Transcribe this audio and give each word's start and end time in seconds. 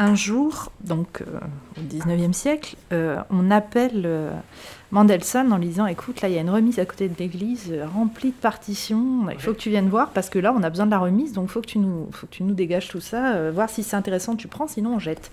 un 0.00 0.14
jour, 0.14 0.72
donc 0.80 1.20
euh, 1.20 1.38
au 1.76 1.82
19e 1.82 2.32
siècle, 2.32 2.76
euh, 2.90 3.18
on 3.28 3.50
appelle 3.50 4.04
euh, 4.06 4.30
Mendelssohn 4.92 5.52
en 5.52 5.58
lui 5.58 5.66
disant 5.66 5.84
Écoute, 5.84 6.22
là, 6.22 6.30
il 6.30 6.34
y 6.34 6.38
a 6.38 6.40
une 6.40 6.48
remise 6.48 6.78
à 6.78 6.86
côté 6.86 7.06
de 7.06 7.14
l'église 7.18 7.70
remplie 7.94 8.30
de 8.30 8.34
partitions. 8.34 9.26
Il 9.30 9.38
faut 9.38 9.52
que 9.52 9.58
tu 9.58 9.68
viennes 9.68 9.90
voir 9.90 10.08
parce 10.08 10.30
que 10.30 10.38
là, 10.38 10.54
on 10.56 10.62
a 10.62 10.70
besoin 10.70 10.86
de 10.86 10.90
la 10.90 10.98
remise, 10.98 11.34
donc 11.34 11.50
il 11.50 11.52
faut, 11.52 11.60
que 11.60 11.66
tu 11.66 11.78
nous, 11.78 12.08
faut 12.12 12.26
que 12.26 12.32
tu 12.32 12.44
nous 12.44 12.54
dégages 12.54 12.88
tout 12.88 13.00
ça, 13.00 13.50
voir 13.50 13.68
si 13.68 13.82
c'est 13.82 13.94
intéressant, 13.94 14.36
tu 14.36 14.48
prends, 14.48 14.66
sinon 14.66 14.94
on 14.94 14.98
jette. 14.98 15.30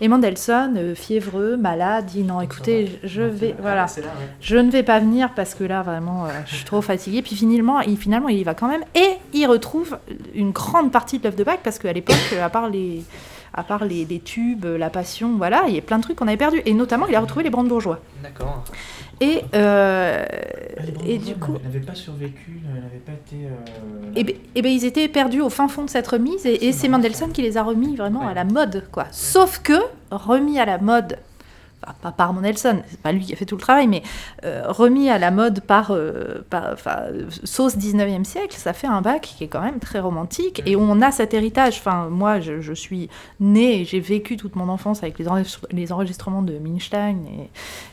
Et 0.00 0.08
Mendelssohn, 0.08 0.94
fiévreux, 0.94 1.58
malade, 1.58 2.06
dit 2.06 2.22
Non, 2.22 2.40
écoutez, 2.40 2.98
je 3.04 3.20
vais, 3.20 3.54
voilà, 3.60 3.84
je 4.40 4.56
ne 4.56 4.70
vais 4.70 4.82
pas 4.82 4.98
venir 4.98 5.34
parce 5.36 5.54
que 5.54 5.64
là, 5.64 5.82
vraiment, 5.82 6.26
je 6.46 6.54
suis 6.54 6.64
trop 6.64 6.80
fatigué. 6.80 7.20
Puis 7.20 7.36
finalement 7.36 7.80
il, 7.80 7.98
finalement, 7.98 8.30
il 8.30 8.38
y 8.38 8.44
va 8.44 8.54
quand 8.54 8.68
même 8.68 8.84
et 8.94 9.18
il 9.34 9.46
retrouve 9.46 9.98
une 10.34 10.52
grande 10.52 10.90
partie 10.90 11.18
de 11.18 11.24
l'œuvre 11.24 11.36
de 11.36 11.44
Bach 11.44 11.58
parce 11.62 11.78
qu'à 11.78 11.92
l'époque, 11.92 12.16
à 12.42 12.48
part 12.48 12.70
les 12.70 13.04
à 13.56 13.62
part 13.62 13.84
les, 13.84 14.06
tubes, 14.20 14.64
la 14.64 14.90
passion, 14.90 15.36
voilà, 15.36 15.64
il 15.68 15.74
y 15.74 15.78
a 15.78 15.82
plein 15.82 15.98
de 15.98 16.02
trucs 16.02 16.16
qu'on 16.16 16.28
avait 16.28 16.36
perdus. 16.36 16.62
Et 16.66 16.74
notamment, 16.74 17.06
il 17.06 17.14
a 17.14 17.20
retrouvé 17.20 17.44
les 17.44 17.50
brandebourgeois. 17.50 18.00
D'accord. 18.22 18.64
Et, 19.20 19.42
euh, 19.54 20.26
ah, 20.28 20.82
et 21.06 21.16
du 21.16 21.34
coup. 21.36 21.54
n'avaient 21.64 21.80
pas 21.80 21.94
survécu, 21.94 22.60
n'avaient 22.66 22.98
pas 22.98 23.12
été. 23.12 23.46
Euh, 23.46 24.12
et, 24.14 24.24
ben, 24.24 24.34
et 24.54 24.62
ben, 24.62 24.70
ils 24.70 24.84
étaient 24.84 25.08
perdus 25.08 25.40
au 25.40 25.48
fin 25.48 25.68
fond 25.68 25.84
de 25.84 25.90
cette 25.90 26.06
remise, 26.06 26.44
et, 26.44 26.72
c'est 26.72 26.88
Mendelssohn 26.88 27.32
qui 27.32 27.40
les 27.40 27.56
a 27.56 27.62
remis 27.62 27.96
vraiment 27.96 28.28
à 28.28 28.34
la 28.34 28.44
mode, 28.44 28.84
quoi. 28.92 29.06
Sauf 29.12 29.60
que, 29.60 29.72
remis 30.10 30.58
à 30.58 30.66
la 30.66 30.78
mode 30.78 31.18
pas 31.94 32.12
par 32.12 32.32
Mendelssohn, 32.32 32.82
c'est 32.88 33.00
pas 33.00 33.12
lui 33.12 33.24
qui 33.24 33.32
a 33.32 33.36
fait 33.36 33.44
tout 33.44 33.56
le 33.56 33.60
travail, 33.60 33.86
mais 33.86 34.02
euh, 34.44 34.64
remis 34.66 35.10
à 35.10 35.18
la 35.18 35.30
mode 35.30 35.60
par, 35.60 35.90
euh, 35.90 36.42
sauce 37.44 37.76
19e 37.76 38.24
siècle, 38.24 38.56
ça 38.56 38.72
fait 38.72 38.86
un 38.86 39.00
bac 39.00 39.22
qui 39.36 39.44
est 39.44 39.48
quand 39.48 39.60
même 39.60 39.78
très 39.78 40.00
romantique 40.00 40.62
et 40.66 40.76
on 40.76 41.00
a 41.02 41.10
cet 41.10 41.34
héritage. 41.34 41.78
Enfin, 41.78 42.08
moi, 42.10 42.40
je, 42.40 42.72
suis 42.74 43.08
née 43.40 43.80
et 43.80 43.84
j'ai 43.84 44.00
vécu 44.00 44.36
toute 44.36 44.54
mon 44.54 44.68
enfance 44.68 45.02
avec 45.02 45.18
les, 45.18 45.92
enregistrements 45.92 46.42
de 46.42 46.58
Minstein 46.58 47.16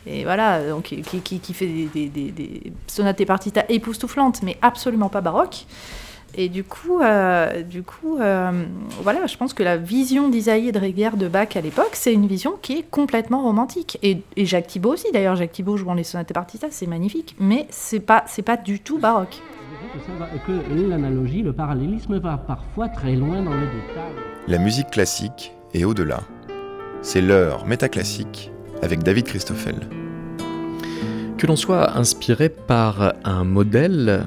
et, 0.05 0.23
voilà, 0.23 0.61
donc 0.69 0.83
qui, 0.83 1.21
qui, 1.21 1.53
fait 1.53 1.67
des, 1.67 2.09
des, 2.09 2.31
des, 2.31 2.73
sonates 2.87 3.21
et 3.21 3.25
partitas 3.25 3.63
époustouflantes, 3.69 4.43
mais 4.43 4.57
absolument 4.61 5.09
pas 5.09 5.21
baroques. 5.21 5.65
Et 6.35 6.49
du 6.49 6.63
coup, 6.63 6.99
euh, 6.99 7.61
du 7.61 7.83
coup 7.83 8.17
euh, 8.19 8.51
voilà, 9.01 9.27
je 9.27 9.37
pense 9.37 9.53
que 9.53 9.61
la 9.61 9.77
vision 9.77 10.29
d'Isaïe 10.29 10.69
et 10.69 10.71
de 10.71 10.79
Reger 10.79 11.15
de 11.15 11.27
Bach 11.27 11.55
à 11.55 11.61
l'époque, 11.61 11.91
c'est 11.93 12.13
une 12.13 12.25
vision 12.25 12.53
qui 12.61 12.79
est 12.79 12.89
complètement 12.89 13.43
romantique. 13.43 13.99
Et, 14.01 14.23
Jacques 14.37 14.67
Thibault 14.67 14.93
aussi, 14.93 15.11
d'ailleurs, 15.13 15.35
Jacques 15.35 15.51
Thibault 15.51 15.77
jouant 15.77 15.93
les 15.93 16.03
sonates 16.03 16.33
partitas, 16.33 16.67
c'est 16.71 16.87
magnifique, 16.87 17.35
mais 17.39 17.67
c'est 17.69 17.99
pas, 17.99 18.23
c'est 18.27 18.41
pas 18.41 18.57
du 18.57 18.79
tout 18.79 18.97
baroque. 18.97 19.41
Que 20.47 20.89
l'analogie, 20.89 21.43
le 21.43 21.53
parallélisme 21.53 22.17
va 22.17 22.37
parfois 22.37 22.89
très 22.89 23.15
loin 23.15 23.43
dans 23.43 23.53
le 23.53 23.67
détail. 23.67 24.13
La 24.47 24.57
musique 24.57 24.89
classique 24.89 25.53
est 25.73 25.83
au-delà. 25.83 26.21
C'est 27.03 27.21
l'heure 27.21 27.67
métaclassique 27.67 28.51
avec 28.81 29.03
David 29.03 29.25
Christoffel. 29.25 29.75
Que 31.37 31.45
l'on 31.45 31.55
soit 31.55 31.95
inspiré 31.97 32.49
par 32.49 33.13
un 33.23 33.43
modèle 33.43 34.25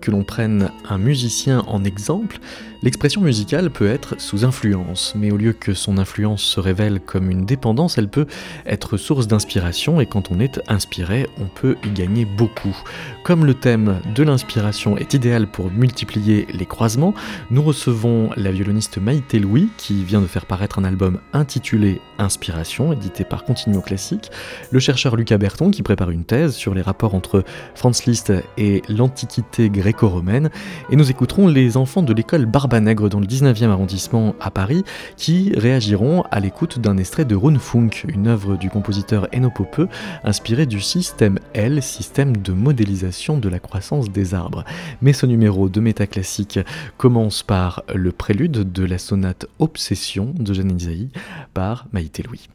que 0.00 0.10
l'on 0.10 0.24
prenne 0.24 0.70
un 0.88 0.98
musicien 0.98 1.64
en 1.66 1.84
exemple, 1.84 2.38
l'expression 2.82 3.20
musicale 3.20 3.70
peut 3.70 3.88
être 3.88 4.20
sous 4.20 4.44
influence, 4.44 5.14
mais 5.16 5.30
au 5.30 5.36
lieu 5.36 5.52
que 5.52 5.74
son 5.74 5.98
influence 5.98 6.42
se 6.42 6.60
révèle 6.60 7.00
comme 7.00 7.30
une 7.30 7.44
dépendance, 7.44 7.98
elle 7.98 8.08
peut 8.08 8.26
être 8.66 8.96
source 8.96 9.26
d'inspiration, 9.26 10.00
et 10.00 10.06
quand 10.06 10.30
on 10.30 10.40
est 10.40 10.60
inspiré, 10.68 11.28
on 11.40 11.46
peut 11.46 11.76
y 11.84 11.90
gagner 11.90 12.24
beaucoup. 12.24 12.76
Comme 13.24 13.44
le 13.44 13.54
thème 13.54 14.00
de 14.14 14.22
l'inspiration 14.22 14.96
est 14.96 15.14
idéal 15.14 15.46
pour 15.46 15.70
multiplier 15.70 16.46
les 16.52 16.66
croisements, 16.66 17.14
nous 17.50 17.62
recevons 17.62 18.30
la 18.36 18.52
violoniste 18.52 18.98
Maïté 18.98 19.38
Louis, 19.38 19.68
qui 19.76 20.04
vient 20.04 20.20
de 20.20 20.26
faire 20.26 20.46
paraître 20.46 20.78
un 20.78 20.84
album 20.84 21.18
intitulé 21.32 22.00
Inspiration, 22.18 22.92
édité 22.92 23.24
par 23.24 23.44
Continuo 23.44 23.80
Classique, 23.80 24.30
le 24.70 24.80
chercheur 24.80 25.14
Lucas 25.14 25.38
Berton, 25.38 25.70
qui 25.70 25.82
prépare 25.82 26.10
une 26.10 26.24
thèse 26.24 26.54
sur 26.54 26.74
les 26.74 26.82
rapports 26.82 27.14
entre 27.14 27.44
Franz 27.74 28.04
Liszt 28.06 28.32
et 28.56 28.82
l'Antiquité 28.88 29.70
gréco-romaine, 29.70 30.50
et 30.90 30.96
nous 30.96 31.10
écouterons 31.10 31.46
les 31.46 31.76
enfants 31.76 32.02
de 32.02 32.12
l'école 32.12 32.46
Dans 32.68 33.20
le 33.20 33.26
19e 33.26 33.70
arrondissement 33.70 34.34
à 34.40 34.50
Paris, 34.50 34.84
qui 35.16 35.52
réagiront 35.56 36.22
à 36.30 36.38
l'écoute 36.38 36.78
d'un 36.78 36.98
extrait 36.98 37.24
de 37.24 37.34
Rundfunk, 37.34 38.04
une 38.08 38.26
œuvre 38.26 38.56
du 38.56 38.68
compositeur 38.68 39.26
Eno 39.34 39.48
Popeux, 39.48 39.88
inspirée 40.22 40.66
du 40.66 40.82
système 40.82 41.38
L, 41.54 41.82
système 41.82 42.36
de 42.36 42.52
modélisation 42.52 43.38
de 43.38 43.48
la 43.48 43.58
croissance 43.58 44.10
des 44.10 44.34
arbres. 44.34 44.64
Mais 45.00 45.14
ce 45.14 45.24
numéro 45.24 45.70
de 45.70 45.80
métaclassique 45.80 46.60
commence 46.98 47.42
par 47.42 47.84
le 47.94 48.12
prélude 48.12 48.70
de 48.70 48.84
la 48.84 48.98
sonate 48.98 49.46
Obsession 49.58 50.34
de 50.38 50.52
Jeanne 50.52 50.76
Isaïe 50.76 51.08
par 51.54 51.86
Maïté 51.92 52.22
Louis. 52.22 52.48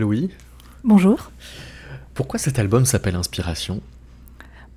Louis. 0.00 0.30
Bonjour. 0.84 1.30
Pourquoi 2.14 2.38
cet 2.38 2.58
album 2.58 2.84
s'appelle 2.84 3.14
Inspiration? 3.14 3.80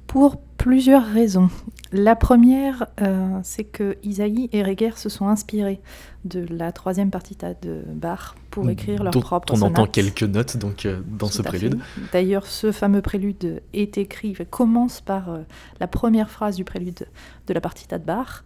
Pour 0.08 0.42
plusieurs 0.58 1.06
raisons. 1.06 1.50
La 1.92 2.16
première, 2.16 2.88
euh, 3.02 3.40
c'est 3.44 3.64
que 3.64 3.98
Isaïe 4.04 4.50
et 4.52 4.62
Reger 4.62 4.98
se 4.98 5.10
sont 5.10 5.28
inspirés 5.28 5.80
de 6.26 6.46
la 6.50 6.72
troisième 6.72 7.10
partita 7.10 7.54
de 7.54 7.82
Bach 7.88 8.36
pour 8.52 8.70
écrire 8.70 9.04
leur 9.04 9.12
propre 9.12 9.54
On 9.54 9.62
entend 9.62 9.88
quelques 9.88 10.24
notes 10.24 10.58
donc 10.58 10.86
euh, 10.86 11.00
dans 11.08 11.28
ce 11.28 11.38
Tout 11.38 11.44
prélude. 11.44 11.80
D'ailleurs, 12.12 12.46
ce 12.46 12.72
fameux 12.72 13.02
prélude 13.02 13.62
est 13.74 13.98
écrit, 13.98 14.36
commence 14.50 15.02
par 15.02 15.30
euh, 15.30 15.40
la 15.80 15.88
première 15.88 16.30
phrase 16.30 16.56
du 16.56 16.64
prélude 16.64 17.08
de 17.48 17.54
la 17.54 17.62
partita 17.62 17.98
de 17.98 18.06
Bach. 18.06 18.44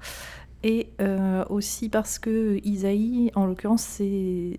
Et 0.65 0.87
euh, 1.01 1.43
aussi 1.49 1.89
parce 1.89 2.19
que 2.19 2.57
Isaïe, 2.63 3.31
en 3.35 3.45
l'occurrence, 3.45 3.81
c'est, 3.81 4.57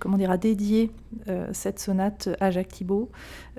comment 0.00 0.16
dire, 0.16 0.30
a 0.30 0.38
dédié 0.38 0.90
euh, 1.28 1.46
cette 1.52 1.78
sonate 1.78 2.30
à 2.40 2.50
Jacques 2.50 2.68
Thibault, 2.68 3.10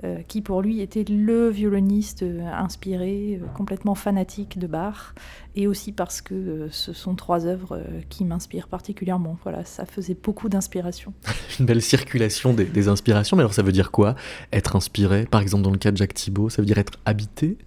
euh, 0.02 0.20
qui 0.26 0.42
pour 0.42 0.62
lui 0.62 0.80
était 0.80 1.04
le 1.04 1.48
violoniste 1.48 2.24
inspiré, 2.52 3.40
complètement 3.54 3.94
fanatique 3.94 4.58
de 4.58 4.66
Bach, 4.66 5.14
et 5.54 5.68
aussi 5.68 5.92
parce 5.92 6.20
que 6.20 6.66
ce 6.72 6.92
sont 6.92 7.14
trois 7.14 7.46
œuvres 7.46 7.80
qui 8.08 8.24
m'inspirent 8.24 8.68
particulièrement. 8.68 9.38
Voilà, 9.44 9.64
ça 9.64 9.86
faisait 9.86 10.16
beaucoup 10.20 10.48
d'inspiration. 10.48 11.14
Une 11.60 11.66
belle 11.66 11.82
circulation 11.82 12.52
des, 12.52 12.64
des 12.64 12.88
inspirations. 12.88 13.36
Mais 13.36 13.42
alors 13.42 13.54
ça 13.54 13.62
veut 13.62 13.72
dire 13.72 13.92
quoi 13.92 14.16
Être 14.52 14.74
inspiré? 14.74 15.24
Par 15.24 15.40
exemple 15.40 15.62
dans 15.62 15.70
le 15.70 15.78
cas 15.78 15.92
de 15.92 15.96
Jacques 15.96 16.14
Thibault, 16.14 16.50
ça 16.50 16.62
veut 16.62 16.66
dire 16.66 16.78
être 16.78 16.98
habité? 17.04 17.58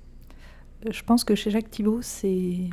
Je 0.89 1.03
pense 1.03 1.23
que 1.23 1.35
chez 1.35 1.51
Jacques 1.51 1.71
Thibault, 1.71 1.99
c'est 2.01 2.69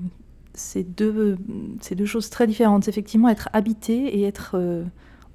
c'est 0.57 0.83
deux, 0.83 1.37
c'est 1.81 1.95
deux 1.95 2.07
choses 2.07 2.29
très 2.31 2.47
différentes. 2.47 2.89
Effectivement 2.89 3.29
être 3.29 3.49
habité 3.53 4.19
et 4.19 4.23
être 4.25 4.53
euh, 4.55 4.85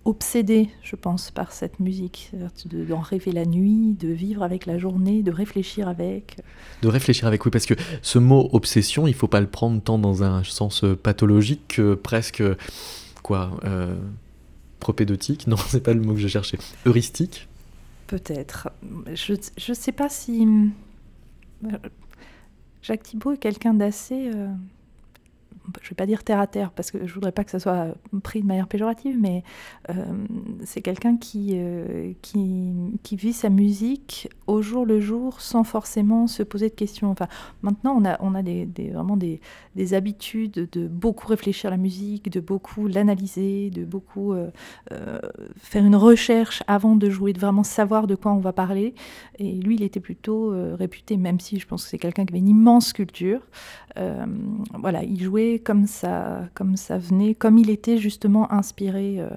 obsédé, 0.06 0.70
je 0.84 0.96
pense, 0.96 1.32
par 1.32 1.52
cette 1.52 1.80
musique. 1.80 2.32
De- 2.66 2.84
D'en 2.86 3.00
rêver 3.00 3.32
la 3.32 3.46
nuit, 3.46 3.94
de 3.94 4.08
vivre 4.10 4.44
avec 4.44 4.66
la 4.66 4.78
journée, 4.78 5.24
de 5.24 5.32
réfléchir 5.32 5.88
avec. 5.88 6.38
De 6.82 6.88
réfléchir 6.88 7.28
avec 7.28 7.46
oui, 7.46 7.52
parce 7.52 7.66
que 7.66 7.76
ce 8.02 8.20
mot 8.20 8.50
obsession, 8.54 9.08
il 9.08 9.14
faut 9.14 9.28
pas 9.28 9.42
le 9.42 9.48
prendre 9.48 9.82
tant 9.82 9.98
dans 10.00 10.24
un 10.24 10.44
sens 10.44 10.84
euh, 10.84 10.96
pathologique 10.96 11.62
que 11.70 11.94
presque 11.94 12.44
quoi 13.24 13.52
euh, 13.66 13.96
propédotique. 14.80 15.46
Non, 15.48 15.58
c'est 15.58 15.84
pas 15.84 15.94
le 15.94 16.02
mot 16.02 16.14
que 16.14 16.20
je 16.20 16.28
cherchais. 16.28 16.58
Heuristique. 16.86 17.48
Peut-être. 18.08 18.70
Je 19.14 19.34
ne 19.34 19.74
sais 19.76 19.92
pas 19.94 20.10
si. 20.10 20.46
euh, 21.66 21.70
Jacques 22.82 23.04
Thibault 23.04 23.34
est 23.34 23.38
quelqu'un 23.38 23.74
d'assez. 23.76 24.32
euh, 24.34 24.48
je 25.82 25.90
vais 25.90 25.96
pas 25.96 26.06
dire 26.06 26.24
terre 26.24 26.40
à 26.40 26.48
terre 26.48 26.72
parce 26.72 26.92
que 26.92 27.06
je 27.06 27.14
voudrais 27.14 27.32
pas 27.32 27.44
que 27.44 27.52
ça 27.52 27.60
soit 27.60 27.96
pris 28.24 28.42
de 28.42 28.48
manière 28.48 28.68
péjorative, 28.68 29.18
mais 29.20 29.44
euh, 29.90 29.94
c'est 30.64 30.82
quelqu'un 30.82 31.18
qui, 31.18 31.52
euh, 31.54 32.14
qui, 32.22 32.74
qui 33.04 33.16
vit 33.16 33.34
sa 33.34 33.50
musique 33.50 34.30
au 34.48 34.62
jour 34.62 34.86
le 34.86 35.00
jour 35.00 35.42
sans 35.42 35.64
forcément 35.64 36.28
se 36.28 36.44
poser 36.44 36.70
de 36.70 36.76
questions. 36.76 37.12
Enfin, 37.12 37.28
maintenant, 37.62 37.96
on 38.00 38.06
a, 38.06 38.18
on 38.22 38.36
a 38.36 38.42
vraiment 38.42 39.18
des, 39.18 39.40
des 39.76 39.94
habitudes 39.94 40.70
de 40.72 40.88
beaucoup 40.88 41.28
réfléchir 41.28 41.70
à 41.70 41.72
la 41.72 41.78
musique, 41.78 42.30
de 42.30 42.40
beaucoup 42.40 42.88
l'analyser, 42.88 43.70
de 43.70 43.86
beaucoup 43.86 44.34
euh, 44.34 44.50
faire 45.58 45.86
une 45.86 45.96
recherche 45.96 46.64
avant 46.68 46.96
de 46.96 47.10
jouer, 47.10 47.34
de 47.34 47.40
vraiment 47.40 47.64
savoir 47.64 48.08
de 48.08 48.16
quoi 48.16 48.34
on 48.34 48.40
va 48.40 48.54
parler. 48.54 48.94
Et 49.40 49.54
lui, 49.54 49.76
il 49.76 49.84
était 49.84 50.00
plutôt 50.00 50.54
réputé, 50.76 51.18
même 51.18 51.40
si 51.40 51.60
je 51.60 51.68
pense 51.68 51.84
que 51.84 51.90
c'est 51.90 51.98
quelqu'un 51.98 52.26
qui 52.26 52.34
avait 52.34 52.40
une 52.40 52.50
immense 52.50 52.94
culture. 52.94 53.42
Voilà, 54.74 55.04
il 55.04 55.22
jouait 55.22 55.61
comme 55.64 55.88
ça, 55.88 56.50
venait, 56.98 57.36
comme 57.36 57.58
il 57.58 57.70
était 57.70 57.98
justement 57.98 58.52
inspiré 58.52 59.20
euh, 59.20 59.30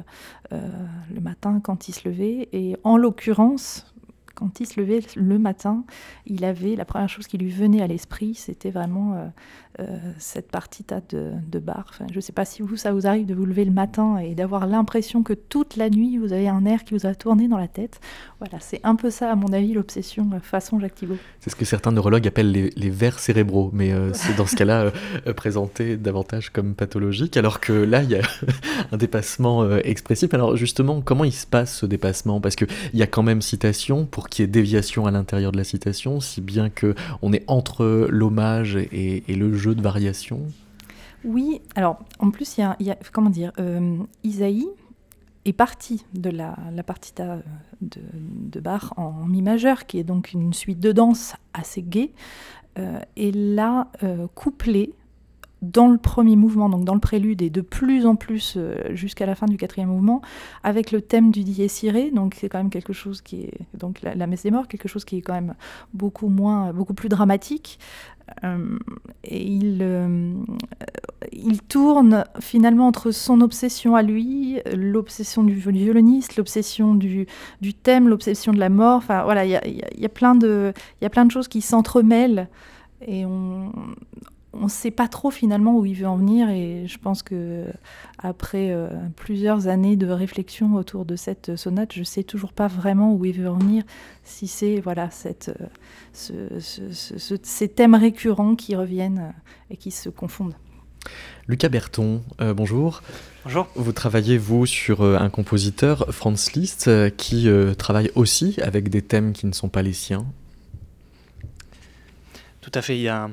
euh, 0.52 0.68
le 1.14 1.20
matin 1.20 1.60
quand 1.62 1.88
il 1.88 1.92
se 1.92 2.08
levait. 2.08 2.48
Et 2.52 2.76
en 2.84 2.96
l'occurrence, 2.96 3.93
quand 4.34 4.60
il 4.60 4.66
se 4.66 4.80
levait 4.80 5.00
le 5.16 5.38
matin, 5.38 5.84
il 6.26 6.44
avait 6.44 6.76
la 6.76 6.84
première 6.84 7.08
chose 7.08 7.26
qui 7.26 7.38
lui 7.38 7.50
venait 7.50 7.82
à 7.82 7.86
l'esprit, 7.86 8.34
c'était 8.34 8.70
vraiment 8.70 9.14
euh, 9.14 9.26
euh, 9.80 9.98
cette 10.18 10.52
partita 10.52 11.00
de, 11.08 11.32
de 11.50 11.58
bar. 11.58 11.86
Enfin, 11.88 12.06
je 12.08 12.14
ne 12.14 12.20
sais 12.20 12.32
pas 12.32 12.44
si 12.44 12.62
vous, 12.62 12.76
ça 12.76 12.92
vous 12.92 13.08
arrive 13.08 13.26
de 13.26 13.34
vous 13.34 13.44
lever 13.44 13.64
le 13.64 13.72
matin 13.72 14.18
et 14.18 14.36
d'avoir 14.36 14.68
l'impression 14.68 15.24
que 15.24 15.32
toute 15.32 15.74
la 15.74 15.90
nuit, 15.90 16.16
vous 16.16 16.32
avez 16.32 16.48
un 16.48 16.64
air 16.64 16.84
qui 16.84 16.94
vous 16.94 17.06
a 17.06 17.14
tourné 17.16 17.48
dans 17.48 17.58
la 17.58 17.66
tête. 17.66 17.98
Voilà, 18.38 18.60
c'est 18.60 18.78
un 18.84 18.94
peu 18.94 19.10
ça, 19.10 19.32
à 19.32 19.34
mon 19.34 19.52
avis, 19.52 19.72
l'obsession 19.72 20.30
euh, 20.32 20.38
façon 20.38 20.78
Jacques 20.78 20.94
Thibault. 20.94 21.16
C'est 21.40 21.50
ce 21.50 21.56
que 21.56 21.64
certains 21.64 21.90
neurologues 21.90 22.28
appellent 22.28 22.52
les, 22.52 22.70
les 22.76 22.90
vers 22.90 23.18
cérébraux, 23.18 23.70
mais 23.72 23.92
euh, 23.92 24.12
c'est 24.14 24.36
dans 24.36 24.46
ce 24.46 24.54
cas-là 24.54 24.92
présenté 25.34 25.96
davantage 25.96 26.50
comme 26.50 26.76
pathologique, 26.76 27.36
alors 27.36 27.58
que 27.58 27.72
là, 27.72 28.04
il 28.04 28.10
y 28.10 28.14
a 28.14 28.22
un 28.92 28.96
dépassement 28.96 29.68
expressif. 29.78 30.32
Alors 30.34 30.56
justement, 30.56 31.00
comment 31.00 31.24
il 31.24 31.32
se 31.32 31.48
passe 31.48 31.78
ce 31.78 31.86
dépassement? 31.86 32.40
Parce 32.40 32.54
qu'il 32.54 32.68
y 32.92 33.02
a 33.02 33.08
quand 33.08 33.24
même 33.24 33.42
citation, 33.42 34.06
pour 34.06 34.23
qu'il 34.28 34.42
y 34.42 34.44
ait 34.44 34.50
déviation 34.50 35.06
à 35.06 35.10
l'intérieur 35.10 35.52
de 35.52 35.56
la 35.56 35.64
citation, 35.64 36.20
si 36.20 36.40
bien 36.40 36.70
que 36.70 36.94
on 37.22 37.32
est 37.32 37.44
entre 37.46 38.08
l'hommage 38.10 38.76
et, 38.76 39.22
le 39.28 39.54
jeu 39.54 39.74
de 39.74 39.82
variation? 39.82 40.42
Oui, 41.24 41.60
alors 41.74 41.98
en 42.18 42.30
plus, 42.30 42.58
il 42.58 42.86
y 42.86 42.90
a, 42.90 42.98
comment 43.12 43.30
dire, 43.30 43.52
euh, 43.58 43.96
Isaïe 44.22 44.68
est 45.44 45.52
parti 45.52 46.04
de 46.14 46.30
la, 46.30 46.56
la 46.72 46.82
partita 46.82 47.24
euh, 47.24 47.40
de, 47.80 48.00
de 48.12 48.60
Bach 48.60 48.92
en 48.96 49.26
mi 49.26 49.42
majeur, 49.42 49.86
qui 49.86 49.98
est 49.98 50.04
donc 50.04 50.32
une 50.32 50.52
suite 50.52 50.80
de 50.80 50.92
danse 50.92 51.34
assez 51.52 51.82
gaie, 51.82 52.12
euh, 52.78 52.98
et 53.16 53.30
l'a 53.30 53.88
euh, 54.02 54.26
couplé 54.34 54.92
dans 55.64 55.88
le 55.88 55.98
premier 55.98 56.36
mouvement, 56.36 56.68
donc 56.68 56.84
dans 56.84 56.94
le 56.94 57.00
prélude, 57.00 57.42
et 57.42 57.50
de 57.50 57.60
plus 57.60 58.06
en 58.06 58.16
plus 58.16 58.54
euh, 58.56 58.76
jusqu'à 58.94 59.26
la 59.26 59.34
fin 59.34 59.46
du 59.46 59.56
quatrième 59.56 59.88
mouvement, 59.88 60.22
avec 60.62 60.92
le 60.92 61.00
thème 61.00 61.30
du 61.30 61.42
dies 61.42 61.66
irae, 61.82 62.10
donc 62.12 62.36
c'est 62.38 62.48
quand 62.48 62.58
même 62.58 62.70
quelque 62.70 62.92
chose 62.92 63.22
qui 63.22 63.42
est, 63.42 63.58
donc 63.74 64.02
la, 64.02 64.26
messe 64.26 64.42
des 64.42 64.50
morts, 64.50 64.68
quelque 64.68 64.88
chose 64.88 65.04
qui 65.04 65.18
est 65.18 65.22
quand 65.22 65.34
même 65.34 65.54
beaucoup 65.92 66.28
moins, 66.28 66.72
beaucoup 66.72 66.94
plus 66.94 67.08
dramatique. 67.08 67.78
Euh, 68.42 68.78
et 69.22 69.42
il, 69.42 69.80
euh, 69.82 70.32
il 71.32 71.60
tourne 71.60 72.24
finalement 72.40 72.86
entre 72.86 73.10
son 73.10 73.42
obsession 73.42 73.96
à 73.96 74.02
lui, 74.02 74.60
l'obsession 74.74 75.42
du 75.42 75.54
violoniste, 75.54 76.36
l'obsession 76.36 76.94
du, 76.94 77.26
thème, 77.82 78.08
l'obsession 78.08 78.52
de 78.52 78.58
la 78.58 78.70
mort. 78.70 78.96
Enfin 78.96 79.24
voilà, 79.24 79.44
il 79.44 79.50
y 79.50 80.06
a, 80.06 80.08
plein 80.08 80.34
de, 80.34 80.72
y 81.02 81.04
a 81.04 81.10
plein 81.10 81.26
de 81.26 81.30
choses 81.30 81.48
qui 81.48 81.60
s'entremêlent 81.60 82.48
et 83.06 83.26
on 83.26 83.72
on 84.56 84.64
ne 84.64 84.68
sait 84.68 84.90
pas 84.90 85.08
trop 85.08 85.30
finalement 85.30 85.76
où 85.78 85.84
il 85.84 85.94
veut 85.94 86.06
en 86.06 86.16
venir 86.16 86.48
et 86.50 86.86
je 86.86 86.98
pense 86.98 87.22
que 87.22 87.64
après 88.18 88.70
euh, 88.70 88.88
plusieurs 89.16 89.68
années 89.68 89.96
de 89.96 90.06
réflexion 90.06 90.74
autour 90.74 91.04
de 91.04 91.16
cette 91.16 91.56
sonate, 91.56 91.92
je 91.92 92.02
sais 92.02 92.22
toujours 92.24 92.52
pas 92.52 92.68
vraiment 92.68 93.12
où 93.14 93.24
il 93.24 93.40
veut 93.40 93.48
en 93.48 93.58
venir, 93.58 93.84
si 94.22 94.46
c'est 94.46 94.80
voilà 94.80 95.10
cette, 95.10 95.48
euh, 95.60 95.66
ce- 96.12 96.60
ce- 96.60 96.92
ce- 96.92 97.18
ce- 97.18 97.34
ces 97.42 97.68
thèmes 97.68 97.94
récurrents 97.94 98.54
qui 98.54 98.74
reviennent 98.76 99.18
euh, 99.30 99.40
et 99.70 99.76
qui 99.76 99.90
se 99.90 100.08
confondent. 100.08 100.54
Lucas 101.48 101.68
Berton, 101.68 102.22
euh, 102.40 102.54
bonjour. 102.54 103.02
Bonjour. 103.44 103.68
Vous 103.74 103.92
travaillez, 103.92 104.38
vous, 104.38 104.64
sur 104.64 105.02
un 105.02 105.28
compositeur, 105.28 106.06
Franz 106.14 106.52
Liszt, 106.54 106.88
qui 107.18 107.46
euh, 107.48 107.74
travaille 107.74 108.10
aussi 108.14 108.58
avec 108.62 108.88
des 108.88 109.02
thèmes 109.02 109.34
qui 109.34 109.44
ne 109.46 109.52
sont 109.52 109.68
pas 109.68 109.82
les 109.82 109.92
siens? 109.92 110.24
Tout 112.62 112.70
à 112.74 112.80
fait. 112.80 112.96
Il 112.96 113.02
y 113.02 113.08
a 113.08 113.28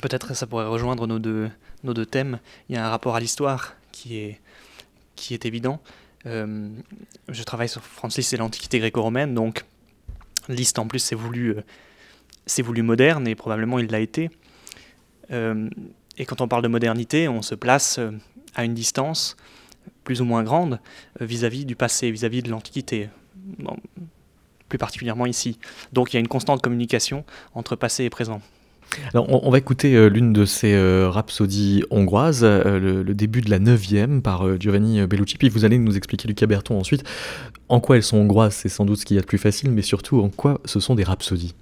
peut-être 0.00 0.34
ça 0.34 0.46
pourrait 0.46 0.66
rejoindre 0.66 1.06
nos 1.06 1.18
deux 1.18 1.50
nos 1.84 1.94
deux 1.94 2.06
thèmes. 2.06 2.40
Il 2.68 2.74
y 2.74 2.78
a 2.78 2.86
un 2.86 2.90
rapport 2.90 3.16
à 3.16 3.20
l'histoire 3.20 3.74
qui 3.92 4.18
est 4.18 4.40
qui 5.16 5.34
est 5.34 5.46
évident. 5.46 5.80
Euh, 6.26 6.68
je 7.28 7.42
travaille 7.42 7.68
sur 7.68 7.82
Franz 7.82 8.16
Liszt 8.16 8.32
et 8.32 8.36
l'Antiquité 8.36 8.78
gréco-romaine, 8.78 9.34
donc 9.34 9.64
Liszt 10.48 10.78
en 10.78 10.86
plus 10.86 10.98
c'est 10.98 11.14
voulu 11.14 11.56
euh, 11.56 12.62
voulu 12.62 12.82
moderne 12.82 13.28
et 13.28 13.34
probablement 13.34 13.78
il 13.78 13.86
l'a 13.86 14.00
été. 14.00 14.30
Euh, 15.30 15.68
et 16.16 16.24
quand 16.24 16.40
on 16.40 16.48
parle 16.48 16.62
de 16.62 16.68
modernité, 16.68 17.28
on 17.28 17.42
se 17.42 17.54
place 17.54 18.00
à 18.54 18.64
une 18.64 18.74
distance 18.74 19.36
plus 20.02 20.20
ou 20.20 20.24
moins 20.24 20.42
grande 20.42 20.80
vis-à-vis 21.20 21.64
du 21.64 21.76
passé, 21.76 22.10
vis-à-vis 22.10 22.42
de 22.42 22.50
l'Antiquité, 22.50 23.08
plus 24.68 24.78
particulièrement 24.78 25.26
ici. 25.26 25.58
Donc 25.92 26.12
il 26.12 26.16
y 26.16 26.18
a 26.18 26.20
une 26.20 26.28
constante 26.28 26.60
communication 26.60 27.24
entre 27.54 27.76
passé 27.76 28.04
et 28.04 28.10
présent. 28.10 28.40
Alors, 29.12 29.26
on, 29.44 29.50
va 29.50 29.58
écouter 29.58 29.94
euh, 29.94 30.08
l'une 30.08 30.32
de 30.32 30.44
ces 30.44 30.74
euh, 30.74 31.08
rhapsodies 31.10 31.82
hongroises, 31.90 32.40
euh, 32.42 33.02
le, 33.04 33.14
début 33.14 33.40
de 33.40 33.50
la 33.50 33.58
neuvième 33.58 34.22
par 34.22 34.58
Giovanni 34.58 35.04
Bellucci. 35.06 35.36
Puis 35.38 35.48
vous 35.48 35.64
allez 35.64 35.78
nous 35.78 35.96
expliquer, 35.96 36.28
Lucas 36.28 36.46
Berton, 36.46 36.78
ensuite, 36.78 37.04
en 37.68 37.80
quoi 37.80 37.96
elles 37.96 38.02
sont 38.02 38.18
hongroises, 38.18 38.54
c'est 38.54 38.68
sans 38.68 38.84
doute 38.84 38.98
ce 38.98 39.04
qu'il 39.04 39.16
y 39.16 39.18
a 39.18 39.22
de 39.22 39.26
plus 39.26 39.38
facile, 39.38 39.70
mais 39.70 39.82
surtout 39.82 40.20
en 40.20 40.28
quoi 40.28 40.60
ce 40.64 40.80
sont 40.80 40.94
des 40.94 41.04
rhapsodies. 41.04 41.54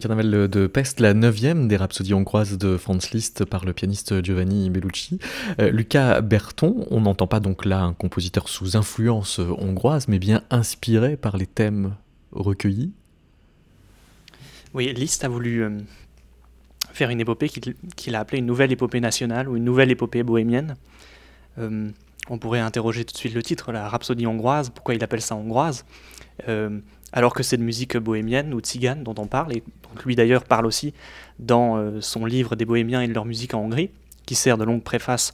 Carnaval 0.00 0.48
de 0.48 0.66
Pest, 0.66 0.98
la 0.98 1.14
neuvième 1.14 1.68
des 1.68 1.76
rhapsodies 1.76 2.14
hongroises 2.14 2.56
de 2.58 2.76
Franz 2.76 3.10
Liszt 3.12 3.44
par 3.44 3.64
le 3.64 3.72
pianiste 3.72 4.24
Giovanni 4.24 4.70
Bellucci. 4.70 5.18
Euh, 5.60 5.70
Lucas 5.70 6.22
Berton, 6.22 6.86
on 6.90 7.02
n'entend 7.02 7.26
pas 7.26 7.38
donc 7.38 7.64
là 7.64 7.82
un 7.82 7.92
compositeur 7.92 8.48
sous 8.48 8.76
influence 8.76 9.38
hongroise, 9.38 10.08
mais 10.08 10.18
bien 10.18 10.42
inspiré 10.50 11.16
par 11.16 11.36
les 11.36 11.46
thèmes 11.46 11.94
recueillis. 12.32 12.92
Oui, 14.72 14.92
Liszt 14.94 15.22
a 15.24 15.28
voulu 15.28 15.62
euh, 15.62 15.78
faire 16.92 17.10
une 17.10 17.20
épopée 17.20 17.48
qu'il 17.48 18.14
a 18.14 18.20
appelée 18.20 18.38
une 18.38 18.46
nouvelle 18.46 18.72
épopée 18.72 19.00
nationale 19.00 19.48
ou 19.48 19.56
une 19.56 19.64
nouvelle 19.64 19.90
épopée 19.90 20.22
bohémienne. 20.22 20.76
Euh, 21.58 21.90
on 22.28 22.38
pourrait 22.38 22.60
interroger 22.60 23.04
tout 23.04 23.12
de 23.12 23.18
suite 23.18 23.34
le 23.34 23.42
titre, 23.42 23.70
la 23.70 23.88
rhapsodie 23.88 24.26
hongroise, 24.26 24.70
pourquoi 24.70 24.94
il 24.94 25.04
appelle 25.04 25.20
ça 25.20 25.36
hongroise? 25.36 25.84
Alors 27.12 27.34
que 27.34 27.42
c'est 27.42 27.56
de 27.56 27.62
musique 27.62 27.96
bohémienne 27.96 28.54
ou 28.54 28.60
tzigane 28.60 29.02
dont 29.02 29.14
on 29.18 29.26
parle, 29.26 29.56
et 29.56 29.62
donc 29.82 30.04
lui 30.04 30.14
d'ailleurs 30.16 30.44
parle 30.44 30.66
aussi 30.66 30.94
dans 31.38 31.76
euh, 31.76 32.00
son 32.00 32.24
livre 32.24 32.56
des 32.56 32.64
bohémiens 32.64 33.00
et 33.00 33.08
de 33.08 33.14
leur 33.14 33.24
musique 33.24 33.54
en 33.54 33.60
Hongrie, 33.60 33.90
qui 34.26 34.34
sert 34.34 34.58
de 34.58 34.64
longue 34.64 34.82
préface 34.82 35.32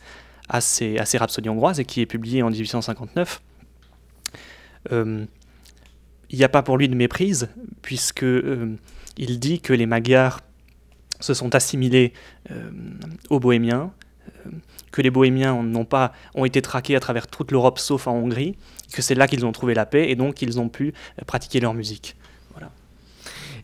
à 0.48 0.60
ces, 0.60 0.96
rhapsodies 0.98 1.48
hongroises 1.48 1.80
et 1.80 1.84
qui 1.84 2.00
est 2.00 2.06
publié 2.06 2.42
en 2.42 2.50
1859. 2.50 3.42
Euh, 4.92 5.24
il 6.30 6.38
n'y 6.38 6.44
a 6.44 6.48
pas 6.48 6.62
pour 6.62 6.78
lui 6.78 6.88
de 6.88 6.94
méprise, 6.94 7.48
puisque 7.82 8.24
euh, 8.24 8.76
il 9.16 9.38
dit 9.38 9.60
que 9.60 9.72
les 9.72 9.86
Magyars 9.86 10.40
se 11.20 11.34
sont 11.34 11.54
assimilés 11.54 12.12
aux 13.30 13.40
Bohémiens, 13.40 13.90
que 14.96 15.02
les 15.02 15.10
Bohémiens 15.10 15.52
ont, 15.52 15.84
pas, 15.84 16.14
ont 16.34 16.46
été 16.46 16.62
traqués 16.62 16.96
à 16.96 17.00
travers 17.00 17.26
toute 17.26 17.50
l'Europe 17.52 17.78
sauf 17.78 18.06
en 18.06 18.14
Hongrie, 18.14 18.56
que 18.94 19.02
c'est 19.02 19.14
là 19.14 19.28
qu'ils 19.28 19.44
ont 19.44 19.52
trouvé 19.52 19.74
la 19.74 19.84
paix 19.84 20.08
et 20.08 20.14
donc 20.14 20.36
qu'ils 20.36 20.58
ont 20.58 20.70
pu 20.70 20.94
euh, 21.18 21.24
pratiquer 21.26 21.60
leur 21.60 21.74
musique. 21.74 22.16
Voilà. 22.54 22.70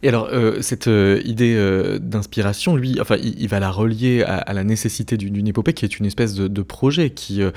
Et 0.02 0.08
alors, 0.08 0.28
euh, 0.30 0.60
cette 0.60 0.88
euh, 0.88 1.22
idée 1.24 1.56
d'inspiration, 2.00 2.76
lui, 2.76 3.00
enfin, 3.00 3.16
il, 3.16 3.48
va 3.48 3.60
la 3.60 3.70
relier 3.70 4.22
à, 4.24 4.52
la 4.52 4.62
nécessité 4.62 5.16
d'une 5.16 5.48
épopée 5.48 5.72
qui 5.72 5.86
est 5.86 5.98
une 5.98 6.04
espèce 6.04 6.34
de, 6.34 6.62
projet 6.62 7.08
qui 7.08 7.40
est, 7.40 7.54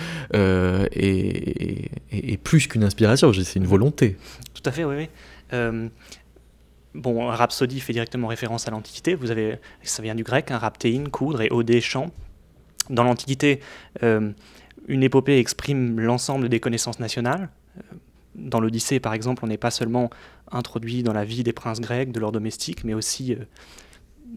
plus 2.43 2.67
qu'une 2.67 2.85
inspiration, 2.85 3.33
c'est 3.33 3.59
une 3.59 3.67
volonté. 3.67 4.15
Tout 4.53 4.63
à 4.63 4.71
fait, 4.71 4.85
oui. 4.85 5.09
oui. 5.51 5.89
bon, 6.93 7.27
rhapsodie 7.27 7.81
fait 7.81 7.91
directement 7.91 8.29
référence 8.29 8.69
à 8.69 8.71
l'Antiquité. 8.71 9.15
Vous 9.15 9.31
avez, 9.31 9.57
ça 9.83 10.01
vient 10.01 10.15
du 10.15 10.23
grec, 10.23 10.49
un 10.51 10.59
raptéine, 10.59 11.09
coudre, 11.09 11.41
et 11.41 11.49
odé, 11.51 11.81
chant. 11.81 12.13
Dans 12.89 13.03
l'Antiquité, 13.03 13.59
une 14.87 15.03
épopée 15.03 15.39
exprime 15.39 15.99
l'ensemble 15.99 16.49
des 16.49 16.59
connaissances 16.59 16.99
nationales. 16.99 17.49
Euh, 17.77 17.81
dans 18.35 18.59
l'Odyssée, 18.59 18.99
par 18.99 19.13
exemple, 19.13 19.43
on 19.45 19.47
n'est 19.47 19.57
pas 19.57 19.71
seulement 19.71 20.09
introduit 20.51 21.03
dans 21.03 21.13
la 21.13 21.23
vie 21.23 21.43
des 21.43 21.53
princes 21.53 21.79
grecs, 21.79 22.11
de 22.11 22.19
leurs 22.19 22.31
domestiques, 22.31 22.83
mais 22.83 22.93
aussi 22.93 23.33
euh, 23.33 23.37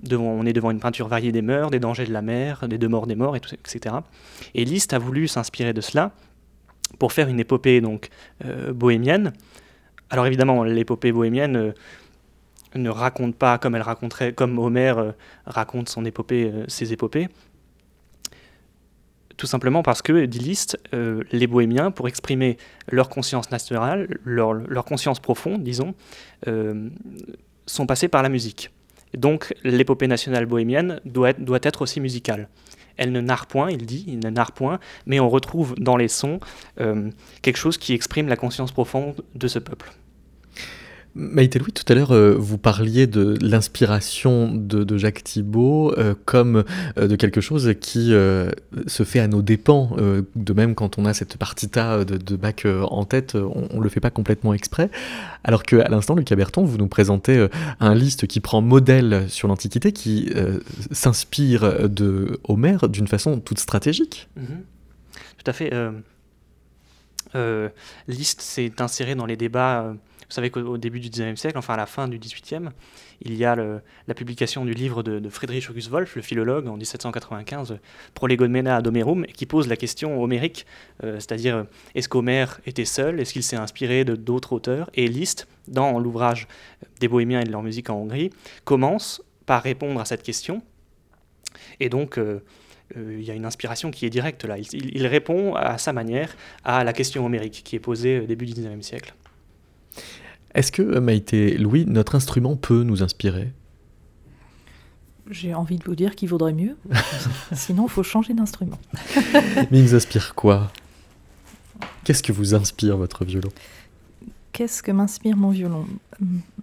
devant, 0.02 0.30
on 0.30 0.46
est 0.46 0.52
devant 0.52 0.70
une 0.70 0.80
peinture 0.80 1.08
variée 1.08 1.32
des 1.32 1.42
mœurs, 1.42 1.70
des 1.70 1.80
dangers 1.80 2.06
de 2.06 2.12
la 2.12 2.22
mer, 2.22 2.68
des 2.68 2.78
deux 2.78 2.88
morts 2.88 3.06
des 3.06 3.16
morts, 3.16 3.36
etc. 3.36 3.96
Et 4.54 4.64
Liszt 4.64 4.92
a 4.92 4.98
voulu 4.98 5.26
s'inspirer 5.26 5.72
de 5.72 5.80
cela 5.80 6.12
pour 6.98 7.12
faire 7.12 7.28
une 7.28 7.40
épopée 7.40 7.80
donc 7.80 8.08
euh, 8.44 8.72
bohémienne. 8.72 9.32
Alors 10.10 10.26
évidemment, 10.26 10.62
l'épopée 10.62 11.12
bohémienne 11.12 11.74
ne 12.74 12.90
raconte 12.90 13.34
pas 13.34 13.58
comme 13.58 13.74
elle 13.74 13.82
raconterait, 13.82 14.32
comme 14.32 14.58
Homère 14.58 15.14
raconte 15.44 15.88
son 15.88 16.04
épopée, 16.04 16.52
ses 16.68 16.92
épopées, 16.92 17.28
tout 19.38 19.46
simplement 19.46 19.82
parce 19.82 20.02
que, 20.02 20.26
dit 20.26 20.40
Liszt, 20.40 20.78
euh, 20.92 21.22
les 21.32 21.46
bohémiens, 21.46 21.90
pour 21.90 22.08
exprimer 22.08 22.58
leur 22.90 23.08
conscience 23.08 23.50
naturelle, 23.50 24.18
leur, 24.24 24.84
conscience 24.84 25.20
profonde, 25.20 25.62
disons, 25.62 25.94
euh, 26.48 26.90
sont 27.64 27.86
passés 27.86 28.08
par 28.08 28.22
la 28.22 28.28
musique. 28.28 28.70
donc 29.16 29.54
l'épopée 29.64 30.08
nationale 30.08 30.44
bohémienne 30.44 31.00
doit 31.06 31.30
être, 31.30 31.40
doit 31.40 31.60
être 31.62 31.82
aussi 31.82 32.00
musicale. 32.00 32.48
elle 32.98 33.12
ne 33.12 33.20
narre 33.20 33.46
point, 33.46 33.70
il 33.70 33.86
dit, 33.86 34.04
il 34.08 34.18
ne 34.18 34.28
narre 34.28 34.52
point, 34.52 34.80
mais 35.06 35.20
on 35.20 35.30
retrouve 35.30 35.76
dans 35.78 35.96
les 35.96 36.08
sons 36.08 36.40
euh, 36.80 37.10
quelque 37.40 37.56
chose 37.56 37.78
qui 37.78 37.94
exprime 37.94 38.28
la 38.28 38.36
conscience 38.36 38.72
profonde 38.72 39.24
de 39.36 39.48
ce 39.48 39.60
peuple. 39.60 39.92
Maïté 41.14 41.58
Louis, 41.58 41.72
tout 41.72 41.84
à 41.88 41.94
l'heure, 41.94 42.12
euh, 42.12 42.34
vous 42.38 42.58
parliez 42.58 43.06
de 43.06 43.36
l'inspiration 43.40 44.52
de, 44.54 44.96
Jacques 44.96 45.24
Thibault 45.24 45.92
euh, 45.98 46.14
comme 46.24 46.64
euh, 46.96 47.08
de 47.08 47.16
quelque 47.16 47.40
chose 47.40 47.74
qui 47.80 48.10
se 48.86 49.02
fait 49.04 49.20
à 49.20 49.28
nos 49.28 49.42
dépens. 49.42 49.96
de 50.36 50.52
même, 50.52 50.74
quand 50.74 50.98
on 50.98 51.04
a 51.04 51.14
cette 51.14 51.36
partita 51.36 52.04
de, 52.04 52.16
de 52.16 52.36
Bach 52.36 52.64
en 52.64 53.04
tête, 53.04 53.34
on 53.34 53.78
ne 53.78 53.82
le 53.82 53.88
fait 53.88 54.00
pas 54.00 54.10
complètement 54.10 54.54
exprès. 54.54 54.90
Alors 55.44 55.62
qu'à 55.62 55.88
l'instant, 55.88 56.14
Lucas 56.14 56.36
Berton, 56.36 56.64
vous 56.64 56.78
nous 56.78 56.88
présentez 56.88 57.46
un 57.80 57.94
liste 57.94 58.26
qui 58.26 58.40
prend 58.40 58.60
modèle 58.60 59.26
sur 59.28 59.48
l'Antiquité, 59.48 59.92
qui 59.92 60.30
s'inspire 60.90 61.88
de 61.88 62.40
Homère 62.44 62.88
d'une 62.88 63.08
façon 63.08 63.40
toute 63.40 63.58
stratégique. 63.58 64.28
Mm-hmm. 64.38 65.22
Tout 65.38 65.50
à 65.50 65.52
fait. 65.52 65.72
Liste 68.08 68.40
s'est 68.40 68.72
inséré 68.80 69.14
dans 69.14 69.26
les 69.26 69.36
débats 69.36 69.94
vous 70.28 70.34
savez 70.34 70.50
qu'au 70.50 70.76
début 70.76 71.00
du 71.00 71.08
19e 71.08 71.36
siècle, 71.36 71.56
enfin 71.56 71.74
à 71.74 71.78
la 71.78 71.86
fin 71.86 72.06
du 72.06 72.18
18e, 72.18 72.68
il 73.22 73.34
y 73.34 73.46
a 73.46 73.56
la 73.56 74.14
publication 74.14 74.66
du 74.66 74.74
livre 74.74 75.02
de, 75.02 75.26
Friedrich 75.30 75.70
August 75.70 75.88
Wolff, 75.88 76.16
le 76.16 76.22
philologue, 76.22 76.68
en 76.68 76.76
1795, 76.76 77.78
Prolegomena 78.12 78.76
ad 78.76 78.86
Homerum, 78.86 79.24
qui 79.26 79.46
pose 79.46 79.68
la 79.68 79.76
question 79.76 80.22
homérique, 80.22 80.66
euh, 81.02 81.14
c'est-à-dire 81.14 81.64
est-ce 81.94 82.10
qu'Homère 82.10 82.60
était 82.66 82.84
seul, 82.84 83.20
est-ce 83.20 83.32
qu'il 83.32 83.42
s'est 83.42 83.56
inspiré 83.56 84.04
de 84.04 84.16
d'autres 84.16 84.52
auteurs? 84.52 84.90
Et 84.92 85.08
Liszt, 85.08 85.48
dans 85.66 85.98
l'ouvrage 85.98 86.46
des 87.00 87.08
Bohémiens 87.08 87.40
et 87.40 87.44
de 87.44 87.50
leur 87.50 87.62
musique 87.62 87.88
en 87.88 87.96
Hongrie, 87.96 88.30
commence 88.64 89.22
par 89.46 89.62
répondre 89.62 89.98
à 89.98 90.04
cette 90.04 90.22
question. 90.22 90.62
Et 91.80 91.88
donc, 91.88 92.18
euh, 92.18 92.44
euh, 92.98 93.16
il 93.18 93.24
y 93.24 93.30
a 93.30 93.34
une 93.34 93.46
inspiration 93.46 93.90
qui 93.90 94.04
est 94.04 94.10
directe 94.10 94.44
là. 94.44 94.58
Il, 94.58 94.94
il, 94.94 95.06
répond 95.06 95.54
à 95.54 95.78
sa 95.78 95.94
manière 95.94 96.36
à 96.64 96.84
la 96.84 96.92
question 96.92 97.24
homérique 97.24 97.62
qui 97.64 97.76
est 97.76 97.80
posée 97.80 98.20
au 98.20 98.26
début 98.26 98.44
du 98.44 98.52
19e 98.52 98.82
siècle. 98.82 99.14
Est-ce 100.54 100.72
que, 100.72 100.82
euh, 100.82 101.00
Maïté 101.00 101.56
Louis, 101.56 101.84
notre 101.86 102.14
instrument 102.14 102.56
peut 102.56 102.82
nous 102.82 103.02
inspirer? 103.02 103.52
J'ai 105.30 105.54
envie 105.54 105.76
de 105.76 105.84
vous 105.84 105.94
dire 105.94 106.16
qu'il 106.16 106.28
vaudrait 106.28 106.54
mieux. 106.54 106.76
Sinon, 107.52 107.84
il 107.86 107.90
faut 107.90 108.02
changer 108.02 108.32
d'instrument. 108.32 108.78
Mais 109.70 109.78
il 109.78 109.82
nous 109.82 109.94
inspire 109.94 110.34
quoi? 110.34 110.72
Qu'est-ce 112.04 112.22
que 112.22 112.32
vous 112.32 112.54
inspire 112.54 112.96
votre 112.96 113.24
violon? 113.24 113.50
Qu'est-ce 114.52 114.82
que 114.82 114.90
m'inspire 114.90 115.36
mon 115.36 115.50
violon? 115.50 115.86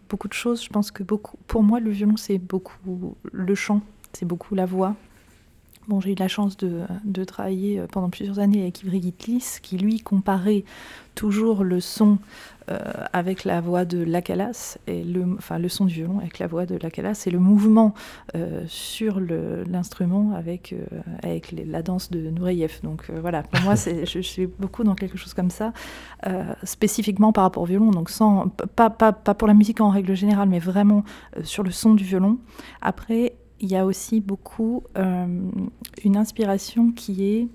Beaucoup 0.10 0.28
de 0.28 0.34
choses. 0.34 0.63
Je 0.63 0.69
pense 0.69 0.89
que 0.89 1.04
beaucoup. 1.04 1.38
Pour 1.45 1.62
moi, 1.62 1.80
le 1.80 1.91
violon, 1.91 2.17
c'est 2.17 2.39
beaucoup 2.39 3.15
le 3.32 3.56
chant, 3.56 3.82
c'est 4.13 4.26
beaucoup 4.26 4.56
la 4.56 4.65
voix, 4.65 4.95
Bon, 5.88 6.02
j'ai 6.02 6.13
eu 6.13 6.15
la 6.15 6.28
chance 6.28 6.58
de, 6.58 6.82
de, 7.04 7.24
travailler 7.24 7.84
pendant 7.91 8.10
plusieurs 8.10 8.39
années 8.39 8.63
avec 8.63 8.82
Ivry 8.82 9.04
Gitlis, 9.04 9.58
qui 9.62 9.78
lui 9.78 10.00
comparait 10.00 10.63
toujours 11.13 11.63
le 11.63 11.80
son 11.80 12.17
avec 13.13 13.43
la 13.43 13.62
voix 13.62 13.86
de 13.86 14.04
Lacalas, 14.04 14.78
et 14.88 15.04
le, 15.04 15.36
enfin 15.38 15.60
le 15.60 15.69
son 15.69 15.86
du 15.86 15.93
violon 15.93 16.19
avec 16.19 16.39
la 16.39 16.47
voix 16.47 16.65
de 16.65 16.75
Lacalas, 16.75 17.23
et 17.28 17.30
le 17.30 17.39
mouvement 17.39 17.93
euh, 18.36 18.63
sur 18.67 19.19
l'instrument 19.19 20.34
avec, 20.36 20.73
avec 21.23 21.54
la 21.54 21.82
danse 21.82 22.10
de 22.10 22.30
Nureyev. 22.30 22.80
Donc 22.84 23.10
voilà, 23.12 23.43
pour 23.43 23.62
moi, 23.62 23.75
je, 23.75 24.06
je, 24.06 24.19
suis 24.19 24.47
beaucoup 24.47 24.84
dans 24.84 24.95
quelque 24.95 25.17
chose 25.17 25.34
comme 25.34 25.51
ça, 25.51 25.73
spécifiquement 26.63 27.32
par 27.32 27.43
rapport 27.43 27.63
au 27.63 27.67
violon, 27.67 27.91
donc 27.91 28.10
sans, 28.10 28.49
pas, 28.75 28.89
pas, 28.89 29.13
pas 29.13 29.34
pour 29.34 29.47
la 29.47 29.54
musique 29.54 29.82
en 29.82 29.89
règle 29.89 30.15
générale, 30.15 30.49
mais 30.49 30.60
vraiment 30.60 31.04
sur 31.43 31.63
le 31.63 31.71
son 31.71 31.93
du 31.93 32.04
violon. 32.04 32.38
Après, 32.82 33.34
il 33.60 33.71
y 33.71 33.75
a 33.75 33.86
aussi 33.86 34.21
beaucoup 34.21 34.84
euh, 34.97 35.49
une 36.04 36.17
inspiration 36.17 36.91
qui 36.91 37.25
est 37.25 37.47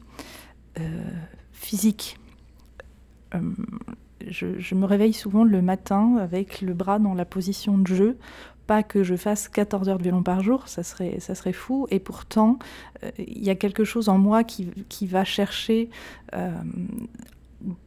euh, 0.79 1.11
physique. 1.53 2.19
Euh, 3.35 3.41
je, 4.29 4.75
me 4.75 4.85
réveille 4.87 5.13
souvent 5.13 5.45
le 5.45 5.63
matin 5.63 6.17
avec 6.17 6.61
le 6.61 6.75
bras 6.75 6.99
dans 6.99 7.15
la 7.15 7.25
position 7.25 7.79
de 7.79 7.87
jeu. 7.87 8.19
Pas 8.67 8.83
que 8.83 9.03
je 9.03 9.17
fasse 9.17 9.49
14 9.49 9.89
heures 9.89 9.99
de 9.99 10.05
violon 10.05 10.23
par 10.23 10.43
jour, 10.43 10.69
ça 10.69 10.83
serait, 10.83 11.19
ça 11.19 11.35
serait 11.35 11.53
fou. 11.53 11.87
Et 11.91 11.99
pourtant, 11.99 12.59
il 13.19 13.45
y 13.45 13.51
a 13.51 13.57
quelque 13.57 13.83
chose 13.83 14.09
en 14.09 14.19
moi 14.19 14.45
qui, 14.45 14.69
qui 14.89 15.07
va 15.07 15.25
chercher 15.25 15.91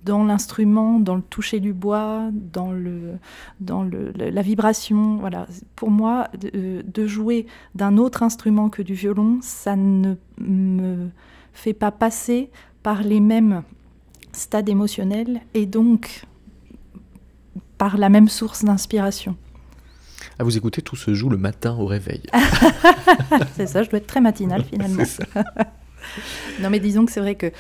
dans 0.04 0.24
l'instrument, 0.24 1.00
dans 1.00 1.16
le 1.16 1.22
toucher 1.22 1.60
du 1.60 1.74
bois, 1.74 2.30
dans, 2.32 2.72
le, 2.72 3.18
dans 3.60 3.84
le, 3.84 4.12
la 4.12 4.42
vibration. 4.42 5.18
Voilà. 5.18 5.48
Pour 5.76 5.92
moi, 5.92 6.28
de 6.44 7.08
jouer 7.08 7.46
d'un 7.76 7.98
autre 7.98 8.24
instrument 8.24 8.70
que 8.70 8.82
du 8.82 8.94
violon, 8.94 9.40
ça 9.42 9.76
ne 9.76 10.16
me 10.40 11.10
fait 11.54 11.74
pas 11.74 11.92
passer 11.92 12.50
par 12.82 13.04
les 13.04 13.20
mêmes 13.20 13.64
stades 14.34 14.70
émotionnels 14.70 15.42
et 15.54 15.66
donc 15.66 16.26
par 17.78 17.98
la 17.98 18.10
même 18.10 18.30
source 18.30 18.64
d'inspiration. 18.64 19.36
À 20.40 20.44
vous 20.44 20.58
écouter, 20.58 20.82
tout 20.82 20.96
se 20.96 21.14
joue 21.14 21.30
le 21.30 21.38
matin 21.38 21.76
au 21.78 21.86
réveil. 21.86 22.24
c'est 23.56 23.68
ça, 23.68 23.84
je 23.84 23.90
dois 23.90 23.98
être 23.98 24.08
très 24.08 24.22
matinale 24.22 24.64
finalement. 24.70 25.04
non 26.62 26.70
mais 26.70 26.80
disons 26.80 27.06
que 27.06 27.12
c'est 27.12 27.20
vrai 27.20 27.36
que 27.36 27.52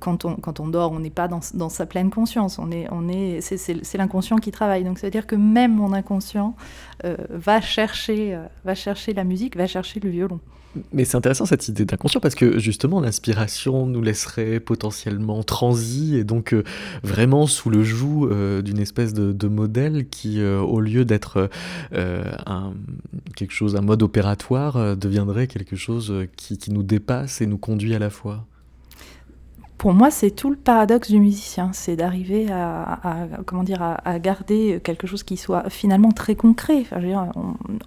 quand 0.00 0.24
on, 0.24 0.36
quand 0.36 0.60
on 0.60 0.68
dort, 0.68 0.92
on 0.92 1.00
n'est 1.00 1.10
pas 1.10 1.28
dans, 1.28 1.40
dans, 1.54 1.68
sa 1.68 1.86
pleine 1.86 2.10
conscience. 2.10 2.58
On 2.58 2.70
est, 2.70 2.86
on 2.90 3.08
est, 3.08 3.40
c'est, 3.40 3.98
l'inconscient 3.98 4.38
qui 4.38 4.50
travaille. 4.50 4.84
Donc, 4.84 4.98
ça 4.98 5.06
veut 5.06 5.10
dire 5.10 5.26
que 5.26 5.36
même 5.36 5.74
mon 5.74 5.92
inconscient 5.92 6.56
euh, 7.04 7.16
va, 7.28 7.60
chercher, 7.60 8.34
euh, 8.34 8.46
va 8.64 8.74
chercher 8.74 9.12
la 9.12 9.24
musique, 9.24 9.56
va 9.56 9.66
chercher 9.66 10.00
le 10.00 10.08
violon. 10.08 10.40
Mais 10.92 11.04
c'est 11.04 11.16
intéressant 11.16 11.46
cette 11.46 11.68
idée 11.68 11.84
d'inconscient 11.84 12.20
parce 12.20 12.34
que 12.34 12.58
justement 12.58 13.00
l'inspiration 13.00 13.86
nous 13.86 14.02
laisserait 14.02 14.60
potentiellement 14.60 15.42
transi 15.42 16.16
et 16.16 16.24
donc 16.24 16.52
euh, 16.52 16.64
vraiment 17.02 17.46
sous 17.46 17.70
le 17.70 17.82
joug 17.82 18.28
d'une 18.62 18.78
espèce 18.78 19.12
de, 19.14 19.48
modèle 19.48 20.08
qui, 20.08 20.42
au 20.42 20.80
lieu 20.80 21.04
d'être 21.04 21.48
un, 21.92 22.72
quelque 23.36 23.52
chose, 23.52 23.76
un 23.76 23.80
mode 23.80 24.02
opératoire, 24.02 24.96
deviendrait 24.96 25.46
quelque 25.46 25.76
chose 25.76 26.12
qui 26.36 26.58
nous 26.70 26.82
dépasse 26.82 27.40
et 27.40 27.46
nous 27.46 27.58
conduit 27.58 27.94
à 27.94 27.98
la 27.98 28.10
fois 28.10 28.44
pour 29.78 29.92
moi, 29.92 30.10
c'est 30.10 30.30
tout 30.30 30.48
le 30.48 30.56
paradoxe 30.56 31.10
du 31.10 31.20
musicien, 31.20 31.70
c'est 31.74 31.96
d'arriver 31.96 32.50
à, 32.50 33.28
comment 33.44 33.62
dire, 33.62 33.82
à, 33.82 34.18
garder 34.18 34.80
quelque 34.82 35.06
chose 35.06 35.22
qui 35.22 35.36
soit 35.36 35.68
finalement 35.68 36.12
très 36.12 36.34
concret. 36.34 36.84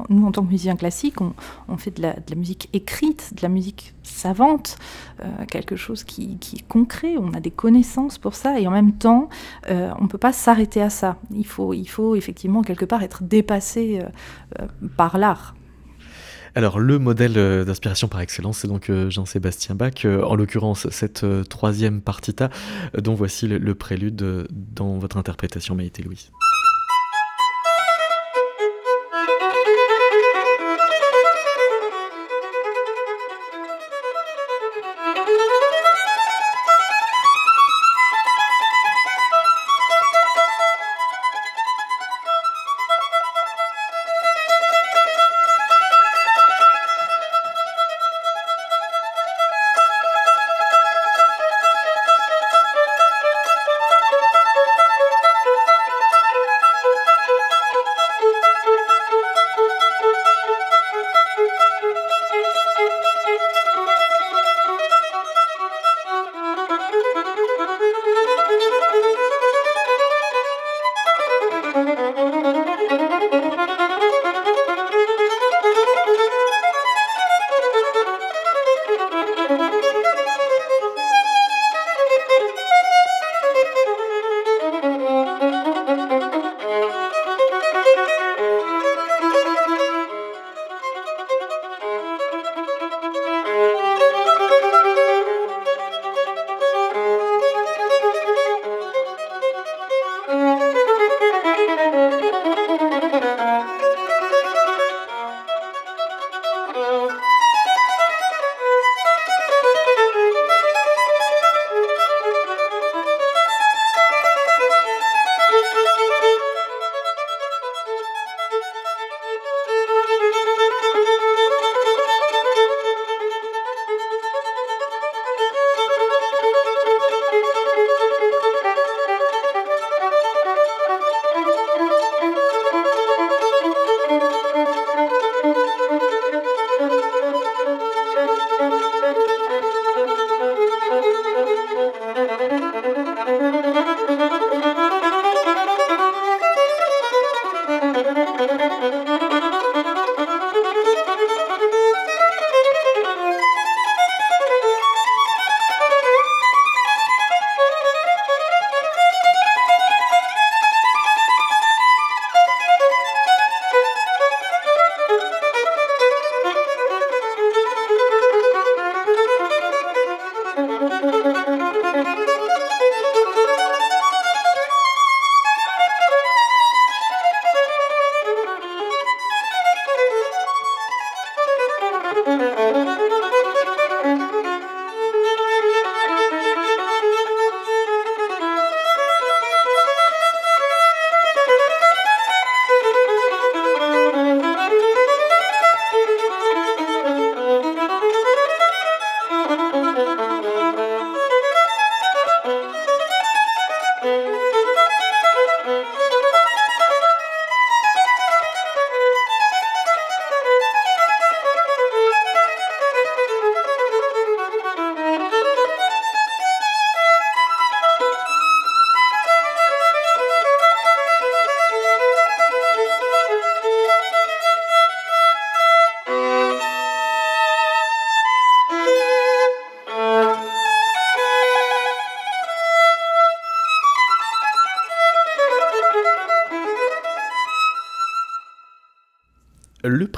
Nous, 0.09 0.25
en 0.25 0.31
tant 0.31 0.43
que 0.43 0.49
musiciens 0.49 0.75
classiques, 0.75 1.19
on, 1.21 1.77
fait 1.77 1.91
de 1.91 2.01
la, 2.03 2.15
musique 2.35 2.69
écrite, 2.73 3.33
de 3.35 3.41
la 3.41 3.49
musique 3.49 3.95
savante, 4.03 4.77
euh, 5.21 5.45
quelque 5.49 5.75
chose 5.75 6.03
qui, 6.03 6.37
est 6.53 6.67
concret. 6.67 7.15
On 7.17 7.33
a 7.33 7.39
des 7.39 7.51
connaissances 7.51 8.19
pour 8.19 8.35
ça, 8.35 8.59
et 8.59 8.67
en 8.67 8.71
même 8.71 8.93
temps, 8.93 9.29
euh, 9.69 9.91
on 9.99 10.03
ne 10.03 10.09
peut 10.09 10.19
pas 10.19 10.33
s'arrêter 10.33 10.81
à 10.81 10.91
ça. 10.91 11.17
Il 11.33 11.45
faut, 11.45 11.73
il 11.73 11.87
faut 11.87 12.15
effectivement 12.15 12.61
quelque 12.61 12.85
part 12.85 13.01
être 13.01 13.23
dépassé 13.23 14.01
euh, 14.61 14.67
par 14.95 15.17
l'art. 15.17 15.55
Alors 16.55 16.79
le 16.79 16.99
modèle 16.99 17.37
euh, 17.37 17.63
d'inspiration 17.65 18.07
par 18.07 18.21
excellence, 18.21 18.59
c'est 18.59 18.67
donc 18.67 18.89
euh, 18.89 19.09
Jean-Sébastien 19.09 19.75
Bach, 19.75 20.05
euh, 20.05 20.23
en 20.23 20.35
l'occurrence 20.35 20.89
cette 20.89 21.25
troisième 21.49 22.01
partita 22.01 22.49
dont 22.97 23.13
voici 23.13 23.47
le, 23.47 23.75
prélude 23.75 24.47
dans 24.51 24.97
votre 24.97 25.17
interprétation 25.17 25.75
Maïté 25.75 26.03
Louise. 26.03 26.31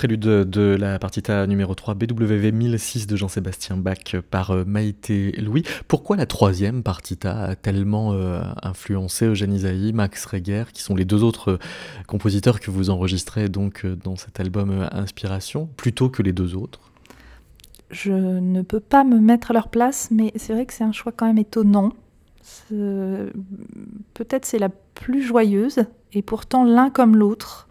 Prélude 0.02 0.20
de 0.20 0.76
la 0.80 0.98
partita 0.98 1.46
numéro 1.46 1.76
3 1.76 1.94
BWV 1.94 2.52
1006 2.52 3.06
de 3.06 3.16
Jean-Sébastien 3.16 3.78
Bach 3.78 4.16
par 4.32 4.50
euh, 4.50 4.64
Maïté 4.66 5.32
Louis. 5.34 5.62
Pourquoi 5.88 6.18
la 6.18 6.26
troisième 6.26 6.82
partita 6.82 7.44
a 7.44 7.56
tellement 7.56 8.14
euh, 8.14 8.42
influencé 8.64 9.28
Eugène 9.28 9.54
Isaïe, 9.54 9.94
Max 9.94 10.26
Reger, 10.26 10.64
qui 10.74 10.82
sont 10.82 10.96
les 10.96 11.06
deux 11.06 11.24
autres 11.24 11.52
euh, 11.52 11.58
compositeurs 12.08 12.60
que 12.60 12.72
vous 12.72 12.90
enregistrez 12.90 13.48
donc 13.48 13.86
dans 13.86 14.16
cet 14.16 14.40
album 14.40 14.90
Inspiration, 14.92 15.70
plutôt 15.78 16.10
que 16.10 16.24
les 16.24 16.34
deux 16.34 16.56
autres? 16.56 16.80
Je 17.92 18.12
ne 18.12 18.64
peux 18.64 18.80
pas 18.80 19.04
me 19.04 19.20
mettre 19.20 19.52
à 19.52 19.54
leur 19.54 19.68
place, 19.68 20.10
mais 20.10 20.34
c'est 20.36 20.54
vrai 20.54 20.66
que 20.66 20.74
c'est 20.74 20.84
un 20.84 20.94
choix 20.94 21.12
quand 21.12 21.28
même 21.28 21.38
étonnant. 21.38 21.94
Peut-être 22.70 24.46
c'est 24.46 24.58
la 24.58 24.70
plus 24.96 25.22
joyeuse, 25.22 25.84
et 26.12 26.24
pourtant 26.24 26.64
l'un 26.64 26.90
comme 26.90 27.16
l'autre 27.16 27.68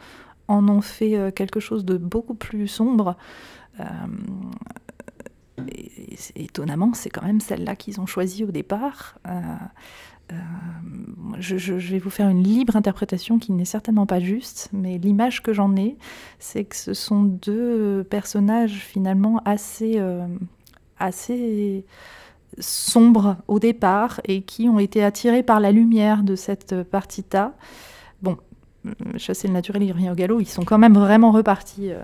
en 0.50 0.68
ont 0.68 0.80
fait 0.80 1.16
euh, 1.16 1.30
quelque 1.30 1.60
chose 1.60 1.84
de 1.84 1.96
beaucoup 1.96 2.34
plus 2.34 2.68
sombre. 2.68 3.16
Euh, 3.78 3.84
étonnamment, 6.34 6.92
c'est 6.94 7.10
quand 7.10 7.24
même 7.24 7.40
celle-là 7.40 7.76
qu'ils 7.76 8.00
ont 8.00 8.06
choisie 8.06 8.44
au 8.44 8.50
départ. 8.50 9.18
Euh, 9.28 10.34
je, 11.38 11.72
vais 11.74 11.98
vous 11.98 12.10
faire 12.10 12.28
une 12.28 12.42
libre 12.42 12.76
interprétation 12.76 13.38
qui 13.38 13.52
n'est 13.52 13.64
certainement 13.64 14.06
pas 14.06 14.20
juste, 14.20 14.68
mais 14.72 14.98
l'image 14.98 15.42
que 15.42 15.52
j'en 15.52 15.74
ai, 15.76 15.96
c'est 16.38 16.64
que 16.64 16.76
ce 16.76 16.94
sont 16.94 17.24
deux 17.24 18.04
personnages 18.04 18.78
finalement 18.78 19.42
assez, 19.44 20.00
assez 20.98 21.84
sombres 22.60 23.38
au 23.48 23.58
départ 23.58 24.20
et 24.24 24.42
qui 24.42 24.68
ont 24.68 24.78
été 24.78 25.02
attirés 25.02 25.42
par 25.42 25.58
la 25.58 25.72
lumière 25.72 26.22
de 26.22 26.36
cette 26.36 26.80
partita. 26.84 27.56
Bon, 28.22 28.36
chasser 29.16 29.49
le 29.49 29.55
naturel, 29.55 29.83
il 29.83 29.93
revient 29.93 30.11
au 30.11 30.14
galop, 30.14 30.40
ils 30.40 30.47
sont 30.47 30.64
quand 30.64 30.79
même 30.79 30.95
vraiment 30.95 31.33
repartis 31.33 31.90
euh, 31.90 32.03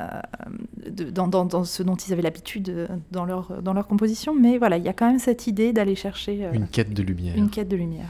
euh, 0.00 1.10
dans, 1.10 1.64
ce 1.64 1.82
dont 1.82 1.96
ils 1.96 2.12
avaient 2.12 2.22
l'habitude 2.22 2.68
euh, 2.70 2.86
dans 3.10 3.24
leur, 3.24 3.62
dans 3.62 3.72
leur 3.72 3.86
composition. 3.86 4.34
Mais 4.34 4.58
voilà, 4.58 4.76
il 4.76 4.84
y 4.84 4.88
a 4.88 4.92
quand 4.92 5.06
même 5.06 5.18
cette 5.18 5.46
idée 5.46 5.72
d'aller 5.72 5.94
chercher... 5.94 6.48
une 6.52 6.68
quête 6.68 6.94
de 6.94 7.02
lumière. 7.02 7.36
Une 7.36 7.50
quête 7.50 7.68
de 7.68 7.76
lumière. 7.76 8.06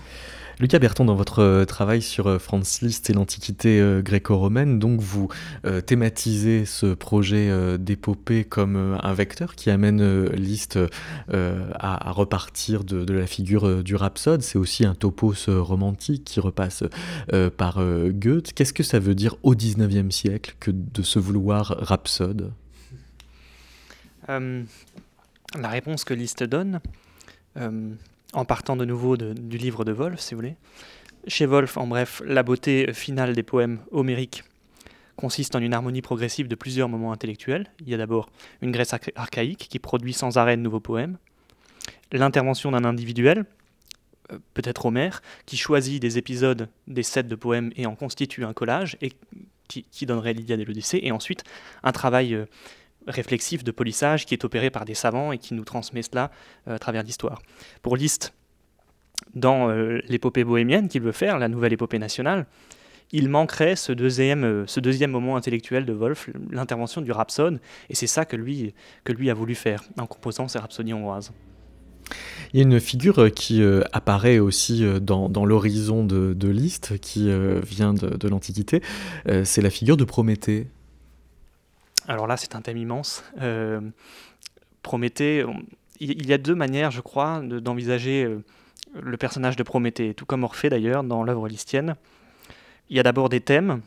Lucas 0.61 0.81
Berton, 0.81 1.05
dans 1.05 1.15
votre 1.15 1.39
euh, 1.39 1.65
travail 1.65 2.03
sur 2.03 2.27
euh, 2.27 2.39
Franz 2.41 2.85
Liszt 2.85 3.09
et 3.11 3.13
l'Antiquité 3.13 3.81
euh, 3.81 4.03
gréco-romaine, 4.03 4.81
donc 4.81 5.01
vous 5.01 5.29
thématisez 5.87 6.65
ce 6.65 6.95
projet 6.95 7.79
d'épopée 7.79 8.45
comme 8.45 8.99
un 9.03 9.15
vecteur 9.15 9.55
qui 9.55 9.71
amène 9.71 10.25
Liszt 10.31 10.79
à, 11.29 12.11
repartir 12.11 12.85
de, 12.85 13.13
la 13.13 13.27
figure 13.27 13.83
du 13.83 13.95
rhapsode. 13.95 14.43
C'est 14.43 14.59
aussi 14.59 14.87
un 14.87 14.95
topos 14.95 15.35
romantique 15.47 16.25
qui 16.25 16.41
repasse 16.41 16.85
par 17.57 17.81
Goethe. 18.09 18.53
Qu'est-ce 18.53 18.73
que 18.73 18.83
ça 18.83 18.99
veut 18.99 19.15
dire 19.15 19.37
au 19.43 19.55
XIXe 19.55 20.15
siècle 20.15 20.55
que 20.61 20.71
de 20.71 21.03
se 21.03 21.19
vouloir 21.19 21.77
rhapsode? 21.79 22.53
La 24.29 25.69
réponse 25.69 26.05
que 26.05 26.15
Liszt 26.15 26.43
donne, 26.45 26.81
en 28.33 28.45
partant 28.45 28.77
de 28.77 28.85
nouveau 28.85 29.17
du 29.17 29.59
livre 29.59 29.85
de 29.85 29.93
Wolf, 29.93 30.21
si 30.21 30.35
vous 30.35 30.41
voulez. 30.41 30.57
Chez 31.27 31.47
Wolf, 31.47 31.77
en 31.77 31.87
bref, 31.87 32.23
la 32.25 32.43
beauté 32.43 32.93
finale 32.93 33.35
des 33.35 33.43
poèmes 33.43 33.81
homériques 33.91 34.45
consiste 35.17 35.57
en 35.57 35.61
une 35.61 35.75
harmonie 35.75 36.01
progressive 36.01 36.47
de 36.47 36.55
plusieurs 36.55 36.89
moments 36.89 37.13
intellectuels. 37.13 37.67
Il 37.81 37.89
y 37.89 37.95
a 37.95 37.97
d'abord 37.97 38.31
une 38.63 38.71
Grèce 38.71 38.95
archaïque 39.17 39.67
qui 39.69 39.79
produit 39.81 40.13
sans 40.13 40.39
arrêt 40.39 40.57
de 40.57 40.63
nouveaux 40.63 40.81
poèmes, 40.81 41.19
l'intervention 42.13 42.71
d'un 42.71 42.85
individuel, 42.85 43.45
euh, 44.33 44.39
peut-être 44.55 44.87
Homère, 44.87 45.21
qui 45.45 45.57
choisit 45.57 46.01
des 46.01 46.19
épisodes 46.19 46.69
des 46.87 47.03
sets 47.03 47.25
de 47.25 47.35
poèmes 47.35 47.73
et 47.77 47.87
en 47.87 47.97
constitue 47.97 48.45
un 48.45 48.53
collage, 48.53 48.97
et 49.01 49.13
qui, 49.67 50.07
donnerait 50.07 50.33
l'Iliade 50.33 50.61
et 50.61 50.65
l'Odyssée, 50.65 51.01
et 51.03 51.13
ensuite 51.13 51.45
un 51.83 51.93
travail 51.93 52.35
euh, 52.35 52.47
réflexif 53.09 53.65
de 53.65 53.71
polissage 53.71 54.27
qui 54.27 54.35
est 54.35 54.45
opéré 54.45 54.71
par 54.71 54.85
des 54.85 54.95
savants 54.95 55.33
et 55.33 55.39
qui 55.39 55.55
nous 55.55 55.65
transmet 55.65 56.03
cela 56.03 56.31
euh, 56.69 56.77
à 56.77 56.79
travers 56.79 57.03
l'histoire. 57.03 57.43
Pour 57.83 57.97
Liszt, 57.97 58.35
dans 59.35 59.69
euh, 59.69 60.01
l'épopée 60.09 60.45
bohémienne 60.45 60.89
qu'il 60.89 61.03
veut 61.03 61.13
faire, 61.13 61.39
la 61.39 61.49
nouvelle 61.49 61.73
épopée 61.73 61.99
nationale, 61.99 62.47
il 63.11 63.29
manquerait 63.29 63.75
ce 63.75 63.93
deuxième, 63.93 64.45
euh, 64.45 64.65
ce 64.67 64.81
deuxième 64.81 65.11
moment 65.11 65.37
intellectuel 65.37 65.87
de 65.87 65.93
Wolf, 65.93 66.29
l'intervention 66.51 67.01
du 67.01 67.11
rhapsode, 67.11 67.61
et 67.89 67.95
c'est 67.95 68.07
ça 68.07 68.25
que 68.25 68.37
lui, 68.37 68.75
que 69.05 69.13
lui 69.13 69.31
a 69.31 69.35
voulu 69.35 69.55
faire 69.55 69.83
en 69.99 70.07
composant 70.07 70.47
ses 70.47 70.59
rhapsodies 70.59 70.93
hongroises. 70.93 71.33
Il 72.53 72.61
y 72.61 72.63
a 72.63 72.67
une 72.67 72.81
figure 72.81 73.31
qui 73.35 73.63
apparaît 73.93 74.39
aussi 74.39 74.83
dans, 75.03 75.29
dans 75.29 75.45
l'horizon 75.45 76.05
de, 76.05 76.33
de, 76.33 76.49
Liszt, 76.49 76.99
qui 77.01 77.31
vient 77.67 77.93
de, 77.93 78.17
de 78.17 78.29
l'Antiquité, 78.29 78.81
c'est 79.45 79.61
la 79.61 79.69
figure 79.69 79.99
de 79.99 80.05
Prométhée. 80.05 80.69
Alors 82.09 82.27
là, 82.27 82.39
c'est 82.39 82.57
un 82.57 82.63
thème 82.63 82.79
immense. 82.79 83.23
Euh, 83.41 83.81
Prométhée, 84.83 85.45
il 86.01 86.27
y 86.27 86.33
a 86.33 86.39
deux 86.39 86.55
manières, 86.55 86.91
je 86.91 87.03
crois, 87.03 87.43
d'envisager 87.43 88.25
euh, 88.25 88.43
le 88.99 89.17
personnage 89.19 89.57
de 89.57 89.63
Prométhée, 89.63 90.15
tout 90.15 90.25
comme 90.25 90.43
Orphée 90.43 90.71
d'ailleurs 90.71 91.05
dans 91.05 91.23
l'œuvre 91.23 91.49
listienne. 91.49 91.97
Il 92.89 92.97
y 92.97 93.01
a 93.01 93.03
d'abord 93.03 93.29
des 93.29 93.43
thèmes 93.43 93.83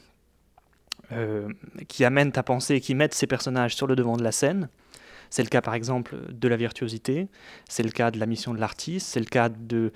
euh, 1.11 1.49
qui 1.87 2.05
amènent 2.05 2.31
à 2.35 2.43
penser 2.43 2.75
et 2.75 2.81
qui 2.81 2.93
mettent 2.93 3.15
ces 3.15 3.25
personnages 3.25 3.75
sur 3.75 3.87
le 3.87 3.95
devant 3.95 4.17
de 4.17 4.23
la 4.23 4.31
scène. 4.31 4.69
C'est 5.31 5.41
le 5.41 5.49
cas 5.49 5.61
par 5.61 5.73
exemple 5.73 6.15
de 6.29 6.47
la 6.47 6.57
virtuosité, 6.57 7.27
c'est 7.67 7.83
le 7.83 7.89
cas 7.89 8.11
de 8.11 8.19
la 8.19 8.27
mission 8.27 8.53
de 8.53 8.59
l'artiste, 8.59 9.07
c'est 9.07 9.19
le 9.19 9.25
cas 9.25 9.49
de 9.49 9.91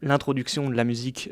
l'introduction 0.00 0.70
de 0.70 0.74
la 0.76 0.84
musique 0.84 1.28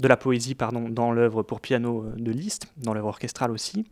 de 0.00 0.08
la 0.08 0.16
poésie 0.16 0.54
pardon, 0.54 0.88
dans 0.88 1.12
l'œuvre 1.12 1.42
pour 1.42 1.60
piano 1.60 2.04
euh, 2.04 2.12
de 2.16 2.30
Liszt, 2.30 2.66
dans 2.76 2.94
l'œuvre 2.94 3.08
orchestrale 3.08 3.50
aussi, 3.50 3.86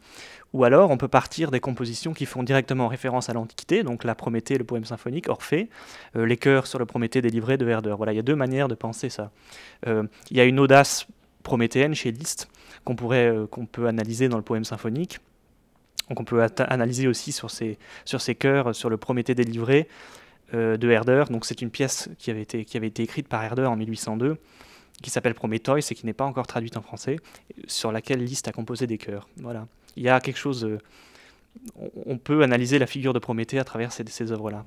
ou 0.53 0.65
alors 0.65 0.91
on 0.91 0.97
peut 0.97 1.09
partir 1.09 1.51
des 1.51 1.61
compositions 1.61 2.13
qui 2.13 2.27
font 2.27 2.43
directement 2.43 2.89
référence 2.89 3.29
à 3.29 3.33
l'Antiquité, 3.33 3.83
donc 3.83 4.05
la 4.05 4.15
Prométhée, 4.15 4.59
le 4.59 4.65
poème 4.65 4.85
symphonique, 4.85 5.29
Orphée, 5.29 5.69
euh, 6.17 6.27
les 6.27 6.37
chœurs 6.37 6.67
sur 6.67 6.79
le 6.79 6.87
Prométhée 6.87 7.21
délivré 7.21 7.57
de 7.57 7.69
Herder. 7.69 7.95
Voilà, 7.97 8.13
il 8.13 8.17
y 8.17 8.21
a 8.21 8.23
deux 8.23 8.37
manières 8.37 8.69
de 8.69 8.75
penser 8.75 9.09
ça. 9.09 9.31
Euh, 9.87 10.05
il 10.31 10.37
y 10.37 10.41
a 10.41 10.45
une 10.45 10.59
audace 10.59 11.07
prométhéenne 11.43 11.95
chez 11.95 12.11
Liszt 12.11 12.49
qu'on 12.85 12.97
peut 12.97 13.87
analyser 13.87 14.29
dans 14.29 14.37
le 14.37 14.43
poème 14.43 14.65
symphonique. 14.65 15.19
Donc 16.09 16.21
on 16.21 16.25
peut 16.25 16.47
analyser 16.69 17.07
aussi 17.07 17.33
sur 17.33 17.51
ces, 17.51 17.79
sur 18.07 18.21
chœurs, 18.39 18.75
sur 18.75 18.89
le 18.89 18.97
Prométhée 18.97 19.35
délivré 19.35 19.89
de 20.53 20.91
Herder. 20.91 21.25
Donc 21.29 21.45
c'est 21.45 21.61
une 21.61 21.71
pièce 21.71 22.09
qui 22.19 22.31
avait, 22.31 22.43
été, 22.43 22.65
qui 22.65 22.79
avait 22.79 22.87
été 22.87 23.03
écrite 23.03 23.29
par 23.29 23.45
Herder 23.45 23.67
en 23.67 23.77
1802 23.77 24.39
qui 25.03 25.11
s'appelle 25.11 25.35
Prometheus 25.35 25.91
et 25.91 25.95
qui 25.95 26.07
n'est 26.07 26.13
pas 26.13 26.25
encore 26.25 26.47
traduite 26.47 26.77
en 26.77 26.83
français, 26.83 27.17
sur 27.67 27.93
laquelle 27.93 28.25
Liszt 28.25 28.49
a 28.49 28.53
composé 28.53 28.87
des 28.87 28.99
chœurs. 28.99 29.29
Voilà. 29.37 29.67
Il 29.97 30.03
y 30.03 30.09
a 30.09 30.21
quelque 30.21 30.39
chose. 30.39 30.65
Euh, 30.65 30.79
on 32.07 32.19
peut 32.19 32.43
analyser 32.43 32.79
la 32.79 32.87
figure 32.87 33.13
de 33.13 33.19
Prométhée 33.19 33.59
à 33.59 33.65
travers 33.65 33.93
ces, 33.93 34.05
ces 34.09 34.33
œuvres-là. 34.33 34.65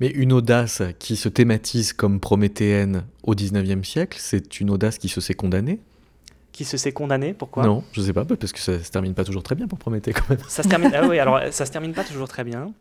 Mais 0.00 0.08
une 0.08 0.32
audace 0.32 0.82
qui 0.98 1.16
se 1.16 1.28
thématise 1.28 1.92
comme 1.92 2.20
prométhéenne 2.20 3.04
au 3.22 3.34
XIXe 3.34 3.86
siècle, 3.88 4.18
c'est 4.20 4.60
une 4.60 4.70
audace 4.70 4.98
qui 4.98 5.08
se 5.08 5.20
sait 5.20 5.34
condamnée? 5.34 5.80
Qui 6.52 6.64
se 6.64 6.76
sait 6.76 6.92
condamnée? 6.92 7.32
Pourquoi? 7.32 7.64
Non, 7.64 7.84
je 7.92 8.02
sais 8.02 8.12
pas, 8.12 8.24
parce 8.24 8.52
que 8.52 8.58
ça 8.58 8.82
se 8.82 8.90
termine 8.90 9.14
pas 9.14 9.24
toujours 9.24 9.42
très 9.42 9.54
bien 9.54 9.68
pour 9.68 9.78
Prométhée 9.78 10.12
quand 10.12 10.28
même. 10.28 10.40
Ça 10.48 10.62
se 10.62 10.68
termine, 10.68 10.90
ah 10.94 11.06
oui, 11.06 11.18
alors 11.18 11.40
ça 11.52 11.64
se 11.64 11.70
termine 11.72 11.94
pas 11.94 12.04
toujours 12.04 12.28
très 12.28 12.44
bien. 12.44 12.72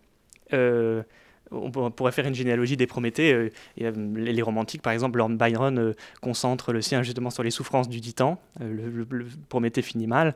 Euh, 0.54 1.04
on 1.52 1.92
pourrait 1.92 2.12
faire 2.12 2.28
une 2.28 2.36
généalogie 2.36 2.78
des 2.78 2.88
Prométhées. 2.88 3.34
Euh, 3.34 3.50
euh, 3.82 3.92
les, 4.16 4.42
romantiques, 4.42 4.82
par 4.82 4.94
exemple, 4.94 5.18
Lord 5.18 5.30
Byron 5.30 5.78
euh, 5.80 5.94
concentre 6.22 6.74
le 6.74 6.82
sien 6.82 7.04
justement 7.04 7.30
sur 7.30 7.44
les 7.44 7.52
souffrances 7.52 7.90
du 7.90 8.02
titan. 8.02 8.40
le, 8.60 9.06
Prométhée 9.50 9.82
finit 9.82 10.08
mal. 10.08 10.36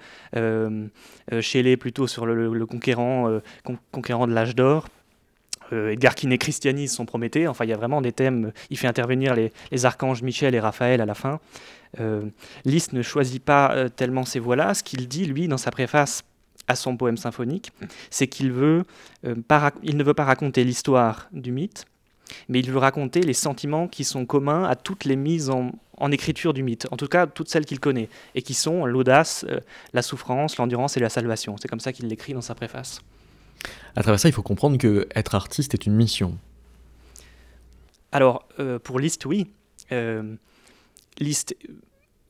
Shelley 1.39 1.78
plutôt 1.78 2.08
sur 2.08 2.26
le, 2.26 2.65
conquérant, 2.65 3.39
conquérant 3.91 4.28
de 4.28 4.34
l'âge 4.34 4.56
d'or. 4.56 4.88
Edgar 5.71 6.13
Quinet 6.13 6.38
christianise 6.38 6.91
son 6.93 7.06
Prométhée. 7.06 7.47
Enfin, 7.47 7.65
il 7.65 7.69
y 7.69 7.73
a 7.73 7.78
vraiment 7.78 8.02
des 8.02 8.12
thèmes. 8.12 8.52
Il 8.69 8.78
fait 8.78 8.88
intervenir 8.88 9.34
les, 9.34 9.52
les 9.71 9.86
archanges 9.86 10.21
Michel 10.21 10.54
et 10.54 10.60
Raphaël 10.60 11.02
à 11.02 11.06
la 11.06 11.15
fin. 11.15 11.39
Liszt 12.65 12.93
ne 12.93 13.02
choisit 13.02 13.43
pas 13.43 13.89
tellement 13.89 14.26
ces 14.26 14.39
voix-là. 14.39 14.73
Ce 14.73 14.84
qu'il 14.84 15.08
dit, 15.08 15.26
lui, 15.26 15.47
dans 15.47 15.58
sa 15.58 15.71
préface 15.71 16.23
à 16.67 16.76
son 16.76 16.95
poème 16.97 17.17
symphonique, 17.17 17.71
c'est 18.10 18.28
qu'il 18.28 18.52
veut, 18.52 18.84
euh, 19.26 19.36
il 19.84 19.97
ne 19.97 20.04
veut 20.04 20.13
pas 20.13 20.26
raconter 20.26 20.63
l'histoire 20.63 21.28
du 21.32 21.52
mythe, 21.52 21.86
mais 22.47 22.60
il 22.60 22.71
veut 22.71 22.78
raconter 22.78 23.21
les 23.21 23.34
sentiments 23.34 23.88
qui 23.88 24.04
sont 24.04 24.26
communs 24.26 24.63
à 24.63 24.76
toutes 24.76 25.06
les 25.06 25.15
mises 25.15 25.49
en, 25.49 25.71
écriture 26.12 26.54
du 26.54 26.63
mythe, 26.63 26.88
en 26.91 26.97
tout 26.97 27.08
cas 27.08 27.28
toutes 27.28 27.47
celles 27.49 27.65
qu'il 27.65 27.80
connaît, 27.80 28.10
et 28.36 28.41
qui 28.41 28.54
sont 28.54 28.86
l'audace, 28.86 29.45
euh, 29.49 29.60
la 29.93 30.02
souffrance, 30.02 30.58
l'endurance 30.58 30.97
et 30.97 30.99
la 30.99 31.10
salvation. 31.10 31.56
C'est 31.58 31.67
comme 31.67 31.80
ça 31.80 31.93
qu'il 31.93 32.08
l'écrit 32.08 32.34
dans 32.34 32.41
sa 32.41 32.56
préface. 32.56 33.02
À 33.95 34.02
travers 34.02 34.19
ça, 34.19 34.28
il 34.28 34.34
faut 34.34 34.43
comprendre 34.43 34.78
que 34.78 35.08
être 35.15 35.36
artiste 35.36 35.73
est 35.73 35.86
une 35.86 35.95
mission. 35.95 36.38
Alors, 38.12 38.47
euh, 38.60 38.80
pour 38.80 38.99
Liszt, 38.99 39.26
oui. 39.26 39.47
Liszt 41.19 41.56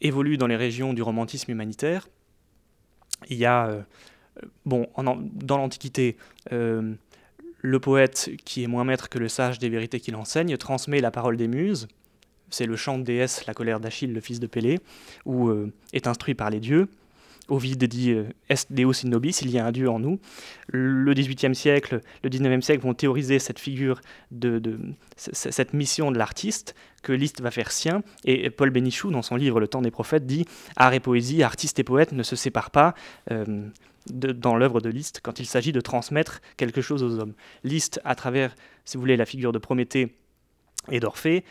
évolue 0.02 0.38
dans 0.38 0.48
les 0.48 0.58
régions 0.58 0.93
du 0.93 1.02
romantisme 1.02 1.50
humanitaire. 1.50 2.10
Il 3.30 3.38
y 3.38 3.46
a 3.46 3.86
bon, 4.65 4.88
dans 4.98 5.58
l'Antiquité, 5.58 6.17
euh, 6.52 6.93
le 7.62 7.80
poète, 7.80 8.32
qui 8.46 8.63
est 8.63 8.67
moins 8.67 8.84
maître 8.84 9.10
que 9.10 9.19
le 9.19 9.28
sage 9.28 9.60
des 9.60 9.69
vérités 9.69 10.00
qu'il 10.00 10.15
enseigne, 10.15 10.58
transmet 10.58 11.00
la 11.00 11.12
parole 11.12 11.38
des 11.38 11.48
muses. 11.48 11.88
C'est 12.50 12.65
le 12.65 12.76
chant 12.76 13.00
de 13.00 13.04
déesse, 13.04 13.46
la 13.48 13.54
colère 13.54 13.80
d'Achille, 13.80 14.13
le 14.13 14.22
fils 14.22 14.39
de 14.39 14.48
Pélée, 14.48 14.80
ou 15.26 15.50
euh, 15.50 15.72
est 15.91 16.08
instruit 16.08 16.36
par 16.36 16.50
les 16.50 16.60
dieux. 16.60 16.88
Ovide 17.50 17.84
dit 17.86 18.15
Est 18.48 18.72
Deus 18.72 19.06
in 19.06 19.10
nobis, 19.10 19.39
il 19.41 19.50
y 19.50 19.60
a 19.60 19.65
un 19.65 19.74
Dieu 19.74 19.89
en 19.89 20.00
nous. 20.00 20.19
Le 20.69 21.13
XVIIIe 21.13 21.54
siècle, 21.54 22.00
le 22.24 22.30
XIXe 22.30 22.63
siècle 22.63 22.84
vont 22.84 22.93
théoriser 22.93 23.38
cette 23.39 23.60
figure, 23.60 24.00
de, 24.32 24.62
cette 25.17 25.74
mission 25.74 26.10
de 26.10 26.17
l'artiste 26.17 26.74
que 27.02 27.12
Liszt 27.12 27.41
va 27.41 27.52
faire 27.52 27.74
sien. 27.74 28.02
Et 28.24 28.50
Paul 28.50 28.69
Bénichou, 28.69 29.12
dans 29.12 29.22
son 29.22 29.36
livre 29.36 29.60
Le 29.60 29.67
temps 29.67 29.82
des 29.82 29.91
prophètes, 29.91 30.26
dit 30.26 30.46
Art 30.78 30.93
et 30.93 31.02
poésie, 31.02 31.43
artiste 31.43 31.80
et 31.80 31.84
poète 31.84 32.13
ne 32.13 32.24
se 32.24 32.38
séparent 32.38 32.72
pas. 32.72 32.93
Dans 34.10 34.56
l'œuvre 34.56 34.82
de 34.82 34.89
Liszt, 34.89 35.22
quand 35.24 35.39
il 35.39 35.46
s'agit 35.46 35.72
de 35.72 35.82
transmettre 35.82 36.42
quelque 36.58 36.82
chose 36.82 37.04
aux 37.04 37.20
hommes. 37.20 37.34
Liszt, 37.63 38.02
à 38.04 38.16
travers, 38.16 38.56
si 38.86 38.98
vous 38.98 39.02
voulez, 39.02 39.18
la 39.18 39.26
figure 39.26 39.52
de 39.52 39.60
Prométhée 39.60 40.16
et 40.92 41.00
d'Orphée, 41.00 41.46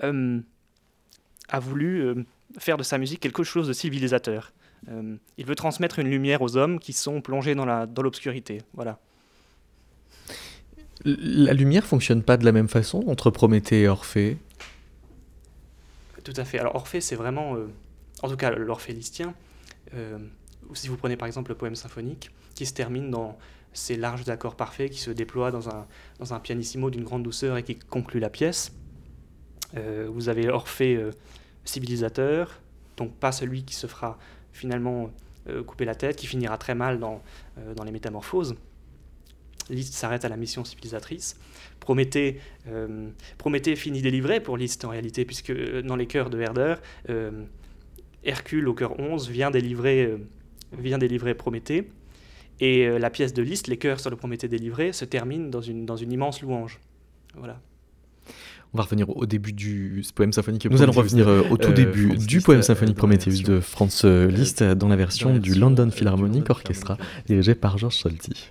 a 0.00 1.60
voulu 1.60 2.24
faire 2.58 2.76
de 2.76 2.82
sa 2.82 2.98
musique 2.98 3.20
quelque 3.20 3.42
chose 3.42 3.68
de 3.68 3.72
civilisateur. 3.72 4.52
Euh, 4.88 5.16
il 5.36 5.44
veut 5.44 5.56
transmettre 5.56 5.98
une 5.98 6.08
lumière 6.08 6.40
aux 6.40 6.56
hommes 6.56 6.78
qui 6.78 6.92
sont 6.92 7.20
plongés 7.20 7.54
dans 7.54 7.66
l'obscurité. 8.02 8.58
Dans 8.58 8.64
voilà. 8.74 8.98
La 11.04 11.52
lumière 11.52 11.84
fonctionne 11.84 12.22
pas 12.22 12.36
de 12.36 12.44
la 12.44 12.52
même 12.52 12.68
façon 12.68 13.04
entre 13.08 13.30
Prométhée 13.30 13.82
et 13.82 13.88
Orphée? 13.88 14.38
Tout 16.24 16.32
à 16.36 16.44
fait. 16.44 16.58
Alors 16.58 16.74
Orphée, 16.74 17.00
c'est 17.00 17.16
vraiment, 17.16 17.56
euh, 17.56 17.68
en 18.22 18.28
tout 18.28 18.36
cas 18.36 18.50
l'Orphée 18.50 18.94
euh, 20.64 20.74
si 20.74 20.88
vous 20.88 20.96
prenez 20.96 21.16
par 21.16 21.26
exemple 21.26 21.50
le 21.50 21.56
poème 21.56 21.76
symphonique, 21.76 22.30
qui 22.54 22.66
se 22.66 22.74
termine 22.74 23.10
dans 23.10 23.38
ces 23.72 23.96
larges 23.96 24.28
accords 24.28 24.56
parfaits 24.56 24.90
qui 24.90 24.98
se 24.98 25.10
déploient 25.10 25.50
dans 25.50 25.68
un, 25.68 25.86
dans 26.18 26.34
un 26.34 26.40
pianissimo 26.40 26.90
d'une 26.90 27.04
grande 27.04 27.22
douceur 27.22 27.56
et 27.56 27.62
qui 27.62 27.76
conclut 27.76 28.18
la 28.18 28.30
pièce. 28.30 28.72
vous 29.74 30.28
avez 30.28 30.48
Orphée 30.48 30.98
civilisateur, 31.64 32.60
donc 32.96 33.14
pas 33.14 33.30
celui 33.30 33.62
qui 33.62 33.74
se 33.74 33.86
fera 33.86 34.18
finalement 34.52 35.10
euh, 35.48 35.62
couper 35.62 35.84
la 35.84 35.94
tête, 35.94 36.16
qui 36.16 36.26
finira 36.26 36.58
très 36.58 36.74
mal 36.74 36.98
dans, 36.98 37.22
euh, 37.58 37.74
dans 37.74 37.84
les 37.84 37.92
métamorphoses. 37.92 38.54
Liszt 39.70 39.94
s'arrête 39.94 40.24
à 40.24 40.28
la 40.28 40.36
mission 40.36 40.64
civilisatrice. 40.64 41.38
Prométhée, 41.80 42.40
euh, 42.68 43.08
Prométhée 43.36 43.76
finit 43.76 44.02
délivré 44.02 44.40
pour 44.40 44.56
Liszt 44.56 44.84
en 44.84 44.88
réalité, 44.88 45.24
puisque 45.24 45.52
dans 45.82 45.96
les 45.96 46.06
chœurs 46.06 46.30
de 46.30 46.40
Herder, 46.40 46.76
Hercule 48.24 48.68
au 48.68 48.74
chœur 48.74 48.98
11 48.98 49.28
vient 49.30 49.50
délivrer, 49.50 50.16
vient 50.76 50.98
délivrer 50.98 51.34
Prométhée. 51.34 51.90
Et 52.60 52.98
la 52.98 53.10
pièce 53.10 53.32
de 53.32 53.42
Liszt, 53.42 53.68
les 53.68 53.76
chœurs 53.76 54.00
sur 54.00 54.10
le 54.10 54.16
Prométhée 54.16 54.48
délivré, 54.48 54.92
se 54.92 55.04
termine 55.04 55.50
dans 55.50 55.60
une, 55.60 55.86
dans 55.86 55.96
une 55.96 56.10
immense 56.10 56.42
louange. 56.42 56.80
Voilà. 57.36 57.60
On 58.74 58.78
va 58.78 58.84
revenir 58.84 59.08
au 59.16 59.24
début 59.24 59.52
du 59.52 60.02
poème 60.14 60.32
symphonique. 60.32 60.68
Nous 60.70 60.82
allons 60.82 60.92
revenir 60.92 61.28
euh, 61.28 61.42
au 61.50 61.56
tout 61.56 61.70
euh, 61.70 61.72
début 61.72 62.16
du 62.18 62.40
poème 62.40 62.62
symphonique 62.62 62.96
Prometheus 62.96 63.42
de 63.42 63.60
Franz 63.60 64.06
Liszt 64.28 64.62
dans 64.62 64.88
la 64.88 64.96
version 64.96 65.38
du 65.38 65.54
London 65.54 65.90
Philharmonic 65.90 66.50
Orchestra 66.50 66.98
dirigé 67.26 67.54
par 67.54 67.78
Georges 67.78 67.96
Solti. 67.96 68.50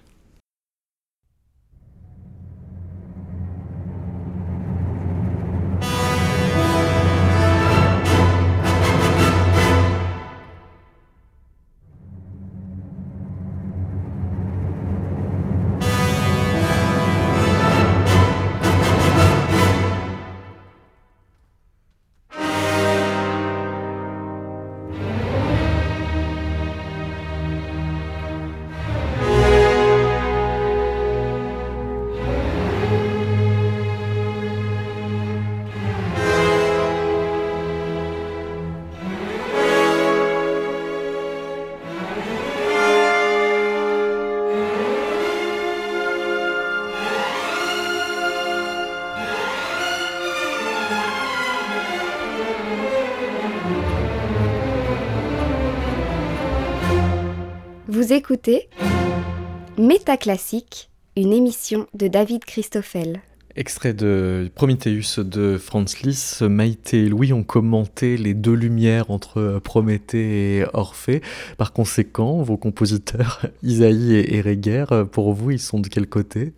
Écoutez 58.29 58.67
Métaclassique, 59.77 60.89
une 61.15 61.31
émission 61.31 61.87
de 61.93 62.09
David 62.09 62.43
Christoffel. 62.43 63.21
Extrait 63.55 63.93
de 63.93 64.51
Prometheus 64.53 65.23
de 65.23 65.57
Franz 65.57 65.95
Liszt. 66.03 66.41
Maïté 66.41 67.05
et 67.05 67.07
Louis 67.07 67.31
ont 67.31 67.43
commenté 67.43 68.17
les 68.17 68.33
deux 68.33 68.53
lumières 68.53 69.11
entre 69.11 69.61
Prométhée 69.63 70.57
et 70.57 70.65
Orphée. 70.73 71.21
Par 71.57 71.71
conséquent, 71.71 72.41
vos 72.41 72.57
compositeurs, 72.57 73.45
Isaïe 73.63 74.15
et 74.15 74.35
Heréguer, 74.35 74.83
pour 75.09 75.31
vous, 75.31 75.51
ils 75.51 75.61
sont 75.61 75.79
de 75.79 75.87
quel 75.87 76.07
côté? 76.07 76.51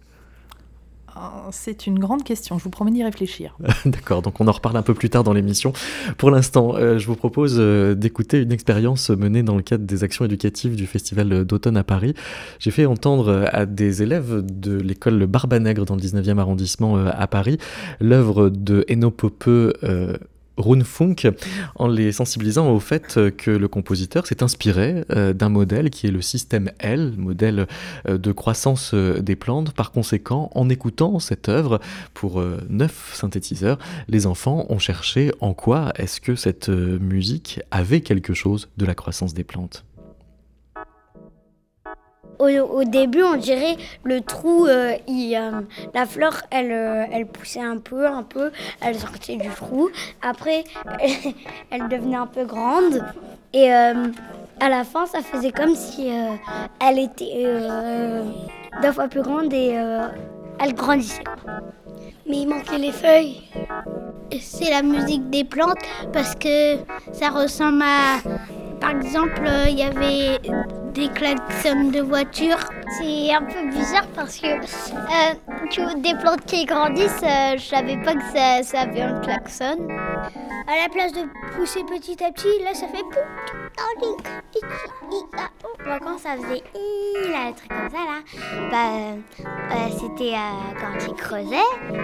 C'est 1.51 1.87
une 1.87 1.99
grande 1.99 2.23
question, 2.23 2.57
je 2.57 2.63
vous 2.63 2.69
promets 2.69 2.91
d'y 2.91 3.03
réfléchir. 3.03 3.57
D'accord, 3.85 4.21
donc 4.21 4.39
on 4.39 4.47
en 4.47 4.51
reparle 4.51 4.77
un 4.77 4.81
peu 4.81 4.93
plus 4.93 5.09
tard 5.09 5.23
dans 5.23 5.33
l'émission. 5.33 5.73
Pour 6.17 6.31
l'instant, 6.31 6.75
euh, 6.75 6.97
je 6.97 7.07
vous 7.07 7.15
propose 7.15 7.55
euh, 7.59 7.95
d'écouter 7.95 8.41
une 8.41 8.51
expérience 8.51 9.09
menée 9.09 9.43
dans 9.43 9.55
le 9.55 9.61
cadre 9.61 9.85
des 9.85 10.03
actions 10.03 10.25
éducatives 10.25 10.75
du 10.75 10.87
Festival 10.87 11.45
d'automne 11.45 11.77
à 11.77 11.83
Paris. 11.83 12.13
J'ai 12.59 12.71
fait 12.71 12.85
entendre 12.85 13.47
à 13.51 13.65
des 13.65 14.03
élèves 14.03 14.43
de 14.45 14.79
l'école 14.79 15.25
Barbanègre 15.25 15.85
dans 15.85 15.95
le 15.95 16.01
19e 16.01 16.37
arrondissement 16.37 16.97
euh, 16.97 17.09
à 17.13 17.27
Paris 17.27 17.57
l'œuvre 17.99 18.49
de 18.49 18.85
Eno 18.89 19.11
Popeux 19.11 19.73
Runfunk 20.59 21.27
en 21.75 21.87
les 21.87 22.11
sensibilisant 22.11 22.71
au 22.71 22.79
fait 22.79 23.19
que 23.37 23.51
le 23.51 23.67
compositeur 23.67 24.27
s'est 24.27 24.43
inspiré 24.43 25.05
euh, 25.11 25.33
d'un 25.33 25.49
modèle 25.49 25.89
qui 25.89 26.07
est 26.07 26.11
le 26.11 26.21
système 26.21 26.71
L, 26.79 27.13
modèle 27.17 27.67
euh, 28.07 28.17
de 28.17 28.31
croissance 28.31 28.91
euh, 28.93 29.19
des 29.21 29.35
plantes. 29.35 29.71
Par 29.71 29.91
conséquent, 29.91 30.51
en 30.53 30.69
écoutant 30.69 31.19
cette 31.19 31.49
œuvre 31.49 31.79
pour 32.13 32.43
neuf 32.69 33.11
synthétiseurs, 33.13 33.79
les 34.07 34.27
enfants 34.27 34.65
ont 34.69 34.79
cherché 34.79 35.31
en 35.39 35.53
quoi 35.53 35.91
est-ce 35.95 36.21
que 36.21 36.35
cette 36.35 36.69
musique 36.69 37.61
avait 37.71 38.01
quelque 38.01 38.33
chose 38.33 38.69
de 38.77 38.85
la 38.85 38.95
croissance 38.95 39.33
des 39.33 39.43
plantes 39.43 39.85
au, 42.39 42.83
début, 42.83 43.23
on 43.23 43.35
dirait 43.35 43.75
le 44.03 44.21
trou, 44.21 44.65
euh, 44.65 44.95
euh, 45.09 45.61
la 45.93 46.05
fleur, 46.05 46.41
elle, 46.51 46.71
euh, 46.71 47.05
elle 47.11 47.25
poussait 47.25 47.61
un 47.61 47.77
peu, 47.77 48.07
un 48.07 48.23
peu, 48.23 48.51
elle 48.81 48.97
sortait 48.97 49.35
du 49.35 49.49
trou. 49.49 49.89
Après, 50.21 50.63
elle, 51.69 51.87
devenait 51.89 52.15
un 52.15 52.27
peu 52.27 52.45
grande. 52.45 53.03
Et 53.53 53.71
à 53.71 54.69
la 54.69 54.83
fin, 54.83 55.05
ça 55.07 55.21
faisait 55.21 55.51
comme 55.51 55.73
si 55.73 56.11
elle 56.79 56.99
était 56.99 57.45
deux 58.81 58.91
fois 58.91 59.07
plus 59.07 59.23
grande 59.23 59.51
et 59.51 59.69
elle 60.59 60.73
grandissait. 60.75 61.23
Mais 62.27 62.41
il 62.41 62.47
manquait 62.47 62.77
les 62.77 62.91
feuilles. 62.91 63.41
C'est 64.39 64.69
la 64.69 64.83
musique 64.83 65.31
des 65.31 65.43
plantes 65.43 65.79
parce 66.13 66.35
que 66.35 66.75
ça 67.11 67.29
ressemble 67.29 67.81
à 67.81 68.19
par 68.79 68.91
exemple, 68.91 69.41
il 69.67 69.77
y 69.77 69.83
avait 69.83 70.39
des 70.93 71.09
klaxons 71.09 71.89
de 71.91 72.01
voiture. 72.01 72.57
C'est 72.97 73.33
un 73.33 73.43
peu 73.43 73.69
bizarre 73.69 74.07
parce 74.15 74.37
que 74.37 74.47
euh, 74.47 75.95
des 75.97 76.13
plantes 76.15 76.45
qui 76.45 76.65
grandissent, 76.65 77.23
euh, 77.23 77.57
je 77.57 77.63
savais 77.63 77.97
pas 77.97 78.15
que 78.15 78.23
ça, 78.63 78.81
avait 78.81 79.01
un 79.01 79.19
klaxon. 79.21 79.87
À 80.67 80.83
la 80.83 80.89
place 80.91 81.13
de 81.13 81.21
pousser 81.55 81.83
petit 81.83 82.23
à 82.23 82.31
petit, 82.31 82.63
là 82.63 82.73
ça 82.73 82.87
fait 82.87 83.03
quand 85.97 86.17
ça 86.17 86.35
faisait 86.35 86.63
là, 87.31 87.51
truc 87.55 87.69
comme 87.69 87.89
ça 87.89 87.97
là, 87.97 88.21
bah, 88.71 89.45
euh, 89.71 89.89
c'était 89.91 90.33
quand 90.79 91.07
il 91.07 91.13
creusait. 91.13 91.55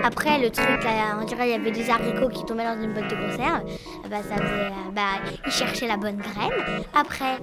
Après 0.04 0.40
le 0.40 0.50
truc 0.50 0.84
là, 0.84 1.18
on 1.20 1.26
dirait 1.26 1.50
il 1.50 1.52
y 1.52 1.56
avait 1.56 1.72
des 1.72 1.90
haricots 1.90 2.30
qui 2.30 2.44
tombaient 2.46 2.64
dans 2.64 2.82
une 2.82 2.94
boîte 2.94 3.10
de 3.10 3.16
conserve. 3.16 3.64
Bah 4.10 4.18
ça 4.28 4.36
faisait, 4.36 4.72
bah, 4.94 5.02
il 5.46 5.52
cherchait 5.52 5.88
la 5.88 5.98
bonne 5.98 6.18
graine. 6.18 6.52
Après, 6.94 7.38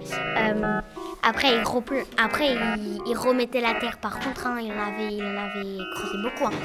après, 1.23 1.49
il, 1.53 2.23
après 2.23 2.57
il, 3.07 3.17
remettait 3.17 3.61
la 3.61 3.75
terre 3.75 3.99
par 3.99 4.19
contre, 4.19 4.47
hein, 4.47 4.57
il, 4.61 4.73
en 4.73 4.83
avait, 4.83 5.15
il 5.15 5.23
en 5.23 5.37
avait 5.37 5.79
creusé 5.95 6.19
beaucoup. 6.23 6.47
Hein. 6.47 6.57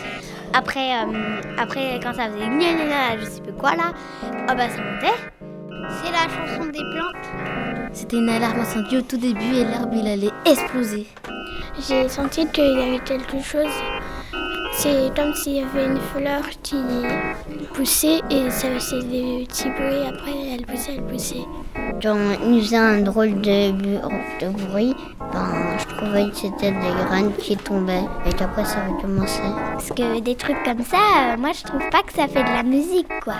Après, 0.54 0.93
euh, 0.93 1.41
après, 1.58 2.00
quand 2.02 2.13
ça 2.13 2.28
faisait 2.30 2.48
gna 2.48 3.17
je 3.20 3.26
sais 3.26 3.41
plus 3.41 3.54
quoi 3.54 3.76
là, 3.76 3.91
oh 4.24 4.54
bah 4.56 4.70
ça 4.70 4.82
montait. 4.82 5.17
C'est 5.89 6.12
la 6.12 6.28
chanson 6.28 6.65
des 6.65 6.80
plantes. 6.80 7.91
C'était 7.93 8.17
une 8.17 8.30
alarme 8.30 8.60
incendie 8.60 8.98
au 8.98 9.02
tout 9.02 9.17
début 9.17 9.56
et 9.56 9.63
l'arbre 9.63 9.93
il 9.93 10.08
allait 10.08 10.32
exploser. 10.46 11.08
J'ai 11.88 12.10
senti 12.10 12.48
qu'il 12.48 12.63
y 12.63 12.82
avait 12.82 13.00
quelque 13.00 13.39
chose. 13.39 13.72
C'est 14.74 15.15
comme 15.15 15.34
s'il 15.34 15.54
y 15.54 15.62
avait 15.62 15.86
une 15.86 16.00
fleur 16.00 16.43
qui 16.63 16.78
poussait 17.74 18.22
et 18.30 18.50
ça 18.50 18.70
faisait 18.72 19.04
des 19.04 19.46
petits 19.48 19.70
bruits. 19.70 20.08
Après, 20.08 20.32
elle 20.54 20.65
poussait, 20.65 20.96
elle 20.96 21.04
poussait. 21.04 21.46
Quand 22.02 22.18
il 22.46 22.62
faisait 22.62 22.78
un 22.78 23.02
drôle 23.02 23.42
de, 23.42 23.72
bruit, 24.50 24.96
ben, 25.34 25.78
je 25.78 25.96
trouvais 25.96 26.30
que 26.30 26.36
c'était 26.36 26.72
des 26.72 27.06
graines 27.06 27.34
qui 27.38 27.58
tombaient 27.58 28.06
et 28.26 28.34
qu'après 28.34 28.66
ça 28.66 28.86
recommençait. 28.88 29.42
Parce 29.74 29.90
que 29.90 30.20
des 30.20 30.36
trucs 30.36 30.62
comme 30.64 30.84
ça, 30.84 30.98
euh, 30.98 31.38
moi 31.38 31.52
je 31.54 31.63
trouve 31.63 31.90
pas 31.90 32.04
que 32.04 32.13
ça 32.13 32.28
fait 32.28 32.44
de 32.44 32.50
la 32.50 32.63
musique 32.63 33.08
quoi. 33.24 33.36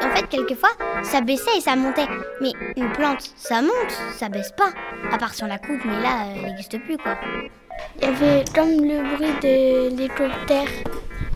En 0.00 0.14
fait, 0.14 0.28
quelquefois, 0.28 0.70
ça 1.02 1.20
baissait 1.20 1.58
et 1.58 1.60
ça 1.60 1.76
montait. 1.76 2.06
Mais 2.40 2.52
une 2.76 2.90
plante, 2.92 3.32
ça 3.36 3.60
monte, 3.60 3.92
ça 4.16 4.28
baisse 4.28 4.52
pas. 4.56 4.70
À 5.12 5.18
part 5.18 5.34
si 5.34 5.42
on 5.44 5.46
la 5.46 5.58
coupe, 5.58 5.84
mais 5.84 6.00
là, 6.00 6.26
elle 6.34 6.50
n'existe 6.50 6.78
plus, 6.80 6.96
quoi. 6.96 7.16
Il 7.96 8.04
y 8.04 8.06
avait 8.06 8.44
comme 8.54 8.70
le 8.70 9.16
bruit 9.16 9.32
de 9.42 9.88
l'hélicoptère. 9.90 10.68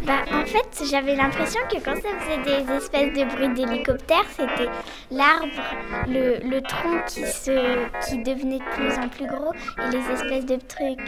Bah, 0.06 0.22
en 0.32 0.44
fait, 0.44 0.84
j'avais 0.90 1.14
l'impression 1.14 1.60
que 1.70 1.76
quand 1.78 1.94
ça 1.94 2.08
faisait 2.18 2.42
des 2.64 2.72
espèces 2.72 3.12
de 3.16 3.24
bruits 3.24 3.54
d'hélicoptère, 3.54 4.24
c'était 4.30 4.68
l'arbre, 5.10 5.46
le, 6.08 6.38
le 6.48 6.60
tronc 6.62 7.02
qui, 7.06 7.24
se, 7.24 7.86
qui 8.08 8.18
devenait 8.18 8.58
de 8.58 8.64
plus 8.74 8.92
en 8.98 9.08
plus 9.08 9.26
gros 9.26 9.52
et 9.78 9.90
les 9.92 10.10
espèces 10.12 10.46
de 10.46 10.56
trucs. 10.56 10.98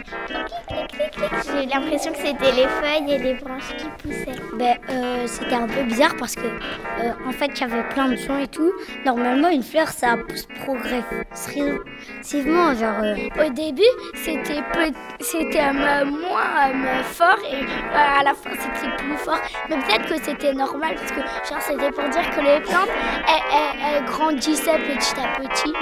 J'ai 0.69 1.65
l'impression 1.65 2.11
que 2.13 2.17
c'était 2.19 2.51
les 2.53 2.67
feuilles 2.67 3.13
et 3.13 3.17
les 3.17 3.33
branches 3.33 3.75
qui 3.77 3.85
poussaient. 4.01 4.39
Ben, 4.57 4.77
euh, 4.89 5.27
c'était 5.27 5.55
un 5.55 5.67
peu 5.67 5.83
bizarre 5.83 6.15
parce 6.17 6.35
que, 6.35 6.45
euh, 6.47 7.11
en 7.27 7.31
fait, 7.31 7.47
il 7.47 7.59
y 7.59 7.63
avait 7.63 7.83
plein 7.89 8.07
de 8.09 8.15
sons 8.15 8.39
et 8.39 8.47
tout. 8.47 8.71
Normalement, 9.05 9.49
une 9.49 9.63
fleur, 9.63 9.89
ça 9.89 10.15
pousse 10.17 10.47
progressivement. 10.63 12.73
Genre, 12.75 13.03
euh, 13.03 13.15
Au 13.45 13.49
début, 13.51 13.81
c'était 14.15 14.61
peu- 14.73 14.93
c'était 15.19 15.73
moins 15.73 17.03
fort 17.03 17.37
et 17.51 17.63
euh, 17.63 18.19
à 18.19 18.23
la 18.23 18.33
fin, 18.33 18.51
c'était 18.51 18.84
plus 18.97 19.17
fort. 19.17 19.39
Mais 19.69 19.77
peut-être 19.77 20.05
que 20.07 20.17
c'était 20.23 20.53
normal 20.53 20.95
parce 20.95 21.11
que 21.11 21.19
genre, 21.19 21.61
c'était 21.61 21.91
pour 21.91 22.07
dire 22.09 22.29
que 22.29 22.41
les 22.41 22.59
plantes, 22.61 22.89
elles, 23.27 23.43
elles- 23.53 23.95
elles 23.97 24.05
grandissaient 24.05 24.77
petit 24.79 25.15
à 25.19 25.39
petit. 25.39 25.73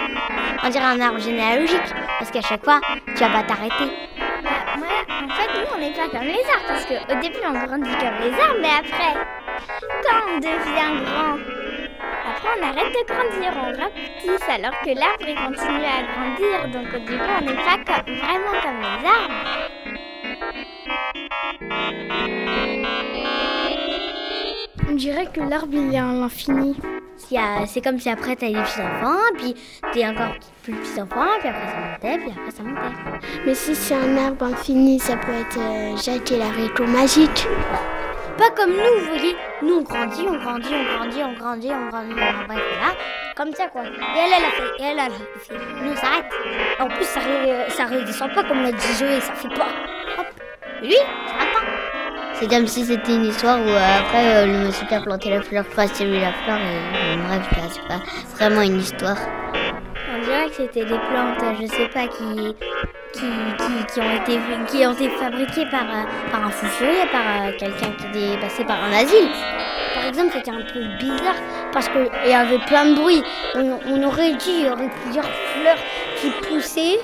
On 0.64 0.70
dirait 0.70 0.86
un 0.86 1.00
arbre 1.02 1.20
généalogique. 1.20 1.94
Parce 2.20 2.32
qu'à 2.32 2.42
chaque 2.42 2.64
fois, 2.64 2.80
tu 3.08 3.14
vas 3.24 3.30
pas 3.30 3.44
t'arrêter. 3.44 3.92
Bah, 4.44 4.80
en 5.26 5.30
fait, 5.30 5.50
nous, 5.60 5.68
on 5.76 5.78
n'est 5.80 5.92
pas 5.94 6.08
comme 6.10 6.22
les 6.28 6.44
arbres 6.52 6.68
parce 6.68 6.86
qu'au 6.86 7.16
début, 7.22 7.40
on 7.46 7.54
grandit 7.54 7.92
comme 7.98 8.18
les 8.22 8.34
arbres, 8.42 8.60
mais 8.62 8.70
après, 8.80 9.14
quand 10.04 10.22
on 10.34 10.38
devient 10.40 11.04
grand, 11.04 11.38
après, 12.30 12.50
on 12.60 12.64
arrête 12.64 12.94
de 12.94 13.04
grandir, 13.14 13.52
on 13.56 13.82
rapetisse 13.82 14.50
alors 14.50 14.80
que 14.82 14.90
l'arbre, 15.00 15.28
il 15.28 15.36
continue 15.36 15.86
à 15.86 16.04
grandir. 16.12 16.68
Donc, 16.72 16.88
au 16.94 17.00
début, 17.00 17.22
on 17.40 17.42
n'est 17.46 17.56
pas 17.56 17.78
comme- 17.86 18.16
vraiment 18.16 18.56
comme 18.62 18.80
les 18.82 19.08
arbres. 19.08 20.44
On 24.90 24.96
dirait 24.96 25.28
que 25.34 25.40
l'arbre, 25.42 25.68
il 25.74 25.94
est 25.94 25.98
à 25.98 26.04
l'infini. 26.04 26.76
C'est 27.66 27.82
comme 27.82 28.00
si 28.00 28.10
après, 28.10 28.36
t'as 28.36 28.48
des 28.48 28.54
petits-enfants, 28.54 29.18
puis 29.38 29.56
t'es 29.94 30.06
encore 30.06 30.36
plus 30.62 30.74
petits-enfants, 30.74 31.26
puis 31.40 31.50
après 31.50 31.68
ça 31.68 31.78
montait, 31.80 32.18
puis 32.24 32.32
après 32.38 32.52
ça 32.52 32.64
montait. 32.64 33.28
Mais 33.46 33.56
si 33.56 33.74
c'est 33.76 33.96
un 33.96 34.18
arbre 34.18 34.46
infini, 34.46 35.00
ça 35.00 35.16
peut 35.18 35.32
être 35.32 35.58
euh, 35.58 35.96
Jacques 35.98 36.32
et 36.32 36.38
la 36.38 36.50
réco 36.50 36.84
magique. 36.86 37.48
Pas 38.38 38.50
comme 38.56 38.72
nous, 38.72 39.00
vous 39.00 39.06
voyez. 39.08 39.36
Nous, 39.62 39.76
on 39.76 39.82
grandit, 39.84 40.26
on 40.28 40.38
grandit, 40.38 40.70
on 40.74 40.98
grandit, 40.98 41.22
on 41.24 41.34
grandit, 41.34 41.70
on 41.72 41.90
grandit, 41.90 42.14
on 42.14 42.46
bref, 42.48 42.48
voilà. 42.48 42.94
Comme 43.36 43.54
ça, 43.54 43.68
quoi. 43.68 43.84
Et 43.84 43.88
elle, 43.88 44.32
elle 44.38 44.46
a 44.46 44.50
fait, 44.52 44.84
et 44.84 44.84
elle, 44.84 45.00
elle 45.00 45.00
a 45.00 45.40
fait. 45.40 45.54
Nous, 45.84 45.92
on 45.92 45.96
s'arrête. 45.96 46.26
En 46.80 46.88
plus, 46.88 47.06
ça, 47.06 47.20
ré- 47.20 47.70
ça 47.70 47.86
redescend 47.86 48.34
pas 48.34 48.44
comme 48.44 48.64
l'a 48.64 48.72
dit 48.72 48.94
Zoé, 48.94 49.20
ça 49.22 49.34
fait 49.34 49.50
pas. 49.56 49.70
Hop. 50.20 50.26
Et 50.84 50.88
lui. 50.88 50.96
C'est 52.36 52.50
comme 52.50 52.68
si 52.68 52.84
c'était 52.84 53.16
une 53.16 53.26
histoire 53.26 53.60
où 53.60 53.70
euh, 53.70 54.00
après, 54.00 54.36
euh, 54.36 54.46
le 54.48 54.68
monsieur 54.68 54.86
qui 54.88 54.96
a 54.96 55.02
planté 55.02 55.30
la 55.30 55.42
fleur 55.42 55.68
croise 55.70 55.92
lui 56.02 56.20
la 56.20 56.34
fleur, 56.34 56.58
et 56.58 57.18
bref, 57.18 57.48
quoi, 57.50 57.64
c'est 57.70 57.88
pas 57.88 58.02
vraiment 58.36 58.62
une 58.62 58.80
histoire. 58.80 59.18
On 60.14 60.22
dirait 60.24 60.50
que 60.50 60.56
c'était 60.56 60.86
des 60.86 60.98
plantes, 60.98 61.44
je 61.62 61.68
sais 61.68 61.88
pas, 61.90 62.08
qui, 62.08 62.56
qui, 63.14 63.20
qui, 63.94 64.00
ont, 64.00 64.12
été, 64.12 64.40
qui 64.68 64.86
ont 64.86 64.94
été 64.94 65.10
fabriquées 65.10 65.68
par, 65.70 65.84
euh, 65.84 66.32
par 66.32 66.46
un 66.46 66.50
fou 66.50 66.66
furieux, 66.66 67.08
par 67.12 67.56
quelqu'un 67.58 67.92
qui 68.12 68.34
est 68.34 68.38
passé 68.38 68.64
par 68.66 68.84
un 68.84 68.92
asile. 68.94 69.30
Par 69.94 70.06
exemple, 70.08 70.32
c'était 70.34 70.52
un 70.52 70.62
peu 70.74 70.82
bizarre 71.00 71.36
parce 71.72 71.88
qu'il 71.88 72.30
y 72.30 72.34
avait 72.34 72.60
plein 72.66 72.86
de 72.88 72.96
bruit. 72.96 73.24
On, 73.56 73.80
on 73.88 74.04
aurait 74.04 74.32
dit 74.32 74.38
qu'il 74.38 74.66
y 74.66 74.70
aurait 74.70 74.90
plusieurs 75.04 75.26
fleurs 75.26 75.78
qui 76.20 76.32
poussaient. 76.48 77.00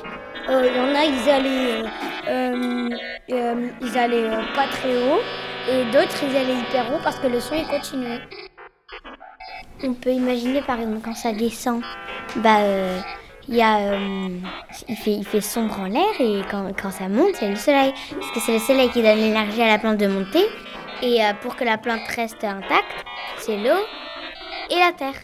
Euh, 0.49 0.67
Il 0.67 0.75
y 0.75 0.79
en 0.79 0.95
a, 0.95 1.05
ils 1.05 1.29
allaient, 1.29 1.83
euh, 2.27 2.89
euh, 3.31 3.69
ils 3.81 4.55
pas 4.55 4.67
très 4.67 4.95
haut. 4.95 5.21
Et 5.69 5.83
d'autres, 5.91 6.15
ils 6.27 6.35
allaient 6.35 6.59
hyper 6.59 6.91
haut 6.91 6.99
parce 7.03 7.19
que 7.19 7.27
le 7.27 7.39
son, 7.39 7.55
il 7.55 7.67
continuait. 7.67 8.21
On 9.83 9.93
peut 9.93 10.09
imaginer 10.09 10.61
par 10.61 10.79
exemple 10.79 11.01
quand 11.05 11.15
ça 11.15 11.31
descend, 11.31 11.81
bah 12.37 12.59
il 13.47 13.55
y 13.55 13.61
a, 13.61 13.95
il 14.89 14.95
fait, 14.95 15.11
il 15.11 15.25
fait 15.25 15.41
sombre 15.41 15.79
en 15.79 15.85
l'air 15.85 16.19
et 16.19 16.41
quand, 16.49 16.91
ça 16.91 17.07
monte 17.07 17.35
c'est 17.35 17.49
le 17.49 17.55
soleil 17.55 17.93
parce 18.11 18.31
que 18.31 18.39
c'est 18.41 18.53
le 18.53 18.59
soleil 18.59 18.89
qui 18.89 19.01
donne 19.01 19.17
l'énergie 19.17 19.61
à 19.61 19.67
la 19.67 19.79
plante 19.79 19.97
de 19.97 20.07
monter 20.07 20.45
et 21.01 21.19
pour 21.41 21.55
que 21.55 21.63
la 21.63 21.77
plante 21.77 22.05
reste 22.13 22.43
intacte 22.43 23.05
c'est 23.37 23.55
l'eau 23.55 23.79
et 24.69 24.77
la 24.77 24.91
terre. 24.91 25.15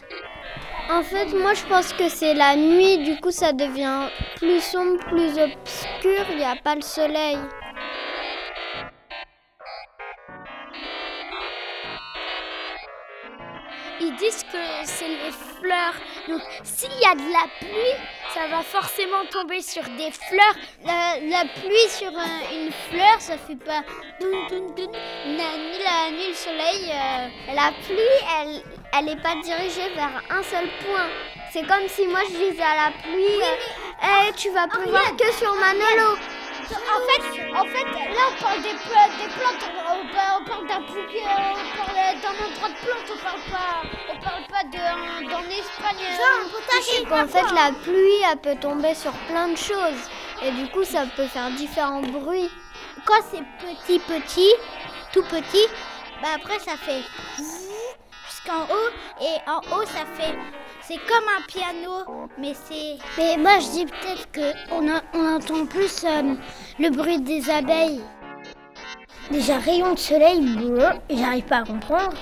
En 0.88 1.02
fait, 1.02 1.26
moi 1.34 1.52
je 1.54 1.64
pense 1.64 1.92
que 1.92 2.08
c'est 2.08 2.32
la 2.34 2.54
nuit, 2.54 2.98
du 2.98 3.16
coup 3.20 3.32
ça 3.32 3.52
devient 3.52 4.08
plus 4.36 4.60
sombre, 4.60 4.98
plus 5.08 5.30
obscur, 5.36 6.24
il 6.30 6.36
n'y 6.36 6.44
a 6.44 6.54
pas 6.62 6.76
le 6.76 6.82
soleil. 6.82 7.38
Ils 14.00 14.14
disent 14.16 14.44
que 14.52 14.58
c'est 14.84 15.08
les 15.08 15.32
fleurs. 15.60 15.94
Donc 16.28 16.42
s'il 16.64 16.92
y 17.00 17.04
a 17.04 17.14
de 17.14 17.32
la 17.32 17.46
pluie, 17.58 17.96
ça 18.34 18.46
va 18.48 18.62
forcément 18.62 19.24
tomber 19.30 19.62
sur 19.62 19.82
des 19.84 20.10
fleurs. 20.10 20.56
La, 20.84 21.18
la 21.20 21.44
pluie 21.46 21.88
sur 21.88 22.08
un- 22.08 22.52
une 22.52 22.70
fleur, 22.90 23.20
ça 23.20 23.38
fait 23.38 23.56
pas 23.56 23.82
doun 24.20 24.46
doun 24.48 24.74
doun. 24.74 24.92
Na- 24.92 25.56
Ni, 25.56 25.78
la, 25.82 26.10
ni 26.10 26.28
le 26.28 26.34
soleil. 26.34 26.90
euh, 26.92 27.54
la 27.54 27.72
pluie, 27.86 28.18
elle, 28.40 28.62
elle 28.98 29.08
est 29.08 29.22
pas 29.22 29.34
dirigée 29.42 29.88
vers 29.94 30.22
un 30.30 30.42
seul 30.42 30.68
point. 30.84 31.08
C'est 31.52 31.66
comme 31.66 31.88
si 31.88 32.06
moi 32.06 32.20
je 32.30 32.36
disais 32.50 32.62
à 32.62 32.90
la 32.90 32.90
pluie, 33.02 33.40
euh, 33.42 34.28
Eh, 34.28 34.32
tu 34.34 34.50
vas 34.50 34.68
pleuvoir 34.68 35.16
que 35.16 35.32
sur 35.32 35.54
Manolo. 35.54 36.18
En 36.68 37.00
fait, 37.06 37.52
en 37.52 37.64
fait, 37.64 37.84
là 37.84 38.22
on 38.30 38.42
parle 38.42 38.62
des, 38.62 38.72
des 38.72 39.32
plantes, 39.34 39.70
on, 39.88 40.14
parle- 40.14 40.66
d'un 40.66 40.80
bouquet, 40.80 41.22
on 41.24 41.76
parle 41.76 42.20
d'un 42.20 42.44
endroit 42.44 42.68
de 42.68 42.74
plantes, 42.84 43.08
on 43.14 43.22
parle 43.22 43.40
pas, 43.50 43.82
on 44.12 44.20
parle 44.20 44.44
pas 44.48 44.64
d'un 44.64 45.50
Espagne. 45.50 45.96
euh, 46.02 47.14
En 47.22 47.28
fait, 47.28 47.54
la 47.54 47.72
pluie, 47.82 48.22
elle 48.30 48.38
peut 48.38 48.56
tomber 48.60 48.94
sur 48.94 49.12
plein 49.28 49.48
de 49.48 49.56
choses. 49.56 50.10
Et 50.44 50.50
du 50.50 50.68
coup, 50.70 50.84
ça 50.84 51.04
peut 51.16 51.26
faire 51.26 51.50
différents 51.52 52.02
bruits. 52.02 52.50
Quand 53.04 53.22
c'est 53.30 53.42
petit, 53.64 53.98
petit, 54.00 54.52
tout 55.12 55.22
petit, 55.22 55.66
bah 56.22 56.28
après 56.34 56.58
ça 56.58 56.76
fait 56.76 57.02
jusqu'en 58.26 58.62
haut 58.64 58.90
et 59.22 59.50
en 59.50 59.58
haut 59.76 59.84
ça 59.86 60.04
fait 60.18 60.36
c'est 60.86 60.98
comme 60.98 61.24
un 61.36 61.42
piano 61.46 62.28
mais 62.38 62.52
c'est 62.68 62.96
Mais 63.18 63.36
moi, 63.36 63.58
je 63.60 63.70
dis 63.70 63.86
peut-être 63.86 64.28
qu'on 64.32 64.86
on 65.14 65.36
entend 65.36 65.66
plus 65.66 66.04
euh, 66.04 66.34
le 66.78 66.90
bruit 66.90 67.20
des 67.20 67.50
abeilles. 67.50 68.00
Déjà, 69.30 69.58
rayon 69.58 69.94
de 69.94 69.98
soleil, 69.98 70.40
bleu, 70.40 70.84
j'arrive 71.10 71.44
pas 71.44 71.58
à 71.58 71.64
comprendre. 71.64 72.16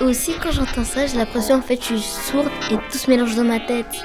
Aussi 0.00 0.32
quand 0.42 0.50
j'entends 0.50 0.84
ça 0.84 1.06
j'ai 1.06 1.18
l'impression 1.18 1.56
en 1.56 1.60
fait 1.60 1.76
je 1.76 1.96
suis 1.96 2.00
sourde 2.00 2.50
et 2.70 2.76
tout 2.90 2.96
se 2.96 3.10
mélange 3.10 3.34
dans 3.34 3.44
ma 3.44 3.60
tête. 3.60 4.02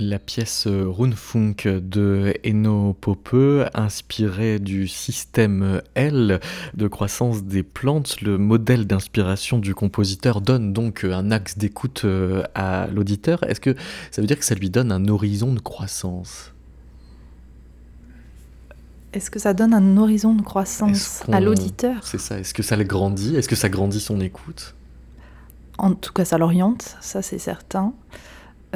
La 0.00 0.18
pièce 0.18 0.66
Rundfunk 0.66 1.68
de 1.68 2.32
Eno 2.42 2.94
Pope, 2.94 3.36
inspirée 3.74 4.58
du 4.58 4.88
système 4.88 5.82
L 5.94 6.40
de 6.72 6.88
croissance 6.88 7.44
des 7.44 7.62
plantes, 7.62 8.22
le 8.22 8.38
modèle 8.38 8.86
d'inspiration 8.86 9.58
du 9.58 9.74
compositeur 9.74 10.40
donne 10.40 10.72
donc 10.72 11.04
un 11.04 11.30
axe 11.30 11.58
d'écoute 11.58 12.06
euh, 12.06 12.42
à 12.54 12.86
l'auditeur. 12.86 13.42
Est-ce 13.42 13.60
que 13.60 13.76
ça 14.10 14.22
veut 14.22 14.26
dire 14.26 14.38
que 14.38 14.44
ça 14.46 14.54
lui 14.54 14.70
donne 14.70 14.90
un 14.90 15.06
horizon 15.06 15.52
de 15.52 15.60
croissance? 15.60 16.54
Est-ce 19.12 19.30
que 19.30 19.38
ça 19.38 19.52
donne 19.52 19.74
un 19.74 19.98
horizon 19.98 20.34
de 20.34 20.40
croissance 20.40 21.24
à 21.30 21.40
l'auditeur? 21.40 22.06
C'est 22.06 22.20
ça. 22.20 22.38
Est-ce 22.38 22.54
que 22.54 22.62
ça 22.62 22.76
le 22.76 22.84
grandit? 22.84 23.36
Est-ce 23.36 23.48
que 23.48 23.56
ça 23.56 23.68
grandit 23.68 24.00
son 24.00 24.18
écoute? 24.20 24.74
En 25.76 25.92
tout 25.92 26.14
cas, 26.14 26.24
ça 26.24 26.38
l'oriente, 26.38 26.96
ça 27.02 27.20
c'est 27.20 27.38
certain. 27.38 27.92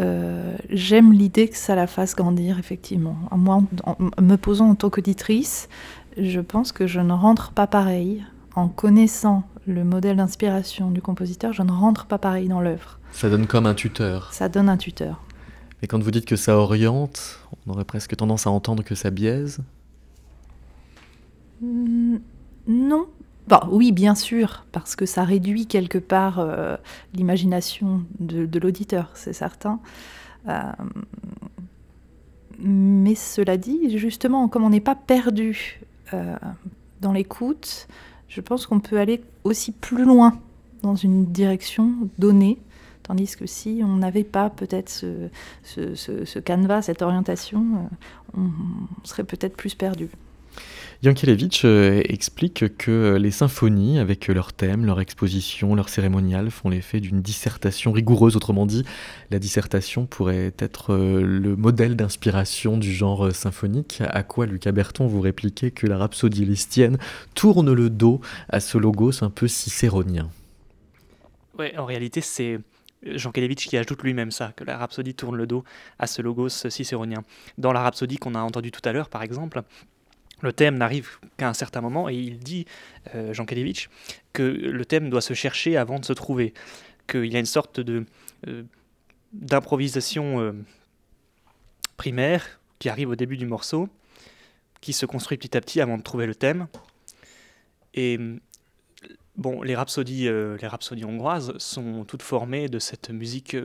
Euh, 0.01 0.57
j'aime 0.71 1.13
l'idée 1.13 1.49
que 1.49 1.57
ça 1.57 1.75
la 1.75 1.87
fasse 1.87 2.17
grandir, 2.17 2.59
effectivement. 2.59 3.17
Moi, 3.33 3.63
en, 3.85 3.97
me 4.21 4.37
posant 4.37 4.71
en 4.71 4.75
tant 4.75 4.91
qu'auditrice, 4.91 5.69
je 6.17 6.41
pense 6.41 6.73
que 6.73 6.87
je 6.87 7.01
ne 7.01 7.13
rentre 7.13 7.53
pas 7.53 7.67
pareil. 7.67 8.25
En 8.57 8.69
connaissant 8.69 9.43
le 9.67 9.83
modèle 9.85 10.17
d'inspiration 10.17 10.91
du 10.91 11.03
compositeur, 11.03 11.53
je 11.53 11.63
ne 11.63 11.73
rentre 11.73 12.07
pas 12.07 12.19
pareil 12.19 12.49
dans 12.49 12.61
l'œuvre. 12.61 13.01
Ça 13.11 13.29
donne 13.29 13.47
comme 13.47 13.67
un 13.67 13.75
tuteur. 13.75 14.33
Ça 14.33 14.49
donne 14.49 14.69
un 14.69 14.77
tuteur. 14.77 15.23
Mais 15.83 15.89
quand 15.89 16.03
vous 16.03 16.11
dites 16.11 16.27
que 16.27 16.37
ça 16.37 16.57
oriente, 16.57 17.41
on 17.67 17.73
aurait 17.73 17.85
presque 17.85 18.17
tendance 18.17 18.47
à 18.47 18.51
entendre 18.51 18.85
que 18.85 18.95
ça 18.95 19.11
biaise 19.11 19.61
Non, 21.61 23.07
Bon, 23.47 23.61
oui, 23.71 23.93
bien 23.93 24.15
sûr, 24.15 24.65
parce 24.73 24.97
que 24.97 25.05
ça 25.05 25.23
réduit 25.23 25.67
quelque 25.67 25.99
part 25.99 26.39
euh, 26.39 26.77
l'imagination 27.13 28.03
de, 28.19 28.59
l'auditeur, 28.59 29.11
c'est 29.13 29.35
certain. 29.35 29.81
Euh, 30.49 30.63
mais 32.59 33.15
cela 33.15 33.59
dit, 33.59 33.99
justement, 33.99 34.49
comme 34.49 34.65
on 34.65 34.71
n'est 34.71 34.81
pas 34.81 34.95
perdu 34.95 35.81
euh, 36.15 36.37
dans 37.03 37.13
l'écoute, 37.13 37.87
je 38.29 38.41
pense 38.41 38.67
qu'on 38.67 38.81
peut 38.81 38.99
aller 38.99 39.23
aussi 39.45 39.73
plus 39.73 40.05
loin 40.05 40.39
dans 40.81 40.95
une 40.95 41.27
direction 41.27 41.93
donnée. 42.19 42.59
Tandis 43.03 43.37
que 43.37 43.45
si 43.45 43.83
on 43.85 43.97
n'avait 43.97 44.25
pas 44.25 44.49
peut-être 44.49 44.89
ce, 44.89 45.29
ce, 45.65 46.39
canevas, 46.39 46.81
cette 46.83 47.03
orientation, 47.03 47.91
on 48.35 48.49
serait 49.07 49.25
peut-être 49.25 49.55
plus 49.55 49.75
perdu. 49.75 50.09
Yankelevitch 51.05 51.67
euh, 51.67 52.01
explique 52.05 52.77
que 52.79 53.17
les 53.17 53.31
symphonies, 53.31 53.99
avec 53.99 54.27
leur 54.29 54.55
thème, 54.55 54.87
leur 54.87 55.01
exposition, 55.01 55.75
leur 55.75 55.91
cérémonial, 55.91 56.51
font 56.51 56.71
l'effet 56.71 57.01
d'une 57.01 57.21
dissertation 57.21 57.93
rigoureuse. 57.93 58.37
Autrement 58.37 58.65
dit, 58.65 58.85
la 59.31 59.39
dissertation 59.39 60.07
pourrait 60.07 60.55
être 60.59 60.95
euh, 60.95 61.21
le 61.23 61.57
modèle 61.57 61.95
d'inspiration 61.95 62.79
du 62.79 62.91
genre 62.91 63.33
symphonique. 63.33 64.01
À 64.01 64.23
quoi 64.23 64.47
Lucas 64.47 64.73
Berton 64.73 65.07
vous 65.07 65.21
répliquez 65.21 65.73
que 65.73 65.87
la 65.87 65.99
rhapsodie 65.99 66.47
listienne 66.47 66.97
tourne 67.35 67.73
le 67.73 67.91
dos 67.91 68.23
à 68.49 68.61
ce 68.61 68.79
logos 68.79 69.23
un 69.23 69.31
peu 69.31 69.47
cicéronien 69.47 70.31
Oui, 71.59 71.77
en 71.77 71.85
réalité, 71.85 72.23
c'est 72.23 72.61
Jean 73.05 73.31
Kelevitch 73.31 73.69
qui 73.69 73.77
ajoute 73.77 74.03
lui-même 74.03 74.31
ça, 74.31 74.53
que 74.57 74.65
la 74.65 74.79
rhapsodie 74.79 75.15
tourne 75.15 75.37
le 75.37 75.47
dos 75.47 75.65
à 75.99 76.07
ce 76.07 76.23
logos 76.23 76.49
cicéronien. 76.49 77.23
Dans 77.59 77.73
la 77.73 77.83
rhapsodie 77.83 78.17
qu'on 78.17 78.35
a 78.35 78.41
entendu 78.41 78.71
tout 78.71 78.81
à 78.85 78.93
l'heure, 78.93 79.09
par 79.09 79.23
exemple, 79.23 79.63
le 80.41 80.53
thème 80.53 80.77
n'arrive 80.77 81.19
qu'à 81.37 81.49
un 81.49 81.55
certain 81.55 81.81
moment 81.81 82.09
et 82.09 82.15
il 82.15 82.39
dit, 82.39 82.67
euh, 83.15 83.33
Jean 83.33 83.45
Kalevitch, 83.45 83.89
que 84.33 84.43
le 84.43 84.85
thème 84.85 85.11
doit 85.11 85.21
se 85.21 85.35
chercher 85.35 85.77
avant 85.77 85.99
de 85.99 86.05
se 86.05 86.13
trouver, 86.13 86.55
qu'il 87.09 87.33
y 87.33 87.37
a 87.37 87.39
une 87.39 87.47
sorte 87.47 87.81
de 87.81 88.05
euh, 88.47 88.63
d'improvisation 89.33 90.41
euh, 90.41 90.53
primaire 91.97 92.61
qui 92.79 92.89
arrive 92.89 93.09
au 93.09 93.17
début 93.17 93.37
du 93.37 93.47
morceau, 93.47 93.89
qui 94.81 94.93
se 94.93 95.07
construit 95.07 95.39
petit 95.39 95.57
à 95.57 95.61
petit 95.61 95.81
avant 95.81 95.99
de 95.99 96.03
trouver 96.03 96.27
le 96.27 96.35
thème. 96.35 96.69
Et 97.95 98.19
bon, 99.37 99.63
les 99.63 99.75
rhapsodies, 99.75 100.25
les 100.25 100.67
rhapsodies 100.67 101.05
hongroises 101.05 101.57
sont 101.59 102.05
toutes 102.05 102.23
formées 102.23 102.69
de 102.69 102.79
cette 102.79 103.11
musique 103.11 103.57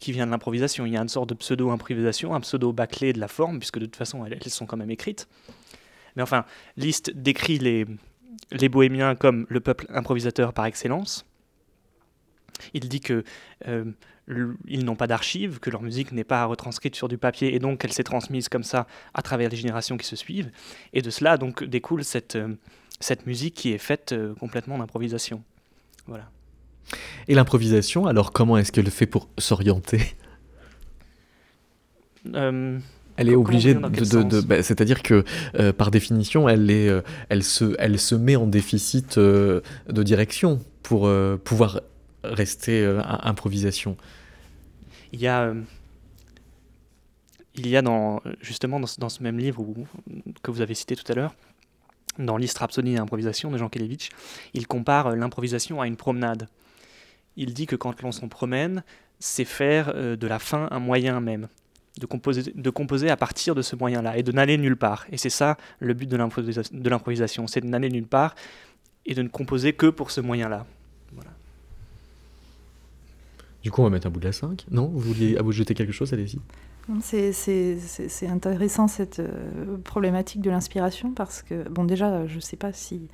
qui 0.00 0.12
vient 0.12 0.26
de 0.26 0.30
l'improvisation. 0.30 0.86
Il 0.86 0.92
y 0.92 0.96
a 0.96 1.00
une 1.00 1.08
sorte 1.08 1.28
de 1.28 1.34
pseudo-improvisation, 1.34 2.34
un 2.34 2.40
pseudo-bâclé 2.40 3.12
de 3.12 3.20
la 3.20 3.28
forme, 3.28 3.58
puisque 3.58 3.78
de 3.78 3.86
toute 3.86 3.96
façon 3.96 4.24
elles 4.26 4.42
sont 4.50 4.66
quand 4.66 4.76
même 4.76 4.90
écrites. 4.90 5.28
Mais 6.16 6.22
enfin, 6.22 6.44
Liszt 6.76 7.10
décrit 7.14 7.58
les, 7.58 7.86
les 8.50 8.68
bohémiens 8.68 9.14
comme 9.14 9.46
le 9.48 9.60
peuple 9.60 9.86
improvisateur 9.90 10.52
par 10.52 10.66
excellence. 10.66 11.26
Il 12.72 12.88
dit 12.88 13.00
que 13.00 13.22
euh, 13.68 13.84
ils 14.66 14.84
n'ont 14.84 14.96
pas 14.96 15.06
d'archives, 15.06 15.60
que 15.60 15.70
leur 15.70 15.82
musique 15.82 16.12
n'est 16.12 16.24
pas 16.24 16.44
retranscrite 16.46 16.96
sur 16.96 17.08
du 17.08 17.18
papier 17.18 17.54
et 17.54 17.58
donc 17.58 17.80
qu'elle 17.80 17.92
s'est 17.92 18.02
transmise 18.02 18.48
comme 18.48 18.64
ça 18.64 18.86
à 19.14 19.22
travers 19.22 19.50
les 19.50 19.56
générations 19.56 19.96
qui 19.96 20.06
se 20.06 20.16
suivent. 20.16 20.50
Et 20.92 21.02
de 21.02 21.10
cela 21.10 21.36
donc 21.36 21.62
découle 21.64 22.04
cette, 22.04 22.36
euh, 22.36 22.54
cette 22.98 23.26
musique 23.26 23.54
qui 23.54 23.72
est 23.72 23.78
faite 23.78 24.12
euh, 24.12 24.34
complètement 24.34 24.78
d'improvisation. 24.78 25.42
Voilà. 26.06 26.30
Et 27.28 27.34
l'improvisation, 27.34 28.06
alors 28.06 28.32
comment 28.32 28.56
est-ce 28.56 28.72
qu'elle 28.72 28.90
fait 28.90 29.06
pour 29.06 29.28
s'orienter? 29.38 30.00
Elle 33.16 33.28
est 33.28 33.34
obligée 33.34 33.74
de, 33.74 34.40
bah, 34.40 34.62
c'est-à-dire 34.62 35.02
que 35.02 35.24
euh, 35.58 35.72
par 35.72 35.90
définition, 35.90 36.48
elle 36.48 36.70
est, 36.70 36.88
euh, 36.88 37.02
elle 37.28 37.42
se, 37.42 37.74
elle 37.78 37.98
se 37.98 38.14
met 38.14 38.36
en 38.36 38.46
déficit 38.46 39.18
euh, 39.18 39.60
de 39.88 40.02
direction 40.02 40.60
pour 40.82 41.10
pouvoir 41.42 41.80
rester 42.22 42.86
à 42.86 43.28
improvisation. 43.28 43.96
Il 45.12 45.20
y 45.20 45.26
a, 45.26 45.52
il 47.56 47.66
y 47.66 47.76
a 47.76 47.82
dans, 47.82 48.20
justement 48.40 48.78
dans, 48.78 49.08
ce 49.08 49.22
même 49.24 49.36
livre 49.36 49.66
que 50.44 50.52
vous 50.52 50.60
avez 50.60 50.74
cité 50.74 50.94
tout 50.94 51.10
à 51.10 51.16
l'heure, 51.16 51.34
dans 52.20 52.36
L'Ist 52.36 52.60
et 52.84 52.98
improvisation 52.98 53.50
de 53.50 53.58
Jean 53.58 53.68
Kelevitch, 53.68 54.10
il 54.54 54.68
compare 54.68 55.16
l'improvisation 55.16 55.80
à 55.80 55.88
une 55.88 55.96
promenade. 55.96 56.46
Il 57.36 57.52
dit 57.52 57.66
que 57.66 57.74
quand 57.74 58.00
l'on 58.02 58.12
s'en 58.12 58.28
promène, 58.28 58.84
c'est 59.18 59.44
faire 59.44 59.92
de 59.92 60.26
la 60.28 60.38
fin 60.38 60.68
un 60.70 60.78
moyen 60.78 61.18
même 61.20 61.48
de 61.98 62.70
composer, 62.70 63.10
à 63.10 63.16
partir 63.16 63.54
de 63.54 63.62
ce 63.62 63.76
moyen-là 63.76 64.16
et 64.18 64.22
de 64.22 64.32
n'aller 64.32 64.58
nulle 64.58 64.76
part. 64.76 65.06
Et 65.10 65.16
c'est 65.16 65.30
ça 65.30 65.56
le 65.80 65.94
but 65.94 66.08
de 66.08 66.16
l'improvisation, 66.88 67.46
c'est 67.46 67.60
de 67.60 67.66
n'aller 67.66 67.88
nulle 67.88 68.06
part 68.06 68.34
et 69.06 69.14
de 69.14 69.22
ne 69.22 69.28
composer 69.28 69.72
que 69.72 69.86
pour 69.86 70.10
ce 70.10 70.20
moyen-là. 70.20 70.66
Voilà. 71.12 71.30
Du 73.62 73.70
coup, 73.70 73.80
on 73.80 73.84
va 73.84 73.90
mettre 73.90 74.06
un 74.06 74.10
bout 74.10 74.20
de 74.20 74.26
la 74.26 74.32
5. 74.32 74.66
Non? 74.70 74.86
Vous 74.86 75.00
vouliez 75.00 75.36
vous 75.40 75.52
jeter 75.52 75.74
quelque 75.74 75.92
chose? 75.92 76.12
Allez-y. 76.12 76.38
C'est 77.00 78.28
intéressant 78.28 78.86
cette 78.86 79.18
euh, 79.18 79.76
problématique 79.82 80.40
de 80.40 80.50
l'inspiration 80.50 81.10
parce 81.10 81.42
que, 81.42 81.68
bon, 81.68 81.82
déjà, 81.82 82.26
je 82.28 82.36
ne 82.36 82.40
sais 82.40 82.56
pas 82.56 82.72
si 82.72 83.08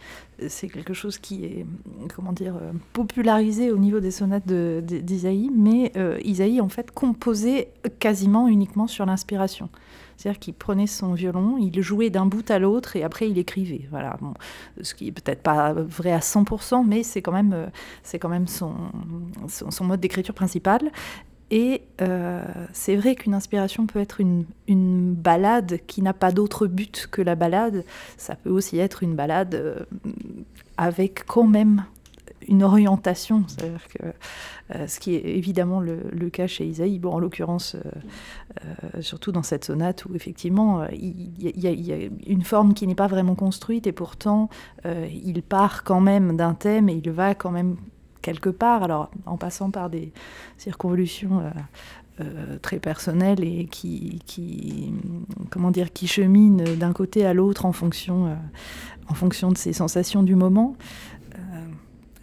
c'est 0.46 0.68
quelque 0.68 0.92
chose 0.92 1.16
qui 1.16 1.46
est, 1.46 1.66
comment 2.14 2.32
dire, 2.32 2.56
euh, 2.56 2.72
popularisé 2.92 3.70
au 3.70 3.78
niveau 3.78 4.00
des 4.00 4.10
sonates 4.10 4.46
d'Isaïe, 4.46 5.50
mais 5.56 5.90
euh, 5.96 6.18
Isaïe, 6.22 6.60
en 6.60 6.68
fait, 6.68 6.90
composait 6.90 7.72
quasiment 7.98 8.46
uniquement 8.46 8.86
sur 8.86 9.06
l'inspiration. 9.06 9.70
C'est-à-dire 10.18 10.38
qu'il 10.38 10.54
prenait 10.54 10.86
son 10.86 11.14
violon, 11.14 11.56
il 11.58 11.80
jouait 11.80 12.10
d'un 12.10 12.26
bout 12.26 12.48
à 12.50 12.58
l'autre 12.58 12.96
et 12.96 13.02
après 13.02 13.28
il 13.28 13.38
écrivait. 13.38 13.88
Voilà, 13.90 14.18
bon, 14.20 14.34
ce 14.82 14.94
qui 14.94 15.08
est 15.08 15.12
peut-être 15.12 15.42
pas 15.42 15.72
vrai 15.72 16.12
à 16.12 16.18
100%, 16.18 16.86
mais 16.86 17.02
c'est 17.02 17.22
quand 17.22 17.32
même, 17.32 17.70
quand 18.20 18.28
même 18.28 18.46
son, 18.46 18.74
son 19.48 19.84
mode 19.84 20.00
d'écriture 20.00 20.34
principal. 20.34 20.92
Et 21.52 21.82
euh, 22.00 22.42
c'est 22.72 22.96
vrai 22.96 23.14
qu'une 23.14 23.34
inspiration 23.34 23.86
peut 23.86 24.00
être 24.00 24.20
une, 24.20 24.46
balade 25.14 25.80
qui 25.86 26.00
n'a 26.00 26.14
pas 26.14 26.32
d'autre 26.32 26.66
but 26.66 27.06
que 27.10 27.20
la 27.20 27.34
balade. 27.34 27.84
Ça 28.16 28.36
peut 28.36 28.48
aussi 28.48 28.78
être 28.78 29.02
une 29.02 29.14
balade 29.14 29.54
euh, 29.54 29.80
avec 30.78 31.26
quand 31.26 31.46
même 31.46 31.84
une 32.48 32.62
orientation. 32.62 33.44
C'est-à-dire 33.46 33.86
que 33.88 34.06
euh, 34.74 34.86
ce 34.86 34.98
qui 34.98 35.14
est 35.14 35.36
évidemment 35.36 35.78
le, 35.80 36.30
cas 36.30 36.46
chez 36.46 36.64
Isaïe, 36.64 36.98
bon, 36.98 37.12
en 37.12 37.18
l'occurrence, 37.18 37.76
surtout 39.00 39.30
dans 39.30 39.42
cette 39.42 39.66
sonate 39.66 40.06
où 40.06 40.14
effectivement 40.14 40.86
il 40.90 41.38
y, 41.38 41.92
a 41.92 41.96
une 42.26 42.42
forme 42.42 42.72
qui 42.72 42.86
n'est 42.86 42.94
pas 42.94 43.08
vraiment 43.08 43.34
construite 43.34 43.86
et 43.86 43.92
pourtant 43.92 44.48
il 44.84 45.42
part 45.42 45.84
quand 45.84 46.00
même 46.00 46.36
d'un 46.36 46.54
thème 46.54 46.88
et 46.88 46.94
il 46.94 47.10
va 47.10 47.34
quand 47.34 47.50
même 47.50 47.76
quelque 48.22 48.48
part, 48.48 48.82
alors 48.84 49.10
en 49.26 49.36
passant 49.36 49.70
par 49.70 49.90
des 49.90 50.12
circonvolutions 50.56 51.40
euh, 51.40 51.50
euh, 52.20 52.58
très 52.62 52.78
personnelles 52.78 53.44
et 53.44 53.66
qui, 53.66 54.20
qui, 54.26 54.94
comment 55.50 55.70
dire, 55.70 55.92
qui 55.92 56.06
cheminent 56.06 56.64
d'un 56.76 56.92
côté 56.92 57.26
à 57.26 57.34
l'autre 57.34 57.66
en 57.66 57.72
fonction, 57.72 58.26
euh, 58.26 58.34
en 59.08 59.14
fonction 59.14 59.50
de 59.50 59.58
ses 59.58 59.72
sensations 59.72 60.22
du 60.22 60.36
moment. 60.36 60.76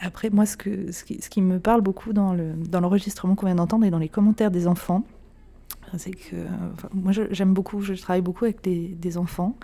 après, 0.02 0.30
moi, 0.30 0.46
ce, 0.46 0.56
que, 0.56 0.92
ce, 0.94 1.04
qui, 1.04 1.42
me 1.42 1.60
parle 1.60 1.82
beaucoup 1.82 2.14
dans, 2.14 2.34
le, 2.34 2.54
dans 2.54 2.80
l'enregistrement 2.80 3.36
qu'on 3.36 3.48
vient 3.48 3.56
d'entendre 3.56 3.86
et 3.86 3.90
dans 3.90 4.00
les 4.00 4.08
commentaires 4.08 4.50
des 4.50 4.66
enfants, 4.66 5.04
c'est 5.98 6.12
que 6.12 6.36
moi 6.94 7.12
j'aime 7.12 7.54
beaucoup, 7.54 7.82
je 7.82 7.96
travaille 7.96 8.22
beaucoup 8.22 8.46
avec 8.46 8.64
des, 8.64 8.88
des 8.90 9.18
enfants 9.18 9.58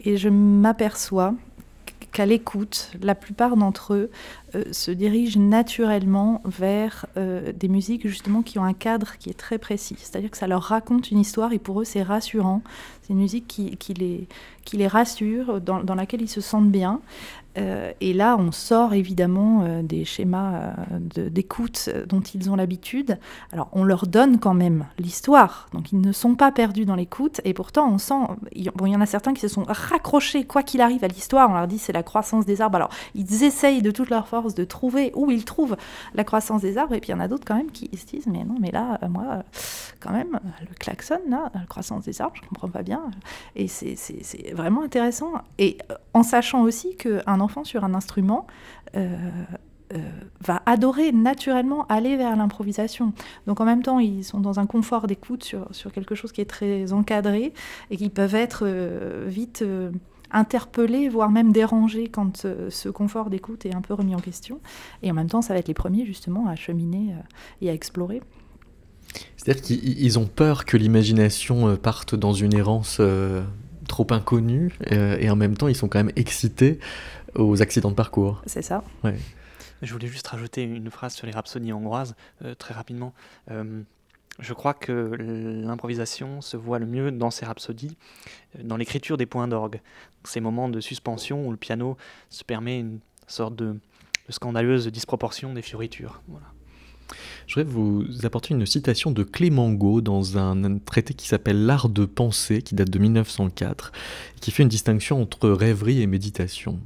et 0.00 0.16
je 0.16 0.28
m'aperçois 0.28 1.34
qu'à 2.12 2.26
l'écoute, 2.26 2.90
la 3.00 3.14
plupart 3.14 3.56
d'entre 3.56 3.94
eux 3.94 4.10
euh, 4.54 4.64
se 4.72 4.90
dirigent 4.90 5.38
naturellement 5.38 6.40
vers 6.44 7.06
euh, 7.16 7.52
des 7.52 7.68
musiques 7.68 8.08
justement 8.08 8.42
qui 8.42 8.58
ont 8.58 8.64
un 8.64 8.72
cadre 8.72 9.16
qui 9.18 9.28
est 9.28 9.38
très 9.38 9.58
précis. 9.58 9.96
C'est-à-dire 9.98 10.30
que 10.30 10.38
ça 10.38 10.46
leur 10.46 10.62
raconte 10.62 11.10
une 11.10 11.18
histoire 11.18 11.52
et 11.52 11.58
pour 11.58 11.80
eux 11.80 11.84
c'est 11.84 12.02
rassurant. 12.02 12.62
C'est 13.02 13.12
une 13.12 13.20
musique 13.20 13.46
qui, 13.46 13.94
les, 13.94 14.28
qui 14.66 14.76
les 14.76 14.86
rassure, 14.86 15.62
dans, 15.62 15.82
dans 15.82 15.94
laquelle 15.94 16.20
ils 16.20 16.28
se 16.28 16.42
sentent 16.42 16.70
bien. 16.70 17.00
Euh, 17.56 17.90
et 18.02 18.12
là, 18.12 18.36
on 18.38 18.52
sort 18.52 18.92
évidemment 18.92 19.82
des 19.82 20.04
schémas 20.04 20.74
d'écoute 21.16 21.88
dont 22.06 22.20
ils 22.20 22.50
ont 22.50 22.56
l'habitude. 22.56 23.18
Alors, 23.50 23.70
on 23.72 23.82
leur 23.82 24.06
donne 24.06 24.38
quand 24.38 24.52
même 24.52 24.84
l'histoire, 24.98 25.68
donc 25.72 25.90
ils 25.90 26.00
ne 26.00 26.12
sont 26.12 26.34
pas 26.34 26.52
perdus 26.52 26.84
dans 26.84 26.96
l'écoute. 26.96 27.40
Et 27.44 27.54
pourtant, 27.54 27.90
on 27.90 27.96
sent, 27.96 28.14
bon, 28.74 28.86
il 28.86 28.92
y 28.92 28.96
en 28.96 29.00
a 29.00 29.06
certains 29.06 29.32
qui 29.32 29.40
se 29.40 29.48
sont 29.48 29.64
raccrochés, 29.66 30.44
quoi 30.44 30.62
qu'il 30.62 30.82
arrive, 30.82 31.02
à 31.02 31.08
l'histoire. 31.08 31.50
On 31.50 31.54
leur 31.54 31.66
dit 31.66 31.78
c'est 31.78 31.94
la 31.94 32.02
croissance 32.02 32.44
des 32.44 32.60
arbres. 32.60 32.76
Alors, 32.76 32.90
ils 33.14 33.42
essayent 33.42 33.80
de 33.80 33.90
toute 33.90 34.10
leur 34.10 34.28
force 34.28 34.37
de 34.42 34.64
trouver 34.64 35.12
où 35.14 35.30
ils 35.30 35.44
trouvent 35.44 35.76
la 36.14 36.24
croissance 36.24 36.62
des 36.62 36.78
arbres. 36.78 36.94
Et 36.94 37.00
puis, 37.00 37.10
il 37.10 37.12
y 37.12 37.14
en 37.14 37.20
a 37.20 37.28
d'autres 37.28 37.44
quand 37.46 37.56
même 37.56 37.70
qui 37.70 37.90
se 37.96 38.06
disent 38.06 38.26
mais 38.26 38.44
non, 38.44 38.56
mais 38.60 38.70
là, 38.70 38.98
moi, 39.08 39.42
quand 40.00 40.12
même, 40.12 40.38
le 40.60 40.74
klaxon, 40.74 41.20
la 41.28 41.50
croissance 41.68 42.04
des 42.04 42.20
arbres, 42.20 42.36
je 42.36 42.48
comprends 42.48 42.68
pas 42.68 42.82
bien. 42.82 43.10
Et 43.56 43.68
c'est 43.68 43.96
vraiment 44.54 44.82
intéressant. 44.82 45.32
Et 45.58 45.78
en 46.14 46.22
sachant 46.22 46.62
aussi 46.62 46.96
qu'un 46.96 47.40
enfant 47.40 47.64
sur 47.64 47.84
un 47.84 47.94
instrument 47.94 48.46
euh, 48.96 49.16
euh, 49.94 49.98
va 50.42 50.62
adorer 50.66 51.12
naturellement 51.12 51.86
aller 51.86 52.16
vers 52.16 52.36
l'improvisation. 52.36 53.14
Donc 53.46 53.60
en 53.60 53.64
même 53.64 53.82
temps, 53.82 53.98
ils 53.98 54.22
sont 54.22 54.38
dans 54.38 54.60
un 54.60 54.66
confort 54.66 55.06
d'écoute 55.06 55.42
sur, 55.42 55.66
sur 55.70 55.92
quelque 55.92 56.14
chose 56.14 56.30
qui 56.30 56.42
est 56.42 56.50
très 56.50 56.92
encadré 56.92 57.54
et 57.90 57.96
qui 57.96 58.10
peuvent 58.10 58.34
être 58.34 58.64
euh, 58.66 59.24
vite 59.28 59.64
interpellés, 60.30 61.08
voire 61.08 61.30
même 61.30 61.52
dérangés 61.52 62.08
quand 62.08 62.46
ce 62.68 62.88
confort 62.88 63.30
d'écoute 63.30 63.66
est 63.66 63.74
un 63.74 63.80
peu 63.80 63.94
remis 63.94 64.14
en 64.14 64.20
question. 64.20 64.60
Et 65.02 65.10
en 65.10 65.14
même 65.14 65.28
temps, 65.28 65.42
ça 65.42 65.54
va 65.54 65.60
être 65.60 65.68
les 65.68 65.74
premiers 65.74 66.04
justement 66.06 66.48
à 66.48 66.56
cheminer 66.56 67.14
et 67.60 67.70
à 67.70 67.72
explorer. 67.72 68.22
C'est-à-dire 69.36 69.62
qu'ils 69.62 70.18
ont 70.18 70.26
peur 70.26 70.64
que 70.64 70.76
l'imagination 70.76 71.76
parte 71.76 72.14
dans 72.14 72.32
une 72.32 72.54
errance 72.54 73.00
trop 73.88 74.06
inconnue, 74.10 74.72
et 74.90 75.30
en 75.30 75.36
même 75.36 75.56
temps, 75.56 75.68
ils 75.68 75.76
sont 75.76 75.88
quand 75.88 75.98
même 75.98 76.12
excités 76.16 76.78
aux 77.34 77.62
accidents 77.62 77.90
de 77.90 77.96
parcours. 77.96 78.42
C'est 78.46 78.62
ça. 78.62 78.84
Ouais. 79.04 79.16
Je 79.82 79.92
voulais 79.92 80.08
juste 80.08 80.26
rajouter 80.26 80.62
une 80.62 80.90
phrase 80.90 81.14
sur 81.14 81.26
les 81.26 81.32
rhapsodies 81.32 81.72
hongroises, 81.72 82.16
euh, 82.44 82.54
très 82.54 82.74
rapidement. 82.74 83.14
Euh, 83.50 83.82
je 84.38 84.52
crois 84.52 84.74
que 84.74 84.92
l'improvisation 85.18 86.40
se 86.40 86.56
voit 86.56 86.78
le 86.78 86.86
mieux 86.86 87.10
dans 87.10 87.30
ces 87.30 87.44
rhapsodies, 87.44 87.96
euh, 88.56 88.62
dans 88.62 88.76
l'écriture 88.76 89.16
des 89.16 89.26
points 89.26 89.48
d'orgue. 89.48 89.80
Ces 90.24 90.40
moments 90.40 90.68
de 90.68 90.80
suspension 90.80 91.46
où 91.46 91.50
le 91.50 91.56
piano 91.56 91.96
se 92.30 92.44
permet 92.44 92.80
une 92.80 93.00
sorte 93.26 93.56
de, 93.56 93.76
scandaleuse 94.30 94.86
disproportion 94.88 95.54
des 95.54 95.62
fioritures. 95.62 96.20
Voilà. 96.28 96.46
Je 97.46 97.54
voudrais 97.54 97.72
vous 97.72 98.26
apporter 98.26 98.52
une 98.52 98.66
citation 98.66 99.10
de 99.10 99.22
Clément 99.22 99.72
Gau 99.72 100.02
dans 100.02 100.36
un 100.36 100.78
traité 100.78 101.14
qui 101.14 101.26
s'appelle 101.26 101.64
L'art 101.64 101.88
de 101.88 102.04
penser, 102.04 102.60
qui 102.60 102.74
date 102.74 102.90
de 102.90 102.98
1904, 102.98 103.92
qui 104.42 104.50
fait 104.50 104.62
une 104.62 104.68
distinction 104.68 105.22
entre 105.22 105.48
rêverie 105.48 106.02
et 106.02 106.06
méditation. 106.06 106.78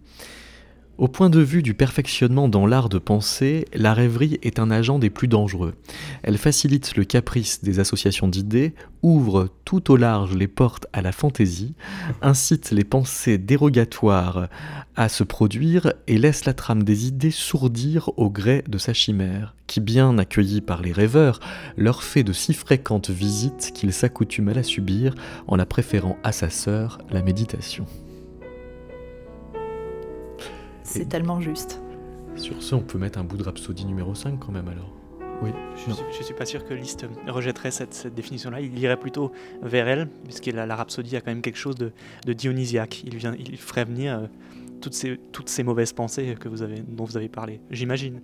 Au 1.02 1.08
point 1.08 1.30
de 1.30 1.40
vue 1.40 1.62
du 1.62 1.74
perfectionnement 1.74 2.48
dans 2.48 2.64
l'art 2.64 2.88
de 2.88 2.98
penser, 2.98 3.64
la 3.74 3.92
rêverie 3.92 4.38
est 4.44 4.60
un 4.60 4.70
agent 4.70 5.00
des 5.00 5.10
plus 5.10 5.26
dangereux. 5.26 5.74
Elle 6.22 6.38
facilite 6.38 6.94
le 6.94 7.02
caprice 7.02 7.64
des 7.64 7.80
associations 7.80 8.28
d'idées, 8.28 8.72
ouvre 9.02 9.48
tout 9.64 9.90
au 9.90 9.96
large 9.96 10.36
les 10.36 10.46
portes 10.46 10.86
à 10.92 11.02
la 11.02 11.10
fantaisie, 11.10 11.74
incite 12.20 12.70
les 12.70 12.84
pensées 12.84 13.36
dérogatoires 13.36 14.46
à 14.94 15.08
se 15.08 15.24
produire 15.24 15.92
et 16.06 16.18
laisse 16.18 16.44
la 16.44 16.54
trame 16.54 16.84
des 16.84 17.08
idées 17.08 17.32
sourdir 17.32 18.10
au 18.16 18.30
gré 18.30 18.62
de 18.68 18.78
sa 18.78 18.94
chimère, 18.94 19.56
qui, 19.66 19.80
bien 19.80 20.18
accueillie 20.18 20.60
par 20.60 20.82
les 20.82 20.92
rêveurs, 20.92 21.40
leur 21.76 22.04
fait 22.04 22.22
de 22.22 22.32
si 22.32 22.54
fréquentes 22.54 23.10
visites 23.10 23.72
qu'ils 23.74 23.92
s'accoutument 23.92 24.52
à 24.52 24.54
la 24.54 24.62
subir 24.62 25.16
en 25.48 25.56
la 25.56 25.66
préférant 25.66 26.16
à 26.22 26.30
sa 26.30 26.48
sœur, 26.48 26.98
la 27.10 27.22
méditation. 27.22 27.86
C'est 30.82 31.08
tellement 31.08 31.40
juste. 31.40 31.80
Sur 32.36 32.62
ce, 32.62 32.74
on 32.74 32.80
peut 32.80 32.98
mettre 32.98 33.18
un 33.18 33.24
bout 33.24 33.36
de 33.36 33.42
Rhapsodie 33.42 33.84
numéro 33.84 34.14
5 34.14 34.38
quand 34.38 34.52
même 34.52 34.68
alors. 34.68 34.92
Oui. 35.42 35.50
Je 35.74 35.90
ne 35.90 35.94
suis, 36.12 36.24
suis, 36.24 36.34
pas 36.34 36.46
sûr 36.46 36.64
que 36.64 36.72
Liszt 36.72 37.04
rejetterait 37.26 37.72
cette, 37.72 37.94
cette 37.94 38.14
définition-là. 38.14 38.60
Il 38.60 38.78
irait 38.78 38.96
plutôt 38.96 39.32
vers 39.60 39.88
elle, 39.88 40.08
puisque 40.24 40.46
la, 40.46 40.66
la, 40.66 40.76
Rhapsodie 40.76 41.16
a 41.16 41.20
quand 41.20 41.32
même 41.32 41.42
quelque 41.42 41.58
chose 41.58 41.74
de, 41.74 41.92
de 42.24 42.32
dionysiaque. 42.32 43.02
Il, 43.04 43.16
vient, 43.16 43.34
il 43.36 43.56
ferait 43.56 43.84
venir 43.84 44.18
euh, 44.18 44.26
toutes, 44.80 44.94
ces, 44.94 45.18
toutes 45.32 45.48
ces 45.48 45.64
mauvaises 45.64 45.92
pensées 45.92 46.36
que 46.38 46.48
vous 46.48 46.62
avez, 46.62 46.80
dont 46.80 47.04
vous 47.04 47.16
avez 47.16 47.28
parlé, 47.28 47.60
j'imagine. 47.70 48.20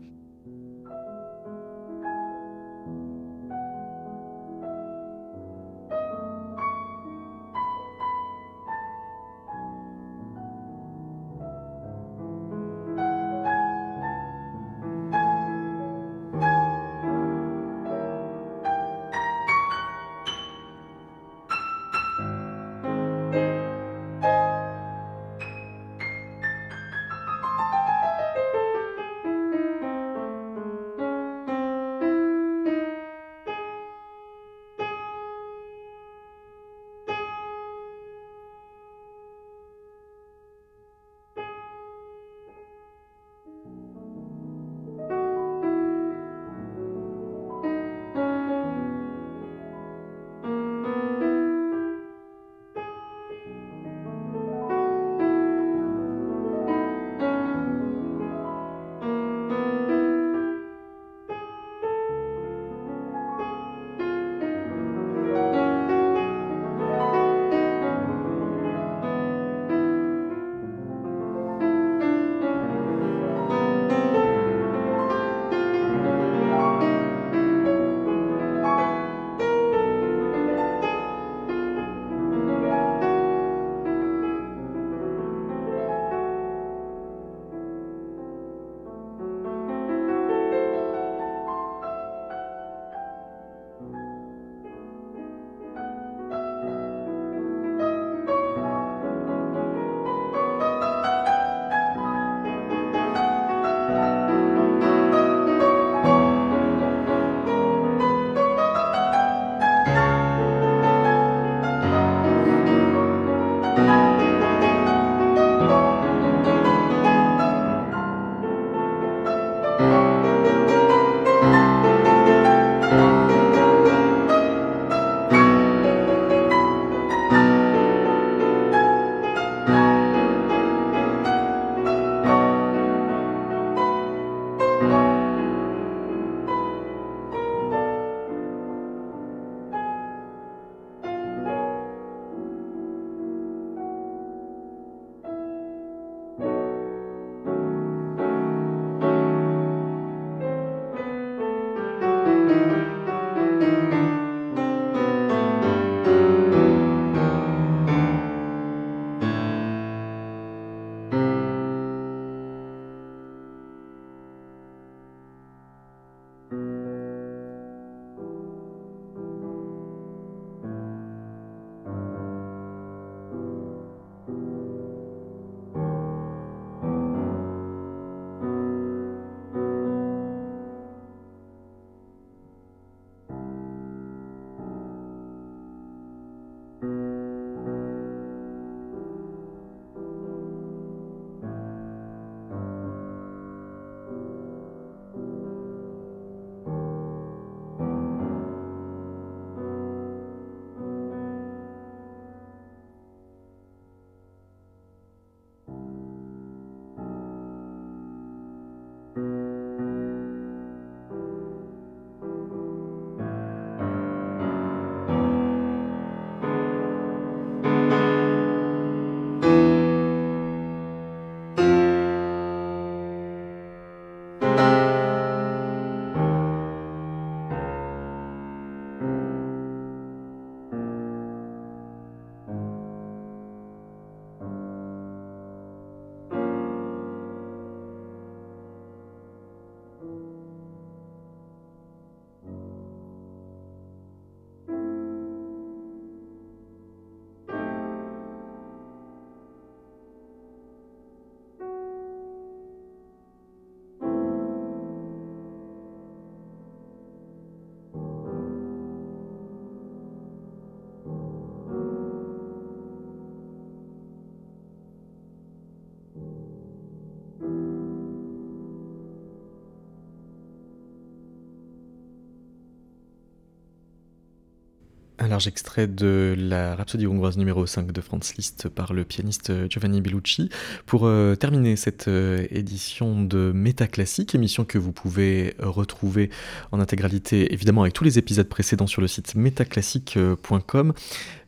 Un 275.28 275.32
large 275.32 275.46
extrait 275.46 275.86
de 275.86 276.34
la 276.38 276.74
Rhapsodie 276.74 277.06
hongroise 277.06 277.36
numéro 277.36 277.66
5 277.66 277.92
de 277.92 278.00
Franz 278.00 278.32
Liszt 278.38 278.70
par 278.70 278.94
le 278.94 279.04
pianiste 279.04 279.52
Giovanni 279.68 280.00
Bellucci. 280.00 280.48
Pour 280.86 281.04
euh, 281.04 281.34
terminer 281.34 281.76
cette 281.76 282.08
euh, 282.08 282.46
édition 282.50 283.22
de 283.22 283.52
Métaclassique, 283.54 284.34
émission 284.34 284.64
que 284.64 284.78
vous 284.78 284.92
pouvez 284.92 285.54
retrouver 285.58 286.30
en 286.72 286.80
intégralité 286.80 287.52
évidemment 287.52 287.82
avec 287.82 287.92
tous 287.92 288.04
les 288.04 288.18
épisodes 288.18 288.48
précédents 288.48 288.86
sur 288.86 289.02
le 289.02 289.06
site 289.06 289.34
métaclassique.com, 289.34 290.94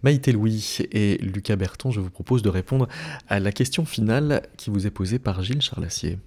Maïté 0.03 0.33
Louis 0.33 0.81
et 0.93 1.16
Lucas 1.22 1.57
Berton, 1.57 1.91
je 1.91 2.01
vous 2.01 2.11
propose 2.11 2.43
de 2.43 2.51
répondre 2.51 2.87
à 3.31 3.41
la 3.41 3.51
question 3.51 3.87
finale 3.87 4.43
qui 4.59 4.68
vous 4.68 4.87
est 4.87 4.91
posée 4.91 5.18
par 5.18 5.43
Gilles 5.43 5.62
Charlassier. 5.62 6.18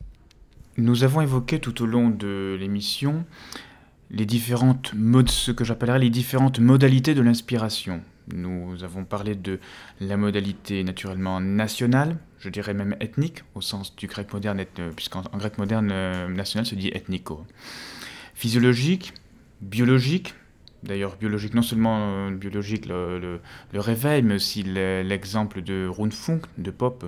Nous 0.77 1.03
avons 1.03 1.21
évoqué 1.21 1.59
tout 1.59 1.83
au 1.83 1.85
long 1.85 2.09
de 2.09 2.57
l'émission 2.59 3.25
les 4.11 4.25
différentes 4.25 4.93
modes, 4.93 5.29
ce 5.29 5.51
que 5.51 5.63
j'appellerais 5.63 5.99
les 5.99 6.09
différentes 6.09 6.59
modalités 6.59 7.15
de 7.15 7.21
l'inspiration. 7.21 8.01
Nous 8.33 8.83
avons 8.83 9.03
parlé 9.03 9.35
de 9.35 9.59
la 9.99 10.15
modalité 10.15 10.83
naturellement 10.83 11.41
nationale, 11.41 12.17
je 12.39 12.49
dirais 12.49 12.73
même 12.73 12.95
ethnique, 13.01 13.43
au 13.55 13.61
sens 13.61 13.95
du 13.95 14.07
grec 14.07 14.31
moderne, 14.33 14.63
puisqu'en 14.95 15.21
grec 15.21 15.57
moderne, 15.57 15.89
euh, 15.91 16.27
national 16.29 16.65
se 16.65 16.75
dit 16.75 16.89
ethnico. 16.93 17.45
Physiologique, 18.33 19.13
biologique, 19.61 20.35
d'ailleurs 20.83 21.17
biologique, 21.17 21.53
non 21.53 21.61
seulement 21.61 21.97
euh, 21.99 22.31
biologique 22.31 22.85
le, 22.85 23.39
réveil, 23.73 24.21
mais 24.21 24.35
aussi 24.35 24.63
l'exemple 24.63 25.61
de 25.61 25.87
Rundfunk, 25.87 26.43
de 26.57 26.71
Pop. 26.71 27.05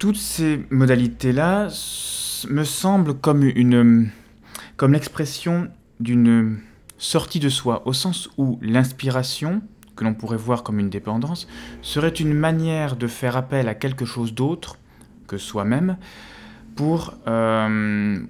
Toutes 0.00 0.16
ces 0.16 0.64
modalités-là 0.70 1.68
me 2.48 2.64
semble 2.64 3.14
comme 3.16 3.44
l'expression 4.88 5.68
d'une 6.00 6.58
sortie 6.96 7.38
de 7.38 7.50
soi, 7.50 7.82
au 7.86 7.92
sens 7.92 8.30
où 8.38 8.58
l'inspiration, 8.62 9.60
que 9.96 10.04
l'on 10.04 10.14
pourrait 10.14 10.38
voir 10.38 10.62
comme 10.62 10.78
une 10.78 10.88
dépendance, 10.88 11.46
serait 11.82 12.08
une 12.08 12.32
manière 12.32 12.96
de 12.96 13.06
faire 13.06 13.36
appel 13.36 13.68
à 13.68 13.74
quelque 13.74 14.06
chose 14.06 14.32
d'autre 14.32 14.78
que 15.26 15.36
soi-même, 15.36 15.98
pour, 16.76 17.12
euh, 17.28 18.20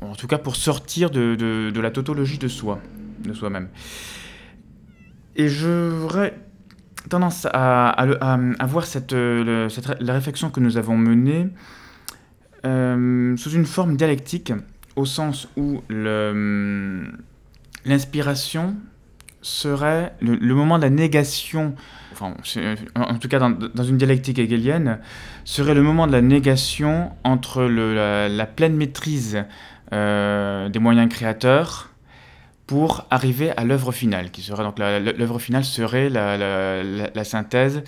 en 0.00 0.14
tout 0.16 0.26
cas 0.26 0.38
pour 0.38 0.56
sortir 0.56 1.10
de, 1.10 1.36
de, 1.36 1.80
la 1.80 1.92
tautologie 1.92 2.38
de 2.38 2.48
soi, 2.48 2.80
de 3.20 3.32
soi-même. 3.32 3.68
Et 5.36 5.48
j'aurais 5.48 6.43
tendance 7.08 7.46
à, 7.52 8.06
voir 8.66 8.86
cette, 8.86 9.14
cette, 9.68 10.00
la 10.00 10.12
réflexion 10.12 10.50
que 10.50 10.60
nous 10.60 10.76
avons 10.76 10.96
menée 10.96 11.48
euh, 12.64 13.36
sous 13.36 13.50
une 13.50 13.66
forme 13.66 13.96
dialectique, 13.96 14.52
au 14.96 15.04
sens 15.04 15.48
où 15.56 15.82
l'inspiration 17.84 18.74
serait 19.42 20.14
le, 20.22 20.54
moment 20.54 20.78
de 20.78 20.84
la 20.84 20.90
négation, 20.90 21.74
enfin, 22.12 22.34
en 22.94 23.18
tout 23.18 23.28
cas 23.28 23.38
dans, 23.38 23.84
une 23.84 23.98
dialectique 23.98 24.38
hegelienne, 24.38 24.98
serait 25.44 25.74
le 25.74 25.82
moment 25.82 26.06
de 26.06 26.12
la 26.12 26.22
négation 26.22 27.10
entre 27.22 27.64
la, 27.64 28.46
pleine 28.46 28.76
maîtrise 28.76 29.44
euh, 29.92 30.70
des 30.70 30.78
moyens 30.78 31.12
créateurs 31.12 31.90
pour 32.66 33.06
arriver 33.10 33.50
à 33.56 33.64
l'œuvre 33.64 33.92
finale, 33.92 34.30
qui 34.30 34.40
serait 34.40 34.62
donc 34.62 34.78
l'œuvre 34.78 35.38
finale 35.38 35.64
serait 35.64 36.08
la, 36.08 37.24
synthèse 37.24 37.82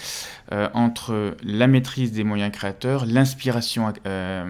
euh, 0.52 0.68
entre 0.74 1.36
la 1.42 1.66
maîtrise 1.66 2.12
des 2.12 2.24
moyens 2.24 2.52
créateurs, 2.52 3.06
l'inspiration 3.06 3.92
euh, 4.06 4.44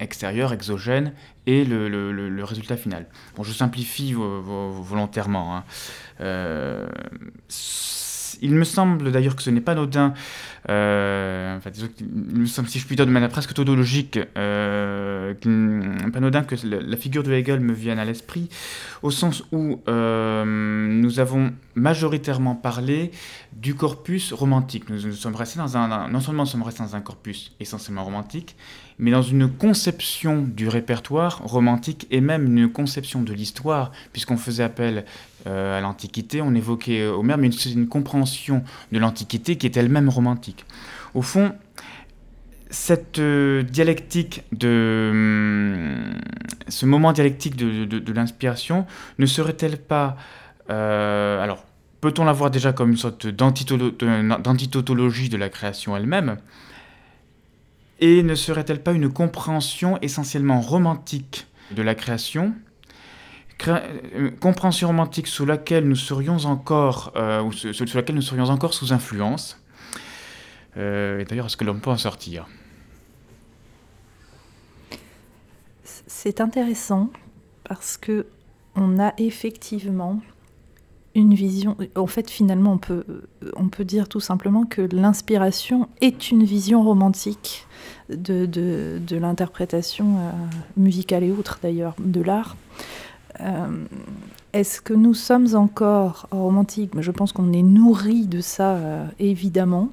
extérieure, 0.00 0.52
exogène, 0.52 1.12
et 1.46 1.64
le, 1.64 2.44
résultat 2.44 2.76
final. 2.76 3.06
Bon, 3.36 3.42
je 3.42 3.52
simplifie 3.52 4.14
volontairement. 4.14 5.56
Hein. 5.56 5.64
Euh, 6.20 6.86
il 8.42 8.54
me 8.54 8.64
semble 8.64 9.10
d'ailleurs 9.12 9.36
que 9.36 9.42
ce 9.42 9.50
n'est 9.50 9.60
pas 9.60 9.72
anodin, 9.72 10.12
euh, 10.68 11.56
enfin, 11.56 11.70
il 11.74 12.48
si 12.48 12.78
je 12.78 12.86
puis 12.86 12.96
dire 12.96 13.06
de 13.06 13.10
manière 13.10 13.30
presque 13.30 13.54
tautologique, 13.54 14.18
euh, 14.36 15.34
pas 16.12 16.18
anodin 16.18 16.42
que 16.42 16.54
la, 16.64 16.96
figure 16.96 17.22
de 17.22 17.32
Hegel 17.32 17.60
me 17.60 17.72
vienne 17.72 17.98
à 17.98 18.04
l'esprit, 18.04 18.48
au 19.02 19.10
sens 19.10 19.44
où 19.52 19.80
euh, 19.88 20.44
nous 20.44 21.20
avons 21.20 21.52
majoritairement 21.74 22.54
parlé 22.54 23.10
du 23.52 23.74
corpus 23.74 24.32
romantique. 24.32 24.88
Nous, 24.90 25.12
sommes 25.12 25.36
restés 25.36 25.58
dans 25.58 25.76
un, 25.76 26.08
non 26.08 26.20
seulement 26.20 26.42
nous 26.42 26.48
sommes 26.48 26.62
restés 26.62 26.82
dans 26.82 26.96
un 26.96 27.00
corpus 27.00 27.52
essentiellement 27.60 28.04
romantique, 28.04 28.56
mais 28.98 29.10
dans 29.10 29.22
une 29.22 29.48
conception 29.48 30.42
du 30.42 30.68
répertoire 30.68 31.42
romantique 31.44 32.06
et 32.10 32.20
même 32.20 32.46
une 32.46 32.70
conception 32.70 33.22
de 33.22 33.32
l'histoire, 33.32 33.90
puisqu'on 34.12 34.36
faisait 34.36 34.62
appel 34.62 35.04
à 35.46 35.80
l'Antiquité, 35.80 36.40
on 36.40 36.54
évoquait 36.54 37.06
Homère, 37.06 37.38
mais 37.38 37.50
c'est 37.50 37.72
une 37.72 37.88
compréhension 37.88 38.62
de 38.92 38.98
l'Antiquité 38.98 39.56
qui 39.56 39.66
est 39.66 39.76
elle-même 39.76 40.08
romantique. 40.08 40.64
Au 41.14 41.22
fond, 41.22 41.52
cette 42.72 43.18
euh, 43.18 43.62
dialectique 43.62 44.44
de 44.50 45.10
hum, 45.12 46.14
ce 46.68 46.86
moment 46.86 47.12
dialectique 47.12 47.54
de, 47.54 48.12
l'inspiration 48.12 48.86
ne 49.18 49.26
serait-elle 49.26 49.76
pas 49.76 50.16
euh, 50.70 51.42
alors 51.42 51.64
peut-on 52.00 52.24
la 52.24 52.32
voir 52.32 52.50
déjà 52.50 52.72
comme 52.72 52.90
une 52.90 52.96
sorte 52.96 53.26
d'antitautologie 53.26 55.28
de 55.28 55.36
la 55.36 55.50
création 55.50 55.96
elle-même 55.96 56.38
et 58.00 58.22
ne 58.22 58.34
serait-elle 58.34 58.82
pas 58.82 58.92
une 58.92 59.12
compréhension 59.12 59.98
essentiellement 60.00 60.60
romantique 60.60 61.46
de 61.72 61.82
la 61.82 61.94
création 61.94 62.54
euh, 63.68 64.30
compréhension 64.40 64.88
romantique 64.88 65.26
sous 65.26 65.44
laquelle 65.44 65.88
nous 65.88 65.96
serions 65.96 66.36
encore, 66.44 67.12
euh, 67.16 67.42
ou 67.42 67.52
sous, 67.52 67.84
laquelle 67.94 68.14
nous 68.14 68.22
serions 68.22 68.46
encore 68.46 68.74
sous 68.74 68.92
influence. 68.92 69.58
Euh, 70.76 71.20
et 71.20 71.24
d'ailleurs, 71.24 71.46
est-ce 71.46 71.56
que 71.56 71.64
l'on 71.64 71.78
peut 71.78 71.90
en 71.90 71.98
sortir? 71.98 72.46
C'est 75.84 76.40
intéressant 76.40 77.10
parce 77.64 77.96
que 77.96 78.26
on 78.74 78.98
a 78.98 79.12
effectivement 79.18 80.20
une 81.14 81.34
vision. 81.34 81.76
En 81.94 82.06
fait, 82.06 82.30
finalement, 82.30 82.72
on 82.72 82.78
peut, 82.78 83.04
on 83.56 83.68
peut 83.68 83.84
dire 83.84 84.08
tout 84.08 84.20
simplement 84.20 84.64
que 84.64 84.80
l'inspiration 84.80 85.88
est 86.00 86.30
une 86.30 86.44
vision 86.44 86.82
romantique 86.82 87.66
de, 88.08 88.46
de, 88.46 89.16
l'interprétation 89.16 90.32
musicale 90.78 91.24
et 91.24 91.30
autres, 91.30 91.58
d'ailleurs, 91.62 91.94
de 91.98 92.22
l'art. 92.22 92.56
Euh, 93.40 93.84
est-ce 94.52 94.80
que 94.80 94.92
nous 94.92 95.14
sommes 95.14 95.54
encore 95.54 96.28
romantiques? 96.30 96.92
Je 97.00 97.10
pense 97.10 97.32
qu'on 97.32 97.52
est 97.52 97.62
nourri 97.62 98.26
de 98.26 98.40
ça, 98.40 98.76
euh, 98.76 99.06
évidemment. 99.18 99.88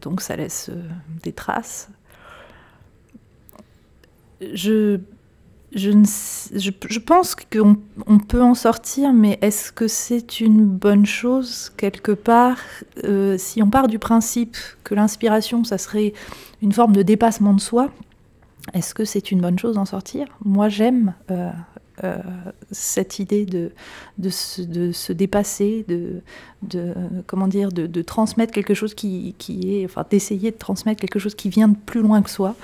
donc 0.00 0.20
ça 0.20 0.36
laisse 0.36 0.70
des 1.22 1.32
traces. 1.32 1.88
Je 4.40 5.00
je, 5.76 5.90
je, 6.54 6.98
pense 6.98 7.34
qu'on 7.34 7.76
on 8.06 8.18
peut 8.18 8.42
en 8.42 8.54
sortir, 8.54 9.12
mais 9.12 9.38
est-ce 9.42 9.72
que 9.72 9.88
c'est 9.88 10.40
une 10.40 10.64
bonne 10.64 11.04
chose 11.04 11.70
quelque 11.76 12.12
part? 12.12 12.58
Euh, 13.04 13.36
Si 13.36 13.62
on 13.62 13.68
part 13.68 13.88
du 13.88 13.98
principe 13.98 14.56
que 14.84 14.94
l'inspiration, 14.94 15.64
ça 15.64 15.76
serait 15.76 16.14
une 16.62 16.72
forme 16.72 16.94
de 16.94 17.02
dépassement 17.02 17.52
de 17.52 17.60
soi, 17.60 17.90
est-ce 18.74 18.94
que 18.94 19.04
c'est 19.04 19.30
une 19.30 19.40
bonne 19.40 19.58
chose 19.58 19.74
d'en 19.74 19.84
sortir? 19.84 20.26
Moi, 20.44 20.68
j'aime 20.68 21.14
euh, 21.30 21.50
euh, 22.04 22.18
cette 22.70 23.18
idée 23.18 23.46
de, 23.46 23.72
de, 24.18 24.30
se, 24.30 25.12
dépasser, 25.12 25.84
de, 25.88 26.20
de 26.62 26.94
comment 27.26 27.48
dire, 27.48 27.72
de, 27.72 28.02
transmettre 28.02 28.52
quelque 28.52 28.74
chose 28.74 28.94
qui, 28.94 29.34
qui 29.38 29.76
est, 29.76 29.84
enfin, 29.86 30.04
d'essayer 30.08 30.50
de 30.50 30.56
transmettre 30.56 31.00
quelque 31.00 31.18
chose 31.18 31.34
qui 31.34 31.48
vient 31.48 31.68
de 31.68 31.76
plus 31.76 32.02
loin 32.02 32.22
que 32.22 32.30
soi. 32.30 32.54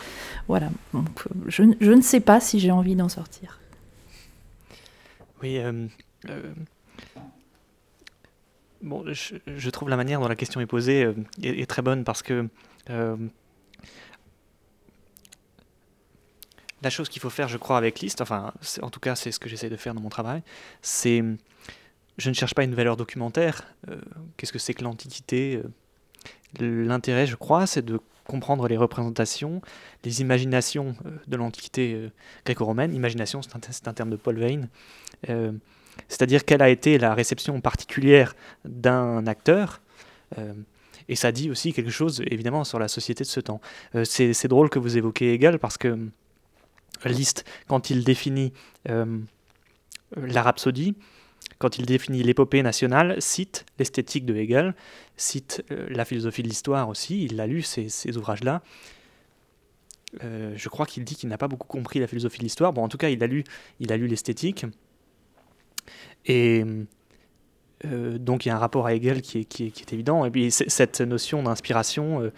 Voilà. 0.49 0.69
Donc, 0.93 1.25
je, 1.47 1.65
je 1.81 1.93
ne 1.93 2.03
sais 2.03 2.21
pas 2.21 2.41
si 2.41 2.61
j'ai 2.61 2.71
envie 2.71 2.95
d'en 2.95 3.09
sortir. 3.09 3.59
Oui. 5.43 5.59
Euh, 5.59 5.87
euh, 6.29 6.53
bon, 8.83 9.05
je, 9.13 9.71
trouve 9.71 9.89
la 9.89 9.97
manière 9.97 10.21
dont 10.21 10.29
la 10.29 10.37
question 10.37 10.61
est 10.61 10.67
posée 10.67 11.09
est, 11.43 11.69
très 11.69 11.83
bonne 11.83 12.05
parce 12.05 12.23
que 12.23 12.49
la 16.83 16.91
chose 16.91 17.09
qu'il 17.09 17.23
faut 17.23 17.31
faire, 17.31 17.49
je 17.49 17.57
crois, 17.57 17.79
avec 17.79 18.01
List, 18.01 18.21
enfin, 18.21 18.53
en 18.83 18.91
tout 18.91 19.01
cas, 19.01 19.15
c'est 19.15 19.31
ce 19.31 19.39
que 19.39 19.49
j'essaie 19.49 19.71
de 19.71 19.77
faire 19.77 19.95
dans 19.95 20.01
mon 20.01 20.09
travail, 20.09 20.43
c'est. 20.81 21.23
Je 22.19 22.29
ne 22.29 22.35
cherche 22.35 22.55
pas 22.55 22.65
une 22.65 22.75
valeur 22.75 22.99
documentaire. 22.99 23.65
Euh, 23.89 23.99
qu'est-ce 24.37 24.53
que 24.53 24.59
c'est 24.59 24.75
que 24.75 24.85
l'Antiquité 24.85 25.63
euh, 26.61 26.85
L'intérêt, 26.85 27.27
je 27.27 27.37
crois, 27.37 27.67
c'est 27.67 27.83
de 27.83 27.99
comprendre 28.27 28.69
les 28.69 28.77
représentations, 28.77 29.63
les 30.05 30.21
imaginations 30.21 30.95
euh, 31.07 31.11
de 31.27 31.37
l'Antiquité 31.39 32.11
gréco-romaine. 32.45 32.95
Imagination, 32.95 33.41
c'est 33.41 33.89
un, 33.89 33.95
terme 33.95 34.11
de 34.11 34.17
Paul 34.17 34.39
Veyne. 34.39 34.69
C'est-à-dire 36.09 36.45
quelle 36.45 36.61
a 36.61 36.69
été 36.69 36.99
la 36.99 37.15
réception 37.15 37.59
particulière 37.63 38.35
d'un 38.67 39.27
acteur. 39.27 39.81
et 41.09 41.17
ça 41.17 41.33
dit 41.33 41.51
aussi 41.51 41.73
quelque 41.73 41.91
chose, 41.91 42.23
évidemment, 42.27 42.65
sur 42.65 42.79
la 42.79 42.89
société 42.89 43.25
de 43.25 43.29
ce 43.29 43.41
temps. 43.41 43.61
c'est 44.05 44.49
drôle 44.49 44.69
que 44.69 44.79
vous 44.79 44.99
évoquiez 44.99 45.33
Hegel 45.33 45.59
parce 45.59 45.79
que 45.79 46.11
liste 47.05 47.45
quand 47.67 47.91
il 47.91 48.05
définit 48.05 48.53
euh, 48.89 49.19
la 50.17 50.43
rhapsodie, 50.43 50.95
quand 51.59 51.79
il 51.79 51.87
définit 51.87 52.23
l'épopée 52.23 52.63
nationale, 52.63 53.17
cite 53.21 53.65
l'esthétique 53.79 54.27
de 54.27 54.35
Hegel, 54.35 54.75
cite 55.17 55.65
la 55.71 56.05
philosophie 56.05 56.43
de 56.43 56.49
l'histoire 56.49 56.89
aussi, 56.89 57.25
il 57.25 57.41
a 57.41 57.47
lu, 57.47 57.63
ces, 57.63 58.17
ouvrages-là. 58.17 58.63
je 60.21 60.69
crois 60.69 60.87
qu'il 60.87 61.05
dit 61.05 61.15
qu'il 61.15 61.29
n'a 61.29 61.39
pas 61.39 61.49
beaucoup 61.49 61.69
compris 61.69 62.01
la 62.01 62.07
philosophie 62.07 62.39
de 62.39 62.45
l'histoire. 62.45 62.73
Bon, 62.73 62.83
en 62.83 62.89
tout 62.89 62.99
cas, 62.99 63.11
il 63.11 63.23
a 63.23 63.27
lu, 63.27 63.45
l'esthétique. 63.79 64.67
Et 66.27 66.65
euh, 67.85 68.19
donc 68.19 68.45
il 68.45 68.49
y 68.49 68.53
a 68.53 68.57
un 68.57 68.59
rapport 68.59 68.87
à 68.87 68.95
Hegel 68.95 69.23
qui 69.23 69.41
est, 69.41 69.45
qui 69.45 69.65
est, 69.67 69.93
évident. 69.93 70.25
Et 70.25 70.31
puis 70.31 70.51
cette 70.51 71.01
notion 71.01 71.43
d'inspiration 71.43 72.23
euh, 72.23 72.33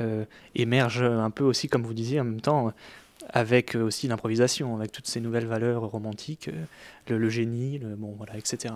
euh, 0.00 0.24
émerge 0.54 1.02
un 1.02 1.30
peu 1.30 1.44
aussi, 1.44 1.68
comme 1.68 1.82
vous 1.82 1.94
disiez, 1.94 2.20
en 2.20 2.24
même 2.24 2.40
temps, 2.40 2.72
avec 3.32 3.74
aussi 3.74 4.08
l'improvisation, 4.08 4.76
avec 4.76 4.92
toutes 4.92 5.06
ces 5.06 5.20
nouvelles 5.20 5.46
valeurs 5.46 5.82
romantiques, 5.82 6.50
le, 7.08 7.28
génie, 7.28 7.78
le, 7.78 7.96
bon, 7.96 8.14
voilà, 8.16 8.36
etc. 8.36 8.74